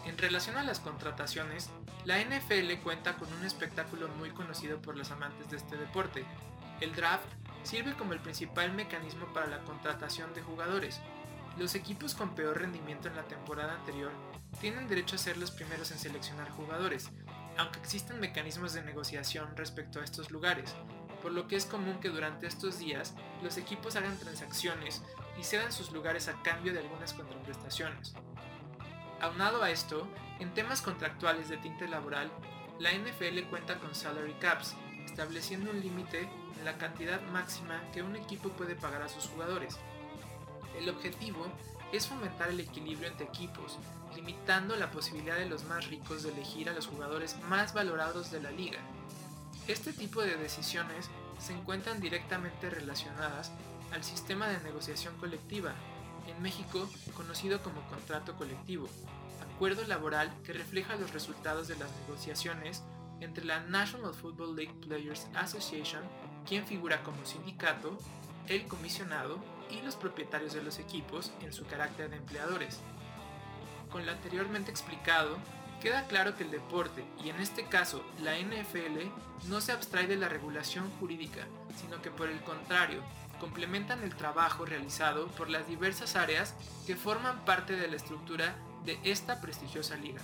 En 0.06 0.16
relación 0.18 0.56
a 0.56 0.64
las 0.64 0.80
contrataciones, 0.80 1.70
la 2.04 2.18
NFL 2.18 2.82
cuenta 2.82 3.16
con 3.16 3.32
un 3.32 3.44
espectáculo 3.44 4.08
muy 4.08 4.30
conocido 4.30 4.80
por 4.80 4.96
los 4.96 5.10
amantes 5.10 5.50
de 5.50 5.58
este 5.58 5.76
deporte. 5.76 6.24
El 6.80 6.94
draft 6.94 7.26
sirve 7.62 7.94
como 7.94 8.14
el 8.14 8.20
principal 8.20 8.72
mecanismo 8.72 9.26
para 9.32 9.46
la 9.46 9.60
contratación 9.60 10.32
de 10.34 10.42
jugadores. 10.42 11.00
Los 11.58 11.74
equipos 11.74 12.14
con 12.14 12.34
peor 12.34 12.58
rendimiento 12.58 13.08
en 13.08 13.16
la 13.16 13.24
temporada 13.24 13.74
anterior 13.74 14.12
tienen 14.60 14.88
derecho 14.88 15.16
a 15.16 15.18
ser 15.18 15.36
los 15.36 15.50
primeros 15.50 15.90
en 15.90 15.98
seleccionar 15.98 16.50
jugadores, 16.50 17.10
aunque 17.60 17.78
existen 17.78 18.20
mecanismos 18.20 18.72
de 18.72 18.82
negociación 18.82 19.54
respecto 19.54 20.00
a 20.00 20.04
estos 20.04 20.30
lugares, 20.30 20.74
por 21.22 21.30
lo 21.30 21.46
que 21.46 21.56
es 21.56 21.66
común 21.66 22.00
que 22.00 22.08
durante 22.08 22.46
estos 22.46 22.78
días 22.78 23.14
los 23.42 23.58
equipos 23.58 23.96
hagan 23.96 24.18
transacciones 24.18 25.02
y 25.38 25.44
cedan 25.44 25.70
sus 25.70 25.92
lugares 25.92 26.28
a 26.28 26.42
cambio 26.42 26.72
de 26.72 26.78
algunas 26.78 27.12
contraprestaciones. 27.12 28.14
Aunado 29.20 29.62
a 29.62 29.70
esto, 29.70 30.08
en 30.38 30.54
temas 30.54 30.80
contractuales 30.80 31.50
de 31.50 31.58
tinte 31.58 31.86
laboral, 31.86 32.32
la 32.78 32.92
NFL 32.92 33.42
cuenta 33.50 33.78
con 33.78 33.94
salary 33.94 34.32
caps, 34.40 34.74
estableciendo 35.04 35.70
un 35.70 35.82
límite 35.82 36.30
en 36.58 36.64
la 36.64 36.78
cantidad 36.78 37.20
máxima 37.20 37.82
que 37.92 38.02
un 38.02 38.16
equipo 38.16 38.48
puede 38.48 38.74
pagar 38.74 39.02
a 39.02 39.08
sus 39.10 39.26
jugadores. 39.26 39.78
El 40.78 40.88
objetivo 40.88 41.46
es 41.92 42.06
fomentar 42.06 42.50
el 42.50 42.60
equilibrio 42.60 43.08
entre 43.08 43.26
equipos, 43.26 43.78
limitando 44.14 44.76
la 44.76 44.90
posibilidad 44.90 45.36
de 45.36 45.48
los 45.48 45.64
más 45.64 45.88
ricos 45.88 46.22
de 46.22 46.30
elegir 46.30 46.68
a 46.68 46.72
los 46.72 46.86
jugadores 46.86 47.36
más 47.48 47.74
valorados 47.74 48.30
de 48.30 48.40
la 48.40 48.50
liga. 48.50 48.78
Este 49.66 49.92
tipo 49.92 50.22
de 50.22 50.36
decisiones 50.36 51.08
se 51.38 51.52
encuentran 51.52 52.00
directamente 52.00 52.70
relacionadas 52.70 53.50
al 53.92 54.04
sistema 54.04 54.48
de 54.48 54.60
negociación 54.60 55.16
colectiva, 55.16 55.74
en 56.26 56.42
México 56.42 56.88
conocido 57.16 57.62
como 57.62 57.80
contrato 57.88 58.36
colectivo, 58.36 58.88
acuerdo 59.60 59.86
laboral 59.86 60.32
que 60.44 60.52
refleja 60.52 60.96
los 60.96 61.12
resultados 61.12 61.68
de 61.68 61.76
las 61.76 61.90
negociaciones 62.00 62.82
entre 63.20 63.44
la 63.44 63.60
National 63.60 64.14
Football 64.14 64.56
League 64.56 64.74
Players 64.86 65.26
Association, 65.34 66.02
quien 66.48 66.64
figura 66.64 67.02
como 67.02 67.26
sindicato, 67.26 67.98
el 68.48 68.66
comisionado 68.66 69.38
y 69.70 69.80
los 69.82 69.96
propietarios 69.96 70.52
de 70.52 70.62
los 70.62 70.78
equipos 70.78 71.32
en 71.40 71.52
su 71.52 71.66
carácter 71.66 72.10
de 72.10 72.16
empleadores. 72.16 72.80
Con 73.90 74.06
lo 74.06 74.12
anteriormente 74.12 74.70
explicado, 74.70 75.36
queda 75.80 76.06
claro 76.06 76.36
que 76.36 76.44
el 76.44 76.50
deporte, 76.50 77.04
y 77.24 77.30
en 77.30 77.40
este 77.40 77.64
caso 77.64 78.04
la 78.22 78.38
NFL, 78.38 79.08
no 79.48 79.60
se 79.60 79.72
abstrae 79.72 80.06
de 80.06 80.16
la 80.16 80.28
regulación 80.28 80.90
jurídica, 80.98 81.46
sino 81.80 82.00
que 82.02 82.10
por 82.10 82.28
el 82.28 82.40
contrario, 82.42 83.02
complementan 83.40 84.02
el 84.02 84.14
trabajo 84.14 84.66
realizado 84.66 85.28
por 85.28 85.48
las 85.48 85.66
diversas 85.66 86.14
áreas 86.14 86.54
que 86.86 86.96
forman 86.96 87.44
parte 87.44 87.74
de 87.74 87.88
la 87.88 87.96
estructura 87.96 88.54
de 88.84 88.98
esta 89.04 89.40
prestigiosa 89.40 89.96
liga. 89.96 90.20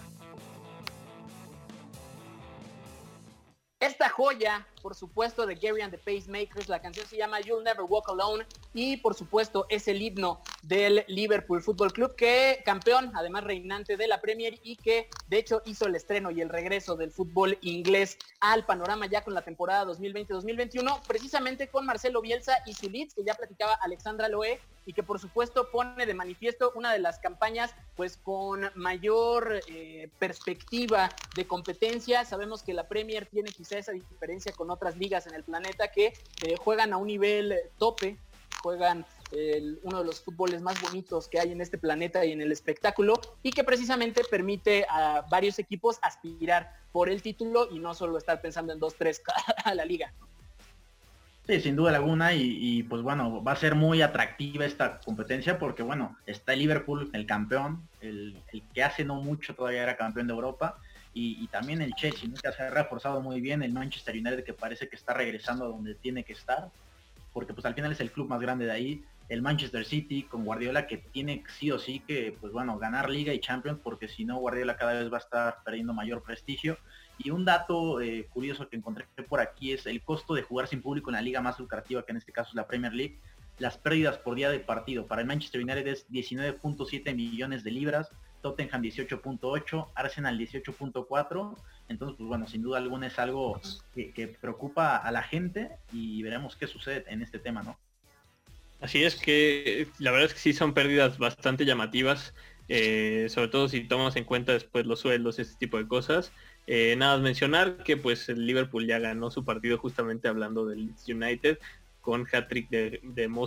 joya, 4.16 4.66
por 4.82 4.94
supuesto, 4.94 5.46
de 5.46 5.54
Gary 5.54 5.82
and 5.82 5.92
the 5.92 5.98
Pacemakers. 5.98 6.68
La 6.68 6.80
canción 6.80 7.06
se 7.06 7.18
llama 7.18 7.40
You'll 7.40 7.62
Never 7.62 7.82
Walk 7.82 8.08
Alone. 8.08 8.46
Y 8.76 8.98
por 8.98 9.14
supuesto 9.14 9.64
es 9.70 9.88
el 9.88 10.02
himno 10.02 10.42
del 10.60 11.02
Liverpool 11.08 11.62
Football 11.62 11.94
Club, 11.94 12.14
que 12.14 12.60
campeón, 12.62 13.10
además 13.14 13.44
reinante 13.44 13.96
de 13.96 14.06
la 14.06 14.20
Premier 14.20 14.60
y 14.62 14.76
que 14.76 15.08
de 15.28 15.38
hecho 15.38 15.62
hizo 15.64 15.86
el 15.86 15.96
estreno 15.96 16.30
y 16.30 16.42
el 16.42 16.50
regreso 16.50 16.94
del 16.94 17.10
fútbol 17.10 17.56
inglés 17.62 18.18
al 18.38 18.66
panorama 18.66 19.06
ya 19.06 19.24
con 19.24 19.32
la 19.32 19.40
temporada 19.40 19.86
2020-2021, 19.86 21.00
precisamente 21.08 21.68
con 21.68 21.86
Marcelo 21.86 22.20
Bielsa 22.20 22.58
y 22.66 22.74
su 22.74 22.90
que 22.90 23.24
ya 23.24 23.32
platicaba 23.32 23.78
Alexandra 23.82 24.28
Loé, 24.28 24.60
y 24.86 24.92
que 24.92 25.02
por 25.02 25.18
supuesto 25.18 25.68
pone 25.70 26.06
de 26.06 26.14
manifiesto 26.14 26.72
una 26.76 26.92
de 26.92 27.00
las 27.00 27.18
campañas 27.18 27.74
pues 27.96 28.16
con 28.16 28.70
mayor 28.76 29.60
eh, 29.68 30.08
perspectiva 30.18 31.10
de 31.34 31.46
competencia. 31.46 32.24
Sabemos 32.24 32.62
que 32.62 32.72
la 32.72 32.86
Premier 32.86 33.26
tiene 33.26 33.50
quizá 33.50 33.78
esa 33.78 33.92
diferencia 33.92 34.52
con 34.52 34.70
otras 34.70 34.96
ligas 34.96 35.26
en 35.26 35.34
el 35.34 35.42
planeta 35.42 35.88
que 35.88 36.14
eh, 36.42 36.56
juegan 36.56 36.92
a 36.92 36.96
un 36.96 37.08
nivel 37.08 37.56
tope, 37.78 38.16
juegan 38.66 39.06
uno 39.84 40.00
de 40.00 40.04
los 40.04 40.20
fútboles 40.20 40.60
más 40.60 40.80
bonitos 40.80 41.28
que 41.28 41.38
hay 41.38 41.52
en 41.52 41.60
este 41.60 41.78
planeta 41.78 42.24
y 42.24 42.32
en 42.32 42.40
el 42.40 42.50
espectáculo 42.50 43.20
y 43.44 43.52
que 43.52 43.62
precisamente 43.62 44.22
permite 44.28 44.84
a 44.88 45.24
varios 45.30 45.60
equipos 45.60 46.00
aspirar 46.02 46.72
por 46.90 47.08
el 47.08 47.22
título 47.22 47.68
y 47.70 47.78
no 47.78 47.94
solo 47.94 48.18
estar 48.18 48.40
pensando 48.40 48.72
en 48.72 48.80
dos, 48.80 48.96
tres 48.96 49.22
a 49.64 49.72
la 49.72 49.84
liga. 49.84 50.12
Sí, 51.46 51.60
sin 51.60 51.76
duda 51.76 51.94
alguna 51.94 52.34
y, 52.34 52.82
pues 52.82 53.02
bueno, 53.02 53.40
va 53.44 53.52
a 53.52 53.56
ser 53.56 53.76
muy 53.76 54.02
atractiva 54.02 54.64
esta 54.64 54.98
competencia 54.98 55.60
porque 55.60 55.84
bueno, 55.84 56.16
está 56.26 56.56
Liverpool, 56.56 57.08
el 57.12 57.24
campeón, 57.24 57.88
el, 58.00 58.36
que 58.74 58.82
hace 58.82 59.04
no 59.04 59.22
mucho 59.22 59.54
todavía 59.54 59.84
era 59.84 59.96
campeón 59.96 60.26
de 60.26 60.32
Europa 60.32 60.76
y, 61.14 61.46
también 61.46 61.80
el 61.82 61.94
Chelsea, 61.94 62.28
que 62.28 62.52
se 62.52 62.62
ha 62.62 62.70
reforzado 62.70 63.20
muy 63.22 63.40
bien, 63.40 63.62
el 63.62 63.72
Manchester 63.72 64.16
United 64.16 64.42
que 64.42 64.52
parece 64.52 64.88
que 64.88 64.96
está 64.96 65.14
regresando 65.14 65.64
a 65.64 65.68
donde 65.68 65.94
tiene 65.94 66.24
que 66.24 66.32
estar, 66.32 66.68
porque 67.36 67.52
pues 67.52 67.66
al 67.66 67.74
final 67.74 67.92
es 67.92 68.00
el 68.00 68.10
club 68.10 68.30
más 68.30 68.40
grande 68.40 68.64
de 68.64 68.72
ahí, 68.72 69.04
el 69.28 69.42
Manchester 69.42 69.84
City 69.84 70.22
con 70.22 70.46
Guardiola 70.46 70.86
que 70.86 70.96
tiene 70.96 71.44
sí 71.58 71.70
o 71.70 71.78
sí 71.78 72.00
que 72.00 72.34
pues 72.40 72.50
bueno, 72.50 72.78
ganar 72.78 73.10
Liga 73.10 73.34
y 73.34 73.40
Champions 73.40 73.78
porque 73.84 74.08
si 74.08 74.24
no 74.24 74.38
Guardiola 74.38 74.78
cada 74.78 74.94
vez 74.94 75.12
va 75.12 75.18
a 75.18 75.20
estar 75.20 75.58
perdiendo 75.62 75.92
mayor 75.92 76.22
prestigio. 76.22 76.78
Y 77.18 77.28
un 77.28 77.44
dato 77.44 78.00
eh, 78.00 78.26
curioso 78.32 78.70
que 78.70 78.76
encontré 78.76 79.04
por 79.28 79.40
aquí 79.40 79.74
es 79.74 79.84
el 79.84 80.02
costo 80.02 80.32
de 80.32 80.44
jugar 80.44 80.66
sin 80.66 80.80
público 80.80 81.10
en 81.10 81.16
la 81.16 81.20
liga 81.20 81.42
más 81.42 81.58
lucrativa, 81.58 82.06
que 82.06 82.12
en 82.12 82.16
este 82.16 82.32
caso 82.32 82.48
es 82.48 82.54
la 82.54 82.66
Premier 82.66 82.94
League. 82.94 83.20
Las 83.58 83.76
pérdidas 83.76 84.16
por 84.16 84.34
día 84.34 84.48
de 84.48 84.60
partido 84.60 85.06
para 85.06 85.20
el 85.20 85.28
Manchester 85.28 85.60
United 85.60 85.86
es 85.88 86.08
19.7 86.08 87.14
millones 87.14 87.62
de 87.64 87.70
libras, 87.70 88.10
Tottenham 88.42 88.82
18.8, 88.82 89.88
Arsenal 89.94 90.38
18.4. 90.38 91.56
Entonces, 91.88 92.16
pues 92.16 92.28
bueno, 92.28 92.46
sin 92.46 92.62
duda 92.62 92.78
alguna 92.78 93.06
es 93.06 93.18
algo 93.18 93.60
que, 93.94 94.36
preocupa 94.40 94.96
a 94.96 95.10
la 95.10 95.22
gente 95.22 95.70
y 95.92 96.22
veremos 96.22 96.56
qué 96.56 96.66
sucede 96.66 97.04
en 97.08 97.22
este 97.22 97.38
tema, 97.38 97.62
¿no? 97.62 97.78
Así 98.80 99.04
es 99.04 99.16
que 99.16 99.88
la 99.98 100.10
verdad 100.10 100.26
es 100.26 100.34
que 100.34 100.40
sí 100.40 100.52
son 100.52 100.74
pérdidas 100.74 101.18
bastante 101.18 101.64
llamativas, 101.64 102.34
eh, 102.68 103.26
sobre 103.30 103.48
todo 103.48 103.68
si 103.68 103.80
tomamos 103.84 104.16
en 104.16 104.24
cuenta 104.24 104.52
después 104.52 104.86
los 104.86 105.00
sueldos, 105.00 105.38
este 105.38 105.56
tipo 105.56 105.78
de 105.78 105.88
cosas. 105.88 106.32
Eh, 106.66 106.94
nada 106.96 107.14
más 107.14 107.22
mencionar 107.22 107.84
que 107.84 107.96
pues 107.96 108.28
el 108.28 108.46
Liverpool 108.46 108.86
ya 108.86 108.98
ganó 108.98 109.30
su 109.30 109.44
partido 109.44 109.78
justamente 109.78 110.28
hablando 110.28 110.66
del 110.66 110.90
United 111.08 111.58
con 112.00 112.26
hat-trick 112.30 112.68
de, 112.68 113.00
de 113.02 113.28
Mo 113.28 113.46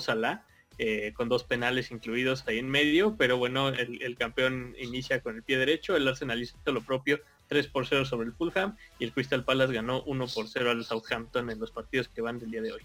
eh, 0.82 1.12
con 1.14 1.28
dos 1.28 1.44
penales 1.44 1.92
incluidos 1.92 2.46
ahí 2.48 2.58
en 2.58 2.70
medio, 2.70 3.18
pero 3.18 3.38
bueno, 3.38 3.68
el, 3.68 4.16
campeón 4.18 4.74
inicia 4.80 5.20
con 5.20 5.36
el 5.36 5.44
pie 5.44 5.58
derecho, 5.58 5.98
el 5.98 6.08
Arsenal 6.08 6.42
hizo 6.42 6.56
lo 6.66 6.80
propio 6.80 7.20
3 7.50 7.68
por 7.68 7.86
0 7.86 8.06
sobre 8.06 8.28
el 8.28 8.34
Fulham 8.34 8.78
y 8.98 9.04
el 9.04 9.12
Crystal 9.12 9.44
Palace 9.44 9.74
ganó 9.74 10.04
1 10.04 10.28
por 10.34 10.48
0 10.48 10.72
al 10.72 10.86
Southampton 10.86 11.50
en 11.50 11.60
los 11.60 11.72
partidos 11.72 12.08
que 12.08 12.22
van 12.22 12.40
del 12.40 12.52
día 12.52 12.62
de 12.62 12.72
hoy. 12.72 12.82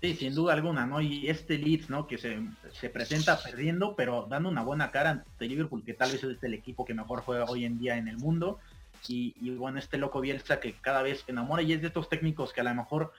Sí, 0.00 0.16
sin 0.16 0.34
duda 0.34 0.54
alguna, 0.54 0.84
¿no? 0.84 1.00
Y 1.00 1.28
este 1.28 1.58
Leeds, 1.58 1.90
¿no? 1.90 2.08
Que 2.08 2.18
se, 2.18 2.88
presenta 2.88 3.40
perdiendo, 3.40 3.94
pero 3.94 4.26
dando 4.28 4.48
una 4.48 4.64
buena 4.64 4.90
cara 4.90 5.10
ante 5.10 5.46
Liverpool, 5.46 5.84
que 5.84 5.94
tal 5.94 6.10
vez 6.10 6.24
es 6.24 6.42
el 6.42 6.54
equipo 6.54 6.84
que 6.84 6.92
mejor 6.92 7.20
juega 7.20 7.44
hoy 7.44 7.64
en 7.64 7.78
día 7.78 7.96
en 7.96 8.08
el 8.08 8.18
mundo. 8.18 8.58
Y, 9.06 9.32
bueno, 9.50 9.78
este 9.78 9.98
loco 9.98 10.20
Bielsa 10.20 10.58
que 10.58 10.72
cada 10.72 11.02
vez 11.02 11.22
enamora 11.28 11.62
y 11.62 11.72
es 11.72 11.82
de 11.82 11.86
estos 11.86 12.08
técnicos 12.08 12.52
que 12.52 12.62
a 12.62 12.64
lo 12.64 12.74
mejor 12.74 13.12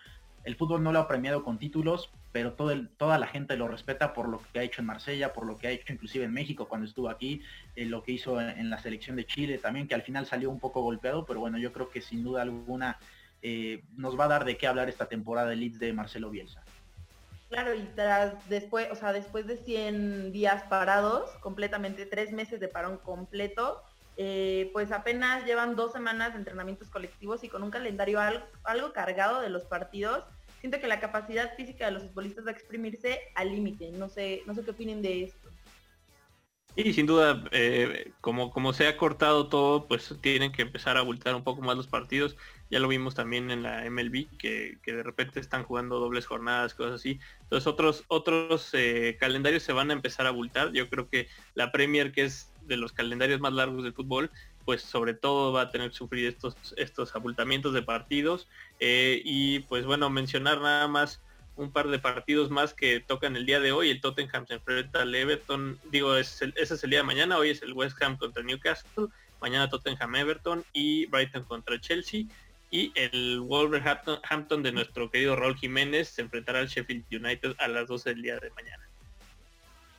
el 0.43 0.57
fútbol 0.57 0.83
no 0.83 0.91
lo 0.91 0.99
ha 0.99 1.07
premiado 1.07 1.45
con 1.45 1.57
títulos, 1.57 2.09
pero 2.33 2.53
toda 2.53 3.17
la 3.19 3.27
gente 3.27 3.55
lo 3.55 3.67
respeta 3.67 4.13
por 4.13 4.27
lo 4.27 4.41
que 4.51 4.59
ha 4.59 4.63
hecho 4.63 4.81
en 4.81 4.87
Marsella, 4.87 5.31
por 5.31 5.45
lo 5.45 5.57
que 5.57 5.67
ha 5.67 5.71
hecho 5.71 5.93
inclusive 5.93 6.25
en 6.25 6.33
México 6.33 6.67
cuando 6.67 6.87
estuvo 6.87 7.09
aquí, 7.09 7.41
eh, 7.75 7.85
lo 7.85 8.03
que 8.03 8.11
hizo 8.11 8.41
en, 8.41 8.69
la 8.69 8.79
selección 8.79 9.15
de 9.15 9.25
Chile 9.25 9.59
también, 9.59 9.87
que 9.87 9.93
al 9.93 10.01
final 10.01 10.25
salió 10.25 10.49
un 10.49 10.59
poco 10.59 10.81
golpeado, 10.81 11.25
pero 11.25 11.39
bueno, 11.39 11.59
yo 11.59 11.71
creo 11.71 11.89
que 11.89 12.01
sin 12.01 12.23
duda 12.23 12.41
alguna 12.41 12.97
eh, 13.43 13.83
nos 13.95 14.19
va 14.19 14.25
a 14.25 14.29
dar 14.29 14.45
de 14.45 14.57
qué 14.57 14.65
hablar 14.65 14.89
esta 14.89 15.05
temporada 15.05 15.49
de 15.49 15.57
Leeds 15.57 15.77
de 15.77 15.93
Marcelo 15.93 16.31
Bielsa. 16.31 16.63
Claro, 17.49 17.75
y 17.75 17.83
tras 17.95 18.49
después, 18.49 18.87
o 18.91 18.95
sea, 18.95 19.13
después 19.13 19.45
de 19.45 19.57
100 19.57 20.31
días 20.31 20.63
parados, 20.63 21.29
completamente 21.39 22.07
tres 22.07 22.31
meses 22.31 22.59
de 22.59 22.67
parón 22.67 22.97
completo, 22.97 23.83
eh, 24.17 24.69
pues 24.73 24.91
apenas 24.91 25.45
llevan 25.45 25.75
dos 25.75 25.91
semanas 25.91 26.33
de 26.33 26.39
entrenamientos 26.39 26.89
colectivos 26.89 27.43
y 27.43 27.49
con 27.49 27.61
un 27.61 27.71
calendario 27.71 28.19
algo, 28.19 28.93
cargado 28.93 29.41
de 29.41 29.49
los 29.49 29.65
partidos, 29.65 30.23
siento 30.63 30.79
que 30.79 30.87
la 30.87 31.01
capacidad 31.01 31.53
física 31.57 31.87
de 31.87 31.91
los 31.91 32.03
futbolistas 32.03 32.45
va 32.45 32.51
a 32.51 32.53
exprimirse 32.53 33.19
al 33.35 33.51
límite. 33.51 33.91
No 33.91 34.07
sé, 34.07 34.43
no 34.45 34.55
sé 34.55 34.63
qué 34.63 34.71
opinen 34.71 35.01
de 35.01 35.23
esto. 35.23 35.49
Y 36.77 36.93
sin 36.93 37.05
duda, 37.05 37.43
eh, 37.51 38.13
como, 38.21 38.49
como 38.49 38.71
se 38.71 38.87
ha 38.87 38.95
cortado 38.95 39.47
todo, 39.47 39.89
pues 39.89 40.15
tienen 40.21 40.53
que 40.53 40.61
empezar 40.61 40.95
a 40.95 41.01
abultar 41.01 41.35
un 41.35 41.43
poco 41.43 41.61
más 41.61 41.75
los 41.75 41.87
partidos. 41.87 42.37
Ya 42.71 42.79
lo 42.79 42.87
vimos 42.87 43.13
también 43.13 43.51
en 43.51 43.61
la 43.61 43.83
MLB, 43.89 44.37
que, 44.37 44.77
de 44.85 45.03
repente 45.03 45.41
están 45.41 45.65
jugando 45.65 45.99
dobles 45.99 46.27
jornadas, 46.27 46.73
cosas 46.73 46.93
así. 46.93 47.19
Entonces 47.41 47.67
otros, 47.67 48.05
otros 48.07 48.69
eh, 48.71 49.17
calendarios 49.19 49.63
se 49.63 49.73
van 49.73 49.89
a 49.89 49.93
empezar 49.93 50.27
a 50.27 50.29
abultar. 50.29 50.71
Yo 50.71 50.89
creo 50.89 51.09
que 51.09 51.27
la 51.55 51.73
Premier, 51.73 52.13
que 52.13 52.23
es 52.23 52.53
de 52.61 52.77
los 52.77 52.93
calendarios 52.93 53.41
más 53.41 53.51
largos 53.51 53.83
del 53.83 53.93
fútbol, 53.93 54.31
pues 54.65 54.81
sobre 54.81 55.13
todo 55.13 55.51
va 55.51 55.63
a 55.63 55.69
tener 55.69 55.89
que 55.89 55.95
sufrir 55.95 56.27
estos, 56.27 56.55
estos 56.77 57.15
abultamientos 57.15 57.73
de 57.73 57.81
partidos. 57.81 58.47
Eh, 58.79 59.21
y 59.23 59.59
pues 59.59 59.85
bueno, 59.85 60.09
mencionar 60.09 60.61
nada 60.61 60.87
más 60.87 61.21
un 61.55 61.71
par 61.71 61.87
de 61.87 61.99
partidos 61.99 62.49
más 62.49 62.73
que 62.73 62.99
tocan 62.99 63.35
el 63.35 63.45
día 63.45 63.59
de 63.59 63.71
hoy. 63.71 63.89
El 63.89 64.01
Tottenham 64.01 64.47
se 64.47 64.55
enfrenta 64.55 65.01
al 65.01 65.13
Everton, 65.13 65.79
digo, 65.91 66.15
ese 66.15 66.53
es 66.55 66.83
el 66.83 66.89
día 66.89 66.99
de 66.99 67.05
mañana, 67.05 67.37
hoy 67.37 67.49
es 67.49 67.61
el 67.61 67.73
West 67.73 68.01
Ham 68.01 68.17
contra 68.17 68.43
Newcastle, 68.43 69.07
mañana 69.41 69.69
Tottenham 69.69 70.15
Everton 70.15 70.63
y 70.73 71.05
Brighton 71.07 71.43
contra 71.43 71.79
Chelsea 71.79 72.25
y 72.71 72.91
el 72.95 73.39
Wolverhampton 73.41 74.63
de 74.63 74.71
nuestro 74.71 75.11
querido 75.11 75.35
Raúl 75.35 75.55
Jiménez 75.55 76.09
se 76.09 76.23
enfrentará 76.23 76.59
al 76.59 76.67
Sheffield 76.67 77.05
United 77.11 77.55
a 77.59 77.67
las 77.67 77.87
12 77.87 78.09
del 78.09 78.23
día 78.23 78.39
de 78.39 78.49
mañana. 78.49 78.83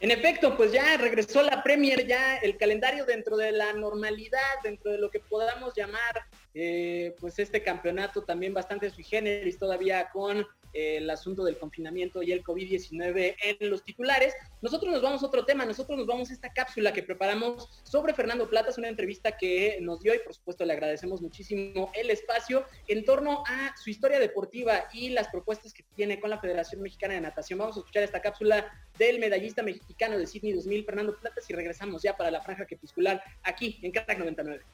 En 0.05 0.11
efecto, 0.11 0.55
pues 0.55 0.71
ya 0.71 0.99
regresó 0.99 1.43
la 1.43 1.63
Premier, 1.63 2.07
ya 2.07 2.37
el 2.37 2.59
calendario 2.59 3.07
dentro 3.07 3.39
de 3.39 3.53
la 3.53 3.73
normalidad, 3.73 4.61
dentro 4.63 4.93
de 4.93 4.99
lo 4.99 5.11
que 5.11 5.21
podamos 5.21 5.73
llamar 5.75 6.27
eh, 6.55 7.15
pues 7.21 7.39
este 7.39 7.63
campeonato 7.63 8.23
también 8.23 8.55
bastante 8.55 8.91
sui 8.91 9.05
generis 9.05 9.59
todavía 9.59 10.09
con 10.11 10.47
el 10.75 11.09
asunto 11.09 11.45
del 11.45 11.57
confinamiento 11.57 12.23
y 12.23 12.33
el 12.33 12.43
COVID-19 12.43 13.37
en 13.43 13.71
los 13.71 13.85
titulares. 13.85 14.35
Nosotros 14.61 14.93
nos 14.93 15.03
vamos 15.03 15.23
a 15.23 15.27
otro 15.27 15.45
tema, 15.45 15.65
nosotros 15.65 15.97
nos 15.97 16.07
vamos 16.07 16.31
a 16.31 16.33
esta 16.33 16.53
cápsula 16.53 16.93
que 16.93 17.03
preparamos 17.03 17.69
sobre 17.85 18.13
Fernando 18.13 18.51
Plata, 18.51 18.71
es 18.71 18.79
una 18.79 18.89
entrevista 18.89 19.37
que 19.37 19.79
nos 19.81 20.01
dio 20.01 20.15
y 20.15 20.19
por 20.19 20.35
supuesto 20.35 20.65
le 20.65 20.73
agradecemos 20.73 21.23
muchísimo 21.23 21.91
el 21.95 22.11
espacio 22.11 22.65
en 22.89 23.05
torno 23.05 23.45
a 23.47 23.75
su 23.77 23.91
historia 23.91 24.19
deportiva 24.19 24.89
y 24.93 25.11
las 25.11 25.29
propuestas 25.29 25.73
que 25.73 25.85
tiene 25.95 26.21
con 26.21 26.31
la 26.31 26.41
Federación 26.41 26.83
Mexicana 26.83 27.15
de 27.15 27.21
Natación. 27.21 27.59
Vamos 27.59 27.77
a 27.77 27.81
escuchar 27.81 28.03
esta 28.03 28.21
cápsula 28.21 28.67
del 28.99 29.21
medallista 29.21 29.63
mexicano 29.63 30.19
de 30.19 30.27
Sydney 30.27 30.53
2000, 30.53 30.85
Fernando 30.85 31.17
Plata, 31.19 31.41
y 31.49 31.53
regresamos 31.53 32.03
ya 32.03 32.17
para 32.17 32.31
la 32.31 32.41
franja 32.41 32.67
crepuscular 32.67 33.23
aquí 33.43 33.79
en 33.83 33.93
Catac 33.93 34.19
99. 34.19 34.65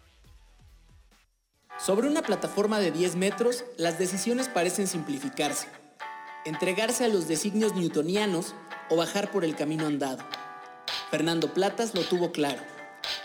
Sobre 1.85 2.09
una 2.09 2.23
plataforma 2.23 2.79
de 2.79 2.91
10 2.91 3.17
metros, 3.17 3.65
las 3.77 3.99
decisiones 3.99 4.49
parecen 4.49 4.87
simplificarse 4.87 5.69
entregarse 6.45 7.05
a 7.05 7.09
los 7.09 7.29
designios 7.29 7.75
newtonianos 7.75 8.55
o 8.89 8.97
bajar 8.97 9.31
por 9.31 9.45
el 9.45 9.57
camino 9.57 9.87
andado. 9.87 10.27
Fernando 11.11 11.53
Platas 11.53 11.95
lo 11.95 12.03
tuvo 12.05 12.33
claro. 12.33 12.63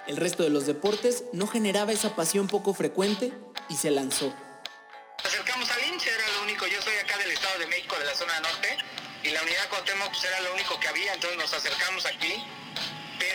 El 0.07 0.17
resto 0.17 0.43
de 0.43 0.49
los 0.49 0.65
deportes 0.65 1.23
no 1.33 1.47
generaba 1.47 1.91
esa 1.91 2.15
pasión 2.15 2.47
poco 2.47 2.73
frecuente 2.73 3.33
y 3.69 3.75
se 3.75 3.91
lanzó. 3.91 4.27
Nos 5.23 5.33
acercamos 5.33 5.69
al 5.71 5.93
INCHE, 5.93 6.09
era 6.09 6.27
lo 6.37 6.43
único, 6.43 6.67
yo 6.67 6.81
soy 6.81 6.93
acá 6.97 7.17
del 7.17 7.31
Estado 7.31 7.59
de 7.59 7.67
México, 7.67 7.95
de 7.97 8.05
la 8.05 8.15
zona 8.15 8.39
norte, 8.41 8.77
y 9.23 9.29
la 9.29 9.41
unidad 9.41 9.69
Cuauhtémoc 9.69 10.09
pues, 10.09 10.23
era 10.23 10.41
lo 10.41 10.53
único 10.53 10.79
que 10.79 10.87
había, 10.87 11.13
entonces 11.13 11.39
nos 11.39 11.53
acercamos 11.53 12.05
aquí. 12.05 12.43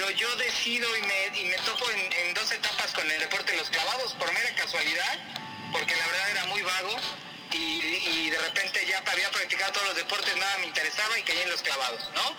Pero 0.00 0.12
yo 0.12 0.34
decido 0.36 0.88
y 0.96 1.02
me, 1.02 1.40
y 1.40 1.44
me 1.44 1.56
topo 1.56 1.84
en, 1.90 2.32
dos 2.32 2.50
etapas 2.50 2.90
con 2.94 3.04
el 3.10 3.20
deporte 3.20 3.52
de 3.52 3.58
los 3.58 3.68
clavados, 3.68 4.14
por 4.14 4.32
mera 4.32 4.48
casualidad, 4.54 5.18
porque 5.72 5.94
la 5.94 6.06
verdad 6.06 6.30
era 6.30 6.44
muy 6.46 6.62
vago 6.62 6.96
y, 7.52 8.30
de 8.30 8.38
repente 8.38 8.86
ya 8.86 9.04
había 9.06 9.30
practicado 9.30 9.72
todos 9.72 9.88
los 9.88 9.96
deportes, 9.96 10.34
nada 10.38 10.56
me 10.56 10.68
interesaba 10.68 11.18
y 11.18 11.22
caí 11.22 11.40
en 11.40 11.50
los 11.50 11.60
clavados, 11.60 12.08
¿no? 12.14 12.34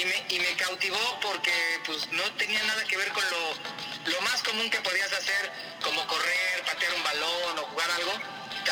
Y 0.00 0.04
me, 0.04 0.24
y 0.28 0.38
me 0.38 0.54
cautivó 0.54 1.18
porque 1.20 1.52
pues 1.84 2.06
no 2.12 2.22
tenía 2.34 2.62
nada 2.62 2.84
que 2.84 2.96
ver 2.96 3.08
con 3.08 3.24
lo, 3.28 4.12
lo 4.12 4.20
más 4.20 4.40
común 4.44 4.70
que 4.70 4.80
podías 4.80 5.12
hacer, 5.12 5.50
como 5.82 6.06
correr, 6.06 6.62
patear 6.64 6.94
un 6.94 7.02
balón 7.02 7.58
o 7.58 7.62
jugar 7.70 7.90
algo. 7.90 8.12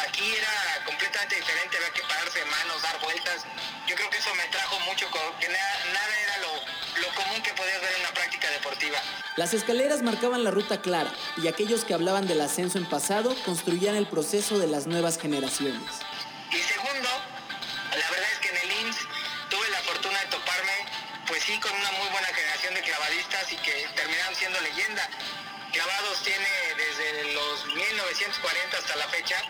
Aquí 0.01 0.35
era 0.35 0.85
completamente 0.85 1.37
diferente, 1.37 1.77
había 1.77 1.91
que 1.91 2.03
pararse 2.03 2.39
de 2.39 2.45
manos, 2.47 2.83
dar 2.83 3.01
vueltas. 3.01 3.45
Yo 3.87 3.97
creo 3.97 4.11
que 4.11 4.19
eso 4.19 4.35
me 4.35 4.45
trajo 4.49 4.79
mucho, 4.81 5.07
que 5.41 5.49
nada, 5.49 6.19
era 6.23 6.39
lo, 6.39 7.01
lo 7.01 7.15
común 7.15 7.43
que 7.43 7.53
podías 7.55 7.81
ver 7.81 7.93
en 7.95 8.01
una 8.01 8.15
práctica 8.15 8.51
deportiva. 8.51 8.99
Las 9.37 9.55
escaleras 9.55 10.03
marcaban 10.03 10.45
la 10.45 10.51
ruta 10.51 10.81
clara 10.81 11.13
y 11.37 11.49
aquellos 11.49 11.85
que 11.85 11.95
hablaban 11.95 12.27
del 12.27 12.41
ascenso 12.41 12.79
en 12.79 12.87
pasado 12.87 13.35
construían 13.45 13.97
el 13.97 14.07
proceso 14.07 14.59
de 14.59 14.67
las 14.67 14.87
nuevas 14.87 15.19
generaciones. 15.19 15.83
Y 16.51 16.59
segundo, 16.59 17.09
la 17.91 18.11
verdad 18.11 18.29
es 18.33 18.39
que 18.39 18.49
en 18.49 18.57
el 18.57 18.87
IMSS 18.87 18.99
tuve 19.49 19.69
la 19.71 19.79
fortuna 19.79 20.19
de 20.21 20.27
toparme, 20.27 20.87
pues 21.27 21.43
sí, 21.43 21.59
con 21.61 21.73
una 21.73 21.91
muy 21.93 22.09
buena 22.09 22.29
generación 22.29 22.75
de 22.75 22.81
clavadistas 22.83 23.53
y 23.53 23.57
que 23.57 23.89
terminaron 23.97 24.35
siendo 24.35 24.61
leyenda. 24.61 25.09
Clavados 25.73 26.23
tiene 26.23 26.49
desde 26.77 27.33
los 27.33 27.67
1940 27.67 28.77
hasta 28.77 28.97
la 28.97 29.09
fecha 29.09 29.43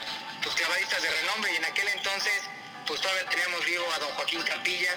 pues 0.42 0.54
clavadistas 0.54 1.02
de 1.02 1.10
renombre. 1.10 1.52
Y 1.52 1.56
en 1.56 1.64
aquel 1.64 1.88
entonces 1.88 2.42
pues 2.86 3.00
todavía 3.00 3.28
teníamos 3.28 3.64
vivo 3.64 3.84
a 3.92 3.98
don 3.98 4.10
Joaquín 4.10 4.42
Campilla, 4.42 4.92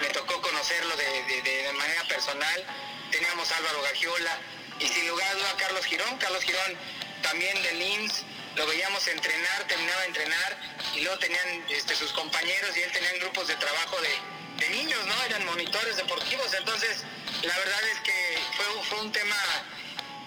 me 0.00 0.08
tocó 0.08 0.40
conocerlo 0.40 0.96
de, 0.96 1.72
manera 1.76 2.02
personal, 2.04 2.64
teníamos 3.10 3.50
a 3.50 3.56
Álvaro 3.56 3.82
Gagiola 3.82 4.38
y 4.80 4.88
sin 4.88 5.08
lugar 5.08 5.28
a 5.28 5.34
duda 5.34 5.54
Carlos 5.58 5.84
Girón, 5.84 6.16
Carlos 6.18 6.42
Girón 6.42 6.76
también 7.22 7.60
del 7.62 7.80
IMSS, 7.80 8.24
lo 8.56 8.66
veíamos 8.66 9.06
entrenar, 9.06 9.64
terminaba 9.66 10.00
de 10.00 10.06
entrenar 10.06 10.58
y 10.94 11.00
luego 11.00 11.18
tenían 11.18 11.64
este, 11.68 11.94
sus 11.94 12.12
compañeros 12.12 12.76
y 12.76 12.82
él 12.82 12.92
tenía 12.92 13.12
grupos 13.20 13.48
de 13.48 13.56
trabajo 13.56 14.00
de, 14.00 14.64
de 14.64 14.70
niños, 14.70 15.04
¿no? 15.06 15.24
Eran 15.24 15.44
monitores 15.46 15.96
deportivos, 15.96 16.52
entonces 16.54 17.04
la 17.42 17.56
verdad 17.56 17.88
es 17.88 18.00
que 18.00 18.38
fue, 18.56 18.84
fue 18.84 19.00
un 19.00 19.12
tema 19.12 19.36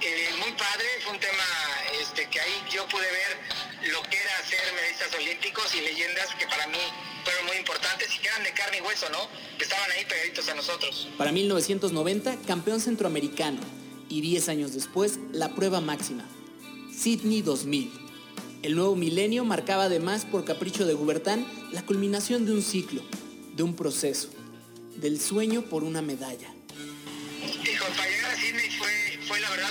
eh, 0.02 0.30
muy 0.39 0.52
padre, 0.54 0.86
fue 1.04 1.14
un 1.14 1.20
tema 1.20 1.43
este, 2.02 2.28
que 2.30 2.39
ahí 2.39 2.64
yo 2.72 2.88
pude 2.88 3.04
ver 3.04 3.91
lo 3.91 4.02
que 4.04 4.18
era 4.18 4.38
hacer 4.39 4.60
medallistas 4.74 5.14
olímpicos 5.14 5.76
y 5.76 5.82
leyendas 5.82 6.34
que 6.36 6.45
para 6.47 6.68
mí 6.68 6.80
fueron 7.24 7.45
muy 7.45 7.58
importantes 7.58 8.08
y 8.16 8.20
que 8.20 8.28
eran 8.28 8.43
de 8.43 8.52
carne 8.54 8.78
y 8.78 8.82
hueso, 8.82 9.10
¿no? 9.10 9.20
Que 9.58 9.64
estaban 9.64 9.89
ahí 9.91 10.06
pegaditos 10.06 10.47
a 10.49 10.56
nosotros. 10.56 11.08
Para 11.18 11.32
1990, 11.32 12.38
campeón 12.47 12.82
centroamericano 12.82 13.60
y 14.10 14.22
10 14.22 14.49
años 14.49 14.74
después, 14.74 15.20
la 15.32 15.54
prueba 15.56 15.82
máxima, 15.82 16.28
Sydney 16.93 17.41
2000. 17.41 17.91
El 18.64 18.76
nuevo 18.76 18.95
milenio 18.95 19.43
marcaba 19.43 19.86
además 19.86 20.26
por 20.26 20.45
capricho 20.45 20.86
de 20.86 20.93
Gubertán 20.93 21.47
la 21.72 21.84
culminación 21.84 22.45
de 22.45 22.54
un 22.54 22.62
ciclo, 22.62 23.02
de 23.56 23.64
un 23.64 23.76
proceso, 23.76 24.30
del 24.97 25.20
sueño 25.20 25.64
por 25.64 25.84
una 25.84 26.02
medalla. 26.02 26.54
Y 27.64 27.76
para 27.78 28.10
llegar 28.10 28.32
a 28.32 28.36
Sydney 28.36 28.70
fue, 28.78 29.20
fue 29.28 29.39
la 29.39 29.49
verdad 29.49 29.70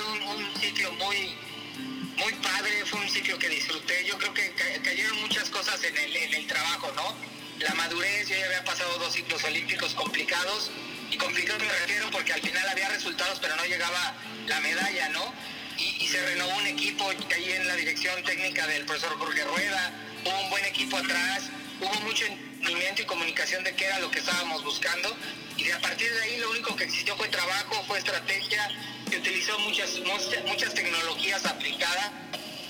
padre, 2.35 2.85
fue 2.85 2.99
un 2.99 3.09
ciclo 3.09 3.37
que 3.37 3.49
disfruté. 3.49 4.05
Yo 4.05 4.17
creo 4.17 4.33
que 4.33 4.51
cayeron 4.83 5.21
muchas 5.21 5.49
cosas 5.49 5.83
en 5.83 5.97
el, 5.97 6.47
trabajo, 6.47 6.91
¿no? 6.95 7.15
La 7.59 7.73
madurez, 7.75 8.27
yo 8.27 8.35
ya 8.35 8.45
había 8.45 8.63
pasado 8.63 8.97
dos 8.97 9.13
ciclos 9.13 9.43
olímpicos 9.43 9.93
complicados, 9.93 10.71
y 11.11 11.17
complicados 11.17 11.61
me 11.61 11.69
refiero 11.69 12.09
porque 12.11 12.33
al 12.33 12.41
final 12.41 12.67
había 12.69 12.89
resultados, 12.89 13.39
pero 13.39 13.55
no 13.55 13.65
llegaba 13.65 14.15
la 14.47 14.59
medalla, 14.61 15.09
¿no? 15.09 15.33
Y, 15.77 16.03
y 16.03 16.07
se 16.07 16.23
renovó 16.25 16.55
un 16.57 16.67
equipo, 16.67 17.09
caí 17.29 17.51
en 17.51 17.67
la 17.67 17.75
dirección 17.75 18.23
técnica 18.23 18.65
del 18.67 18.85
profesor 18.85 19.17
Jorge 19.17 19.43
Rueda, 19.43 19.93
hubo 20.25 20.41
un 20.41 20.49
buen 20.49 20.65
equipo 20.65 20.97
atrás, 20.97 21.49
hubo 21.81 22.01
mucho 22.01 22.25
entendimiento 22.25 23.01
y 23.01 23.05
comunicación 23.05 23.63
de 23.63 23.75
qué 23.75 23.85
era 23.85 23.99
lo 23.99 24.11
que 24.11 24.19
estábamos 24.19 24.63
buscando, 24.63 25.15
y 25.57 25.69
a 25.71 25.79
partir 25.79 26.11
de 26.11 26.21
ahí 26.21 26.37
lo 26.37 26.51
único 26.51 26.75
que 26.75 26.85
existió 26.85 27.15
fue 27.17 27.27
trabajo, 27.27 27.83
fue 27.87 27.97
estrategia, 27.97 28.67
se 29.09 29.17
utilizó 29.17 29.57
muchas, 29.59 29.99
muchas, 30.45 30.73
tecnologías 30.73 31.45
aplicadas 31.45 32.11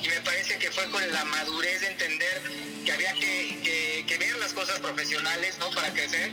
y 0.02 0.08
me 0.08 0.20
parece 0.22 0.58
que 0.58 0.72
fue 0.72 0.90
con 0.90 1.12
la 1.12 1.24
madurez 1.26 1.82
de 1.82 1.88
entender 1.88 2.42
que 2.84 2.92
había 2.92 3.14
que, 3.14 4.18
ver 4.20 4.36
las 4.38 4.54
cosas 4.54 4.80
profesionales 4.80 5.58
¿no? 5.60 5.70
para 5.72 5.92
crecer 5.94 6.32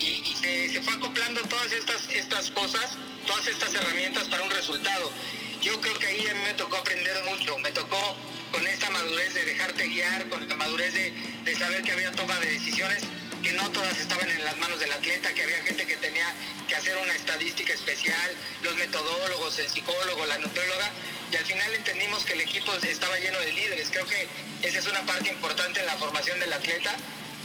y, 0.00 0.34
se, 0.40 0.80
fue 0.80 0.94
acoplando 0.94 1.42
todas 1.42 1.70
estas, 1.72 2.08
estas 2.08 2.50
cosas, 2.52 2.96
todas 3.26 3.46
estas 3.46 3.74
herramientas 3.74 4.24
para 4.28 4.42
un 4.42 4.50
resultado. 4.50 5.12
Yo 5.60 5.78
creo 5.80 5.98
que 5.98 6.06
ahí 6.06 6.26
a 6.26 6.34
mí 6.34 6.40
me 6.44 6.54
tocó 6.54 6.76
aprender 6.76 7.22
mucho, 7.24 7.58
me 7.58 7.70
tocó 7.72 8.16
con 8.50 8.66
esta 8.66 8.88
madurez 8.90 9.34
de 9.34 9.44
dejarte 9.44 9.88
guiar, 9.88 10.28
con 10.28 10.48
la 10.48 10.56
madurez 10.56 10.94
de, 10.94 11.12
de 11.44 11.54
saber 11.54 11.82
que 11.82 11.92
había 11.92 12.10
toma 12.12 12.38
de 12.40 12.52
decisiones 12.52 13.02
que 13.42 13.52
no 13.52 13.70
todas 13.70 13.98
estaban 13.98 14.28
en 14.28 14.44
las 14.44 14.56
manos 14.58 14.80
del 14.80 14.92
atleta, 14.92 15.32
que 15.34 15.42
había 15.42 15.62
gente 15.62 15.86
que 15.86 15.96
tenía 15.96 16.26
que 16.68 16.76
hacer 16.76 16.96
una 16.96 17.14
estadística 17.14 17.72
especial, 17.72 18.30
los 18.62 18.74
metodólogos, 18.76 19.58
el 19.58 19.68
psicólogo, 19.68 20.26
la 20.26 20.38
nutrióloga, 20.38 20.90
y 21.32 21.36
al 21.36 21.44
final 21.44 21.74
entendimos 21.74 22.24
que 22.24 22.32
el 22.32 22.40
equipo 22.40 22.72
estaba 22.74 23.18
lleno 23.18 23.38
de 23.40 23.52
líderes. 23.52 23.88
Creo 23.90 24.06
que 24.06 24.28
esa 24.62 24.78
es 24.78 24.86
una 24.86 25.02
parte 25.06 25.28
importante 25.28 25.80
en 25.80 25.86
la 25.86 25.96
formación 25.96 26.40
del 26.40 26.52
atleta. 26.52 26.96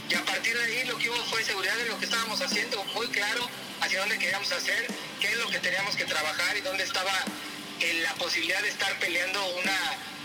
Y 0.08 0.14
a 0.14 0.24
partir 0.24 0.56
de 0.56 0.64
ahí 0.64 0.84
lo 0.84 0.96
que 0.98 1.10
hubo 1.10 1.22
fue 1.24 1.42
seguridad 1.44 1.76
de 1.76 1.86
lo 1.86 1.98
que 1.98 2.04
estábamos 2.04 2.40
haciendo, 2.40 2.82
muy 2.94 3.08
claro 3.08 3.48
hacia 3.80 4.00
dónde 4.00 4.18
queríamos 4.18 4.50
hacer, 4.52 4.86
qué 5.20 5.28
es 5.28 5.36
lo 5.36 5.48
que 5.48 5.58
teníamos 5.58 5.96
que 5.96 6.04
trabajar 6.04 6.56
y 6.56 6.60
dónde 6.60 6.84
estaba 6.84 7.12
la 8.02 8.14
posibilidad 8.14 8.62
de 8.62 8.68
estar 8.68 8.98
peleando 8.98 9.40
una, 9.58 9.78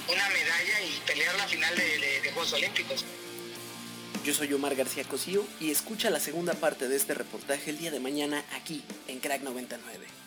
una 0.08 0.30
medalla 0.30 0.82
y 0.82 1.02
pelear 1.06 1.36
la 1.36 1.48
final 1.48 1.76
de 1.76 2.32
Juegos 2.34 2.54
Olímpicos. 2.54 3.06
Yo 4.24 4.36
soy 4.36 4.54
Omar 4.54 4.76
García 4.76 5.04
Cosío 5.04 5.44
y 5.60 5.72
escucha 5.72 6.12
la 6.12 6.20
segunda 6.20 6.54
parte 6.54 6.88
de 6.88 6.96
este 6.96 7.16
reportaje 7.16 7.72
el 7.72 7.80
día 7.80 7.90
de 7.90 8.00
mañana 8.00 8.46
aquí 8.54 8.84
en 9.08 9.20
Crack 9.20 9.42
99. 9.42 10.21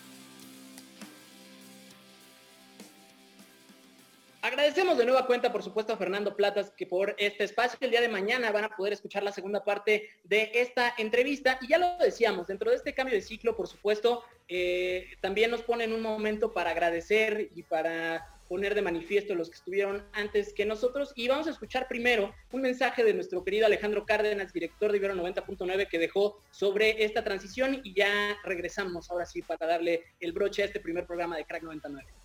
Agradecemos 4.45 4.95
de 4.99 5.05
nueva 5.05 5.25
cuenta, 5.25 5.51
por 5.51 5.63
supuesto, 5.63 5.91
a 5.91 5.97
Fernando 5.97 6.35
Platas 6.35 6.69
que 6.77 6.85
por 6.85 7.15
este 7.17 7.45
espacio 7.45 7.79
el 7.81 7.89
día 7.89 7.99
de 7.99 8.09
mañana 8.09 8.51
van 8.51 8.65
a 8.65 8.75
poder 8.75 8.93
escuchar 8.93 9.23
la 9.23 9.31
segunda 9.31 9.63
parte 9.63 10.11
de 10.23 10.51
esta 10.53 10.93
entrevista. 10.99 11.57
Y 11.61 11.69
ya 11.69 11.79
lo 11.79 11.97
decíamos, 11.97 12.45
dentro 12.45 12.69
de 12.69 12.77
este 12.77 12.93
cambio 12.93 13.15
de 13.15 13.23
ciclo, 13.23 13.57
por 13.57 13.67
supuesto, 13.67 14.23
eh, 14.47 15.07
también 15.19 15.49
nos 15.49 15.63
pone 15.63 15.85
en 15.85 15.93
un 15.93 16.03
momento 16.03 16.53
para 16.53 16.69
agradecer 16.69 17.49
y 17.55 17.63
para 17.63 18.37
poner 18.47 18.75
de 18.75 18.83
manifiesto 18.83 19.33
los 19.33 19.49
que 19.49 19.55
estuvieron 19.55 20.05
antes 20.13 20.53
que 20.53 20.63
nosotros. 20.63 21.11
Y 21.15 21.27
vamos 21.27 21.47
a 21.47 21.49
escuchar 21.49 21.87
primero 21.87 22.31
un 22.51 22.61
mensaje 22.61 23.03
de 23.03 23.15
nuestro 23.15 23.43
querido 23.43 23.65
Alejandro 23.65 24.05
Cárdenas, 24.05 24.53
director 24.53 24.91
de 24.91 24.99
Ibero 24.99 25.15
90.9, 25.15 25.89
que 25.89 25.97
dejó 25.97 26.39
sobre 26.51 27.03
esta 27.03 27.23
transición 27.23 27.81
y 27.83 27.95
ya 27.95 28.37
regresamos 28.43 29.09
ahora 29.09 29.25
sí 29.25 29.41
para 29.41 29.65
darle 29.65 30.03
el 30.19 30.33
broche 30.33 30.61
a 30.61 30.65
este 30.65 30.79
primer 30.79 31.07
programa 31.07 31.35
de 31.35 31.45
Crack 31.45 31.63
99. 31.63 32.24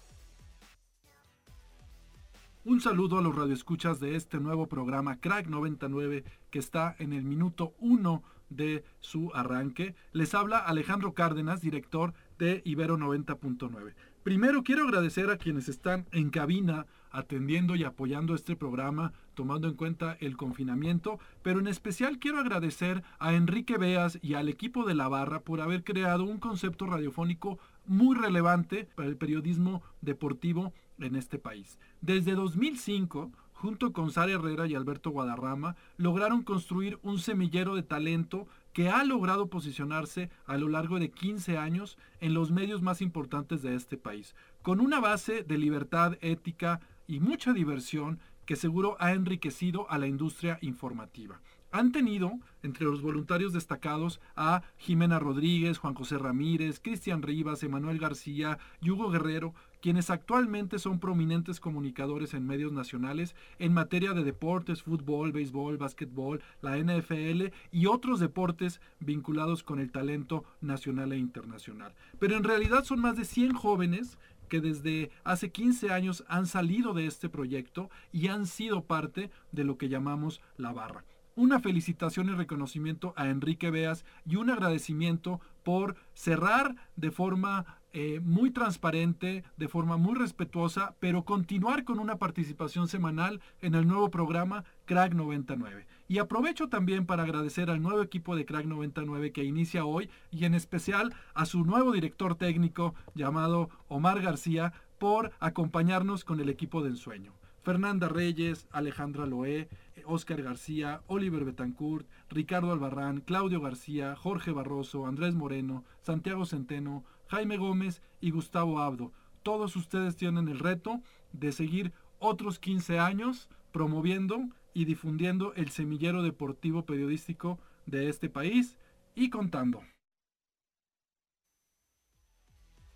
Un 2.63 2.83
saludo 2.83 3.17
a 3.17 3.23
los 3.23 3.35
radioescuchas 3.35 4.01
de 4.01 4.17
este 4.17 4.39
nuevo 4.39 4.67
programa 4.67 5.19
Crack 5.19 5.47
99 5.47 6.25
que 6.51 6.59
está 6.59 6.95
en 6.99 7.15
el 7.15 7.25
minuto 7.25 7.73
1 7.79 8.23
de 8.51 8.85
su 9.01 9.31
arranque. 9.33 9.95
Les 10.13 10.35
habla 10.35 10.59
Alejandro 10.59 11.15
Cárdenas, 11.15 11.63
director 11.63 12.13
de 12.39 12.61
Ibero 12.67 12.99
90.9. 12.99 13.95
Primero 14.23 14.63
quiero 14.63 14.85
agradecer 14.85 15.31
a 15.31 15.39
quienes 15.39 15.71
están 15.71 16.05
en 16.13 16.29
cabina 16.29 16.85
atendiendo 17.11 17.77
y 17.77 17.85
apoyando 17.85 18.35
este 18.35 18.57
programa, 18.57 19.15
tomando 19.33 19.67
en 19.67 19.75
cuenta 19.75 20.19
el 20.21 20.37
confinamiento, 20.37 21.19
pero 21.43 21.61
en 21.61 21.67
especial 21.67 22.19
quiero 22.19 22.41
agradecer 22.41 23.03
a 23.19 23.33
Enrique 23.33 23.79
Beas 23.79 24.19
y 24.21 24.35
al 24.35 24.51
equipo 24.51 24.85
de 24.85 24.95
La 24.95 25.09
Barra 25.09 25.41
por 25.41 25.63
haber 25.63 25.83
creado 25.83 26.25
un 26.25 26.39
concepto 26.39 26.85
radiofónico 26.85 27.59
muy 27.87 28.15
relevante 28.15 28.87
para 28.95 29.09
el 29.09 29.17
periodismo 29.17 29.83
deportivo 30.03 30.75
en 31.07 31.17
este 31.17 31.39
país. 31.39 31.79
Desde 32.01 32.35
2005, 32.35 33.31
junto 33.53 33.93
con 33.93 34.11
Sara 34.11 34.33
Herrera 34.33 34.67
y 34.67 34.75
Alberto 34.75 35.11
Guadarrama, 35.11 35.77
lograron 35.97 36.43
construir 36.43 36.99
un 37.03 37.19
semillero 37.19 37.75
de 37.75 37.83
talento 37.83 38.47
que 38.73 38.89
ha 38.89 39.05
logrado 39.05 39.49
posicionarse 39.49 40.31
a 40.47 40.57
lo 40.57 40.69
largo 40.69 40.99
de 40.99 41.11
15 41.11 41.59
años 41.59 41.99
en 42.21 42.35
los 42.35 42.51
medios 42.51 42.83
más 42.83 43.03
importantes 43.03 43.63
de 43.63 43.75
este 43.75 43.97
país, 43.97 44.35
con 44.63 44.81
una 44.81 45.01
base 45.01 45.43
de 45.43 45.59
libertad 45.59 46.17
ética 46.21 46.81
y 47.07 47.21
mucha 47.21 47.53
diversión 47.53 48.21
que 48.47 48.57
seguro 48.57 48.97
ha 48.99 49.13
enriquecido 49.13 49.91
a 49.91 49.99
la 49.99 50.07
industria 50.07 50.59
informativa. 50.61 51.41
Han 51.73 51.93
tenido 51.93 52.33
entre 52.63 52.85
los 52.85 53.01
voluntarios 53.01 53.53
destacados 53.53 54.21
a 54.35 54.63
Jimena 54.77 55.21
Rodríguez, 55.21 55.79
Juan 55.79 55.95
José 55.95 56.19
Ramírez, 56.19 56.81
Cristian 56.81 57.23
Rivas, 57.23 57.63
Emanuel 57.63 57.99
García 57.99 58.59
y 58.81 58.91
Hugo 58.91 59.09
Guerrero, 59.11 59.55
quienes 59.81 60.11
actualmente 60.11 60.79
son 60.79 61.01
prominentes 61.01 61.61
comunicadores 61.61 62.35
en 62.35 62.47
medios 62.47 62.73
nacionales 62.73 63.35
en 63.59 63.73
materia 63.73 64.13
de 64.13 64.25
deportes, 64.25 64.83
fútbol, 64.83 65.33
béisbol, 65.33 65.79
básquetbol, 65.79 66.43
la 66.61 66.77
NFL 66.79 67.53
y 67.71 67.87
otros 67.87 68.21
deportes 68.21 68.81
vinculados 69.01 69.63
con 69.63 69.81
el 69.81 69.91
talento 69.91 70.45
nacional 70.61 71.13
e 71.13 71.19
internacional. 71.19 71.95
Pero 72.19 72.37
en 72.37 72.45
realidad 72.45 72.85
son 72.85 73.01
más 73.01 73.17
de 73.17 73.25
100 73.25 73.55
jóvenes 73.55 74.19
que 74.49 74.61
desde 74.61 75.11
hace 75.25 75.51
15 75.51 75.91
años 75.91 76.25
han 76.29 76.47
salido 76.47 76.93
de 76.93 77.07
este 77.07 77.29
proyecto 77.29 77.89
y 78.13 78.29
han 78.29 78.47
sido 78.47 78.85
parte 78.85 79.31
de 79.53 79.65
lo 79.65 79.79
que 79.79 79.89
llamamos 79.89 80.41
la 80.59 80.73
barra. 80.73 81.05
una 81.37 81.61
felicitación 81.61 82.29
y 82.29 82.33
reconocimiento 82.33 83.15
a 83.17 83.29
Enrique 83.29 83.71
Beas 83.71 84.05
y 84.27 84.37
un 84.37 84.51
agradecimiento 84.51 85.41
por 85.63 85.97
cerrar 86.13 86.77
de 86.97 87.11
forma 87.11 87.80
eh, 87.93 88.21
muy 88.21 88.51
transparente, 88.51 89.43
de 89.57 89.69
forma 89.69 89.97
muy 89.97 90.15
respetuosa, 90.15 90.95
pero 91.01 91.25
continuar 91.25 91.85
con 91.85 91.99
una 91.99 92.17
participación 92.17 92.87
semanal 92.87 93.41
en 93.61 93.75
el 93.75 93.89
nuevo 93.89 94.11
programa 94.11 94.65
Crack 94.85 95.15
99. 95.15 95.87
Y 96.07 96.19
aprovecho 96.19 96.69
también 96.69 97.07
para 97.07 97.25
agradecer 97.25 97.71
al 97.71 97.83
nuevo 97.83 98.03
equipo 98.03 98.37
de 98.37 98.45
Crack 98.45 98.67
99 98.67 99.33
que 99.33 99.45
inicia 99.45 99.85
hoy 99.85 100.09
y 100.31 100.45
en 100.45 100.55
especial 100.55 101.15
a 101.35 101.47
su 101.47 101.65
nuevo 101.65 101.93
director 101.93 102.37
técnico 102.37 102.95
llamado 103.15 103.71
Omar 103.89 104.21
García 104.21 104.73
por 104.99 105.33
acompañarnos 105.41 106.25
con 106.25 106.41
el 106.41 106.49
equipo 106.49 106.83
de 106.83 106.91
ensueño. 106.91 107.33
Fernanda 107.63 108.09
Reyes, 108.09 108.67
Alejandra 108.71 109.27
Loé, 109.27 109.69
Oscar 110.07 110.43
García, 110.43 111.03
Oliver 111.07 111.45
Betancourt, 111.45 112.07
Ricardo 112.29 112.73
Albarrán, 112.73 113.21
Claudio 113.21 113.61
García, 113.61 114.17
Jorge 114.17 114.51
Barroso, 114.51 115.07
Andrés 115.07 115.35
Moreno, 115.35 115.85
Santiago 116.03 116.47
Centeno, 116.47 117.05
Jaime 117.31 117.57
Gómez 117.57 118.03
y 118.21 118.33
Gustavo 118.33 118.81
Abdo. 118.81 119.13
Todos 119.45 119.77
ustedes 119.77 120.17
tienen 120.17 120.49
el 120.49 120.59
reto 120.59 121.01
de 121.33 121.53
seguir 121.53 121.93
otros 122.19 122.59
15 122.59 122.99
años 122.99 123.49
promoviendo 123.71 124.49
y 124.75 124.85
difundiendo 124.85 125.55
el 125.55 125.71
semillero 125.71 126.23
deportivo 126.25 126.85
periodístico 126.85 127.61
de 127.87 128.09
este 128.09 128.29
país 128.29 128.77
y 129.15 129.31
contando. 129.31 129.81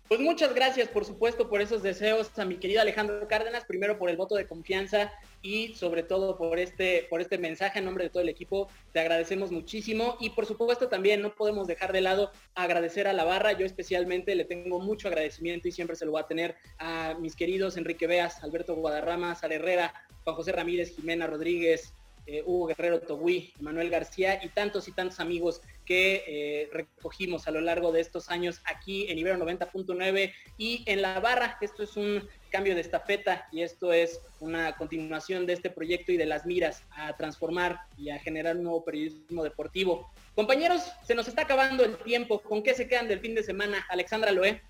Pues 0.09 0.19
muchas 0.19 0.53
gracias, 0.53 0.89
por 0.89 1.05
supuesto, 1.05 1.49
por 1.49 1.61
esos 1.61 1.81
deseos 1.81 2.37
a 2.37 2.45
mi 2.45 2.57
querido 2.57 2.81
Alejandro 2.81 3.27
Cárdenas, 3.27 3.65
primero 3.65 3.97
por 3.97 4.09
el 4.09 4.17
voto 4.17 4.35
de 4.35 4.47
confianza 4.47 5.11
y 5.45 5.75
sobre 5.75 6.01
todo 6.01 6.37
por 6.37 6.57
este, 6.57 7.05
por 7.07 7.21
este 7.21 7.37
mensaje 7.37 7.77
en 7.77 7.85
nombre 7.85 8.05
de 8.05 8.09
todo 8.09 8.23
el 8.23 8.29
equipo. 8.29 8.67
Te 8.91 8.99
agradecemos 8.99 9.51
muchísimo 9.51 10.17
y 10.19 10.31
por 10.31 10.47
supuesto 10.47 10.87
también 10.87 11.21
no 11.21 11.35
podemos 11.35 11.67
dejar 11.67 11.93
de 11.93 12.01
lado 12.01 12.31
agradecer 12.55 13.07
a 13.07 13.13
la 13.13 13.25
barra. 13.25 13.53
Yo 13.53 13.63
especialmente 13.63 14.33
le 14.33 14.45
tengo 14.45 14.79
mucho 14.79 15.07
agradecimiento 15.07 15.67
y 15.67 15.71
siempre 15.71 15.95
se 15.95 16.05
lo 16.05 16.11
voy 16.11 16.21
a 16.21 16.27
tener 16.27 16.55
a 16.79 17.15
mis 17.19 17.35
queridos 17.35 17.77
Enrique 17.77 18.07
Beas, 18.07 18.43
Alberto 18.43 18.73
Guadarrama, 18.73 19.35
Sara 19.35 19.53
Herrera, 19.53 19.93
Juan 20.23 20.35
José 20.35 20.51
Ramírez, 20.51 20.95
Jimena 20.95 21.27
Rodríguez, 21.27 21.93
eh, 22.27 22.43
Hugo 22.45 22.67
Guerrero 22.67 23.01
Togui, 23.01 23.53
Manuel 23.59 23.89
García 23.89 24.43
y 24.43 24.49
tantos 24.49 24.87
y 24.87 24.91
tantos 24.91 25.19
amigos 25.19 25.61
que 25.85 26.23
eh, 26.27 26.69
recogimos 26.71 27.47
a 27.47 27.51
lo 27.51 27.61
largo 27.61 27.91
de 27.91 28.01
estos 28.01 28.29
años 28.29 28.61
aquí 28.65 29.09
en 29.09 29.19
Ibero 29.19 29.37
90.9 29.37 30.33
y 30.57 30.83
en 30.87 31.01
la 31.01 31.19
barra. 31.19 31.57
Esto 31.61 31.83
es 31.83 31.95
un 31.95 32.27
cambio 32.49 32.73
de 32.73 32.81
estafeta 32.81 33.47
y 33.51 33.61
esto 33.61 33.93
es 33.93 34.21
una 34.39 34.75
continuación 34.75 35.45
de 35.45 35.53
este 35.53 35.69
proyecto 35.69 36.11
y 36.11 36.17
de 36.17 36.25
las 36.25 36.45
miras 36.45 36.83
a 36.91 37.15
transformar 37.15 37.81
y 37.97 38.09
a 38.09 38.19
generar 38.19 38.57
un 38.57 38.63
nuevo 38.63 38.83
periodismo 38.83 39.43
deportivo. 39.43 40.09
Compañeros, 40.33 40.81
se 41.05 41.15
nos 41.15 41.27
está 41.27 41.43
acabando 41.43 41.83
el 41.83 41.97
tiempo. 41.97 42.39
¿Con 42.41 42.63
qué 42.63 42.73
se 42.73 42.87
quedan 42.87 43.07
del 43.07 43.19
fin 43.19 43.35
de 43.35 43.43
semana? 43.43 43.85
Alexandra 43.89 44.31
Loé. 44.31 44.61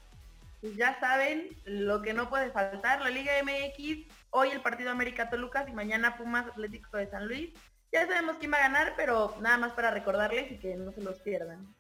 Ya 0.74 1.00
saben 1.00 1.50
lo 1.66 2.02
que 2.02 2.14
no 2.14 2.30
puede 2.30 2.50
faltar, 2.50 3.02
la 3.02 3.10
Liga 3.10 3.34
MX 3.44 4.08
hoy 4.32 4.50
el 4.50 4.62
partido 4.62 4.90
América 4.90 5.30
Toluca 5.30 5.66
y 5.68 5.74
mañana 5.74 6.18
Pumas 6.18 6.48
Atlético 6.48 6.98
de 6.98 7.08
San 7.08 7.28
Luis. 7.28 7.52
Ya 7.92 8.08
sabemos 8.08 8.38
quién 8.40 8.52
va 8.52 8.58
a 8.58 8.62
ganar, 8.62 8.94
pero 8.98 9.36
nada 9.42 9.58
más 9.58 9.74
para 9.74 9.92
recordarles 9.92 10.52
y 10.52 10.58
que 10.58 10.76
no 10.76 10.92
se 10.92 11.02
los 11.02 11.20
pierdan. 11.20 11.74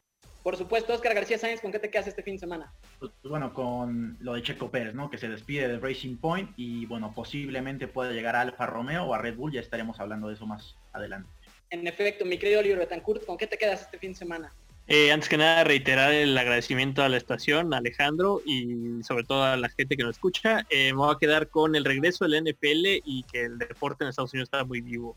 Por 0.43 0.55
supuesto, 0.55 0.93
Oscar 0.93 1.15
García 1.15 1.39
Sáenz, 1.39 1.59
¿con 1.59 1.71
qué 1.71 1.79
te 1.79 1.89
quedas 1.89 2.05
este 2.05 2.21
fin 2.21 2.35
de 2.35 2.41
semana? 2.41 2.71
Pues, 2.99 3.11
bueno, 3.23 3.51
con 3.51 4.15
lo 4.19 4.33
de 4.33 4.43
Checo 4.43 4.69
Pérez, 4.69 4.93
¿no? 4.93 5.09
Que 5.09 5.17
se 5.17 5.27
despide 5.27 5.67
de 5.67 5.79
Racing 5.79 6.17
Point 6.17 6.51
y 6.55 6.85
bueno, 6.85 7.13
posiblemente 7.15 7.87
pueda 7.87 8.11
llegar 8.11 8.35
a 8.35 8.41
Alfa 8.41 8.67
Romeo 8.67 9.05
o 9.05 9.13
a 9.15 9.17
Red 9.17 9.35
Bull, 9.35 9.51
ya 9.51 9.61
estaremos 9.61 9.99
hablando 9.99 10.27
de 10.27 10.35
eso 10.35 10.45
más 10.45 10.75
adelante. 10.93 11.27
En 11.71 11.87
efecto, 11.87 12.25
mi 12.25 12.37
querido 12.37 12.59
Oliver 12.59 12.77
Betancourt, 12.77 13.25
¿con 13.25 13.37
qué 13.37 13.47
te 13.47 13.57
quedas 13.57 13.81
este 13.81 13.97
fin 13.97 14.11
de 14.11 14.19
semana? 14.19 14.53
Eh, 14.87 15.11
antes 15.11 15.29
que 15.29 15.37
nada, 15.37 15.63
reiterar 15.63 16.11
el 16.11 16.37
agradecimiento 16.37 17.01
a 17.01 17.09
la 17.09 17.17
estación, 17.17 17.73
a 17.73 17.77
Alejandro 17.77 18.41
y 18.45 19.01
sobre 19.03 19.23
todo 19.23 19.43
a 19.43 19.57
la 19.57 19.69
gente 19.69 19.97
que 19.97 20.03
nos 20.03 20.15
escucha. 20.15 20.65
Eh, 20.69 20.93
me 20.93 20.99
voy 20.99 21.15
a 21.15 21.17
quedar 21.17 21.49
con 21.49 21.75
el 21.75 21.83
regreso 21.83 22.25
del 22.25 22.43
NFL 22.43 23.01
y 23.03 23.23
que 23.31 23.45
el 23.45 23.57
deporte 23.57 24.03
en 24.03 24.11
Estados 24.11 24.33
Unidos 24.33 24.47
está 24.47 24.63
muy 24.63 24.81
vivo. 24.81 25.15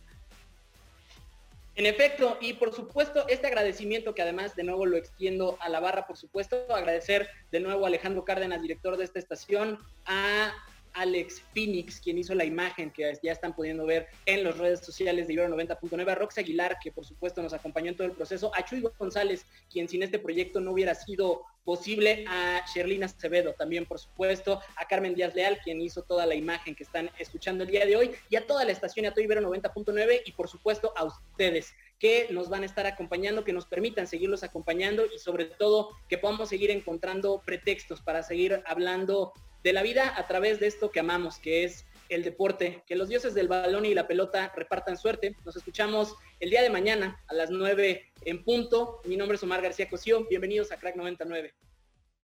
En 1.74 1.86
efecto, 1.86 2.38
y 2.40 2.54
por 2.54 2.74
supuesto, 2.74 3.28
este 3.28 3.46
agradecimiento 3.46 4.14
que 4.14 4.22
además 4.22 4.56
de 4.56 4.64
nuevo 4.64 4.86
lo 4.86 4.96
extiendo 4.96 5.58
a 5.60 5.68
la 5.68 5.80
barra, 5.80 6.06
por 6.06 6.16
supuesto, 6.16 6.56
agradecer 6.74 7.28
de 7.52 7.60
nuevo 7.60 7.84
a 7.84 7.88
Alejandro 7.88 8.24
Cárdenas, 8.24 8.62
director 8.62 8.96
de 8.96 9.04
esta 9.04 9.20
estación, 9.20 9.78
a 10.06 10.52
Alex 10.94 11.42
Phoenix, 11.54 12.00
quien 12.00 12.18
hizo 12.18 12.34
la 12.34 12.44
imagen 12.44 12.90
que 12.90 13.12
ya 13.22 13.32
están 13.32 13.54
pudiendo 13.54 13.86
ver 13.86 14.08
en 14.26 14.44
las 14.44 14.58
redes 14.58 14.80
sociales 14.80 15.26
de 15.26 15.32
Ibero 15.34 15.54
90.9, 15.56 16.10
a 16.10 16.14
Rox 16.14 16.38
Aguilar, 16.38 16.78
que 16.82 16.92
por 16.92 17.04
supuesto 17.04 17.42
nos 17.42 17.52
acompañó 17.52 17.90
en 17.90 17.96
todo 17.96 18.06
el 18.06 18.12
proceso, 18.12 18.50
a 18.54 18.64
Chuy 18.64 18.82
González, 18.98 19.46
quien 19.70 19.88
sin 19.88 20.02
este 20.02 20.18
proyecto 20.18 20.60
no 20.60 20.72
hubiera 20.72 20.94
sido 20.94 21.42
posible, 21.64 22.24
a 22.26 22.64
Sherlina 22.72 23.06
Acevedo 23.06 23.52
también, 23.52 23.84
por 23.84 23.98
supuesto, 23.98 24.60
a 24.76 24.86
Carmen 24.86 25.14
Díaz 25.14 25.34
Leal, 25.34 25.58
quien 25.62 25.80
hizo 25.82 26.02
toda 26.02 26.24
la 26.24 26.34
imagen 26.34 26.74
que 26.74 26.82
están 26.82 27.10
escuchando 27.18 27.64
el 27.64 27.70
día 27.70 27.84
de 27.84 27.94
hoy, 27.94 28.12
y 28.30 28.36
a 28.36 28.46
toda 28.46 28.64
la 28.64 28.72
estación, 28.72 29.04
a 29.04 29.10
todo 29.10 29.22
Ibero 29.22 29.42
90.9, 29.42 30.22
y 30.24 30.32
por 30.32 30.48
supuesto 30.48 30.92
a 30.96 31.04
ustedes 31.04 31.74
que 31.98 32.28
nos 32.30 32.48
van 32.48 32.62
a 32.62 32.66
estar 32.66 32.86
acompañando, 32.86 33.44
que 33.44 33.52
nos 33.52 33.66
permitan 33.66 34.06
seguirlos 34.06 34.42
acompañando 34.42 35.04
y 35.06 35.18
sobre 35.18 35.46
todo 35.46 35.90
que 36.08 36.18
podamos 36.18 36.48
seguir 36.48 36.70
encontrando 36.70 37.42
pretextos 37.44 38.00
para 38.00 38.22
seguir 38.22 38.62
hablando 38.66 39.32
de 39.64 39.72
la 39.72 39.82
vida 39.82 40.14
a 40.16 40.26
través 40.26 40.60
de 40.60 40.68
esto 40.68 40.90
que 40.90 41.00
amamos, 41.00 41.38
que 41.38 41.64
es 41.64 41.86
el 42.08 42.22
deporte. 42.22 42.82
Que 42.86 42.96
los 42.96 43.08
dioses 43.08 43.34
del 43.34 43.48
balón 43.48 43.84
y 43.84 43.94
la 43.94 44.06
pelota 44.06 44.52
repartan 44.54 44.96
suerte. 44.96 45.36
Nos 45.44 45.56
escuchamos 45.56 46.14
el 46.40 46.50
día 46.50 46.62
de 46.62 46.70
mañana 46.70 47.22
a 47.28 47.34
las 47.34 47.50
9 47.50 48.12
en 48.22 48.44
punto. 48.44 49.00
Mi 49.04 49.16
nombre 49.16 49.36
es 49.36 49.42
Omar 49.42 49.62
García 49.62 49.88
Cosío. 49.88 50.26
Bienvenidos 50.28 50.72
a 50.72 50.78
Crack 50.78 50.96
99. 50.96 51.67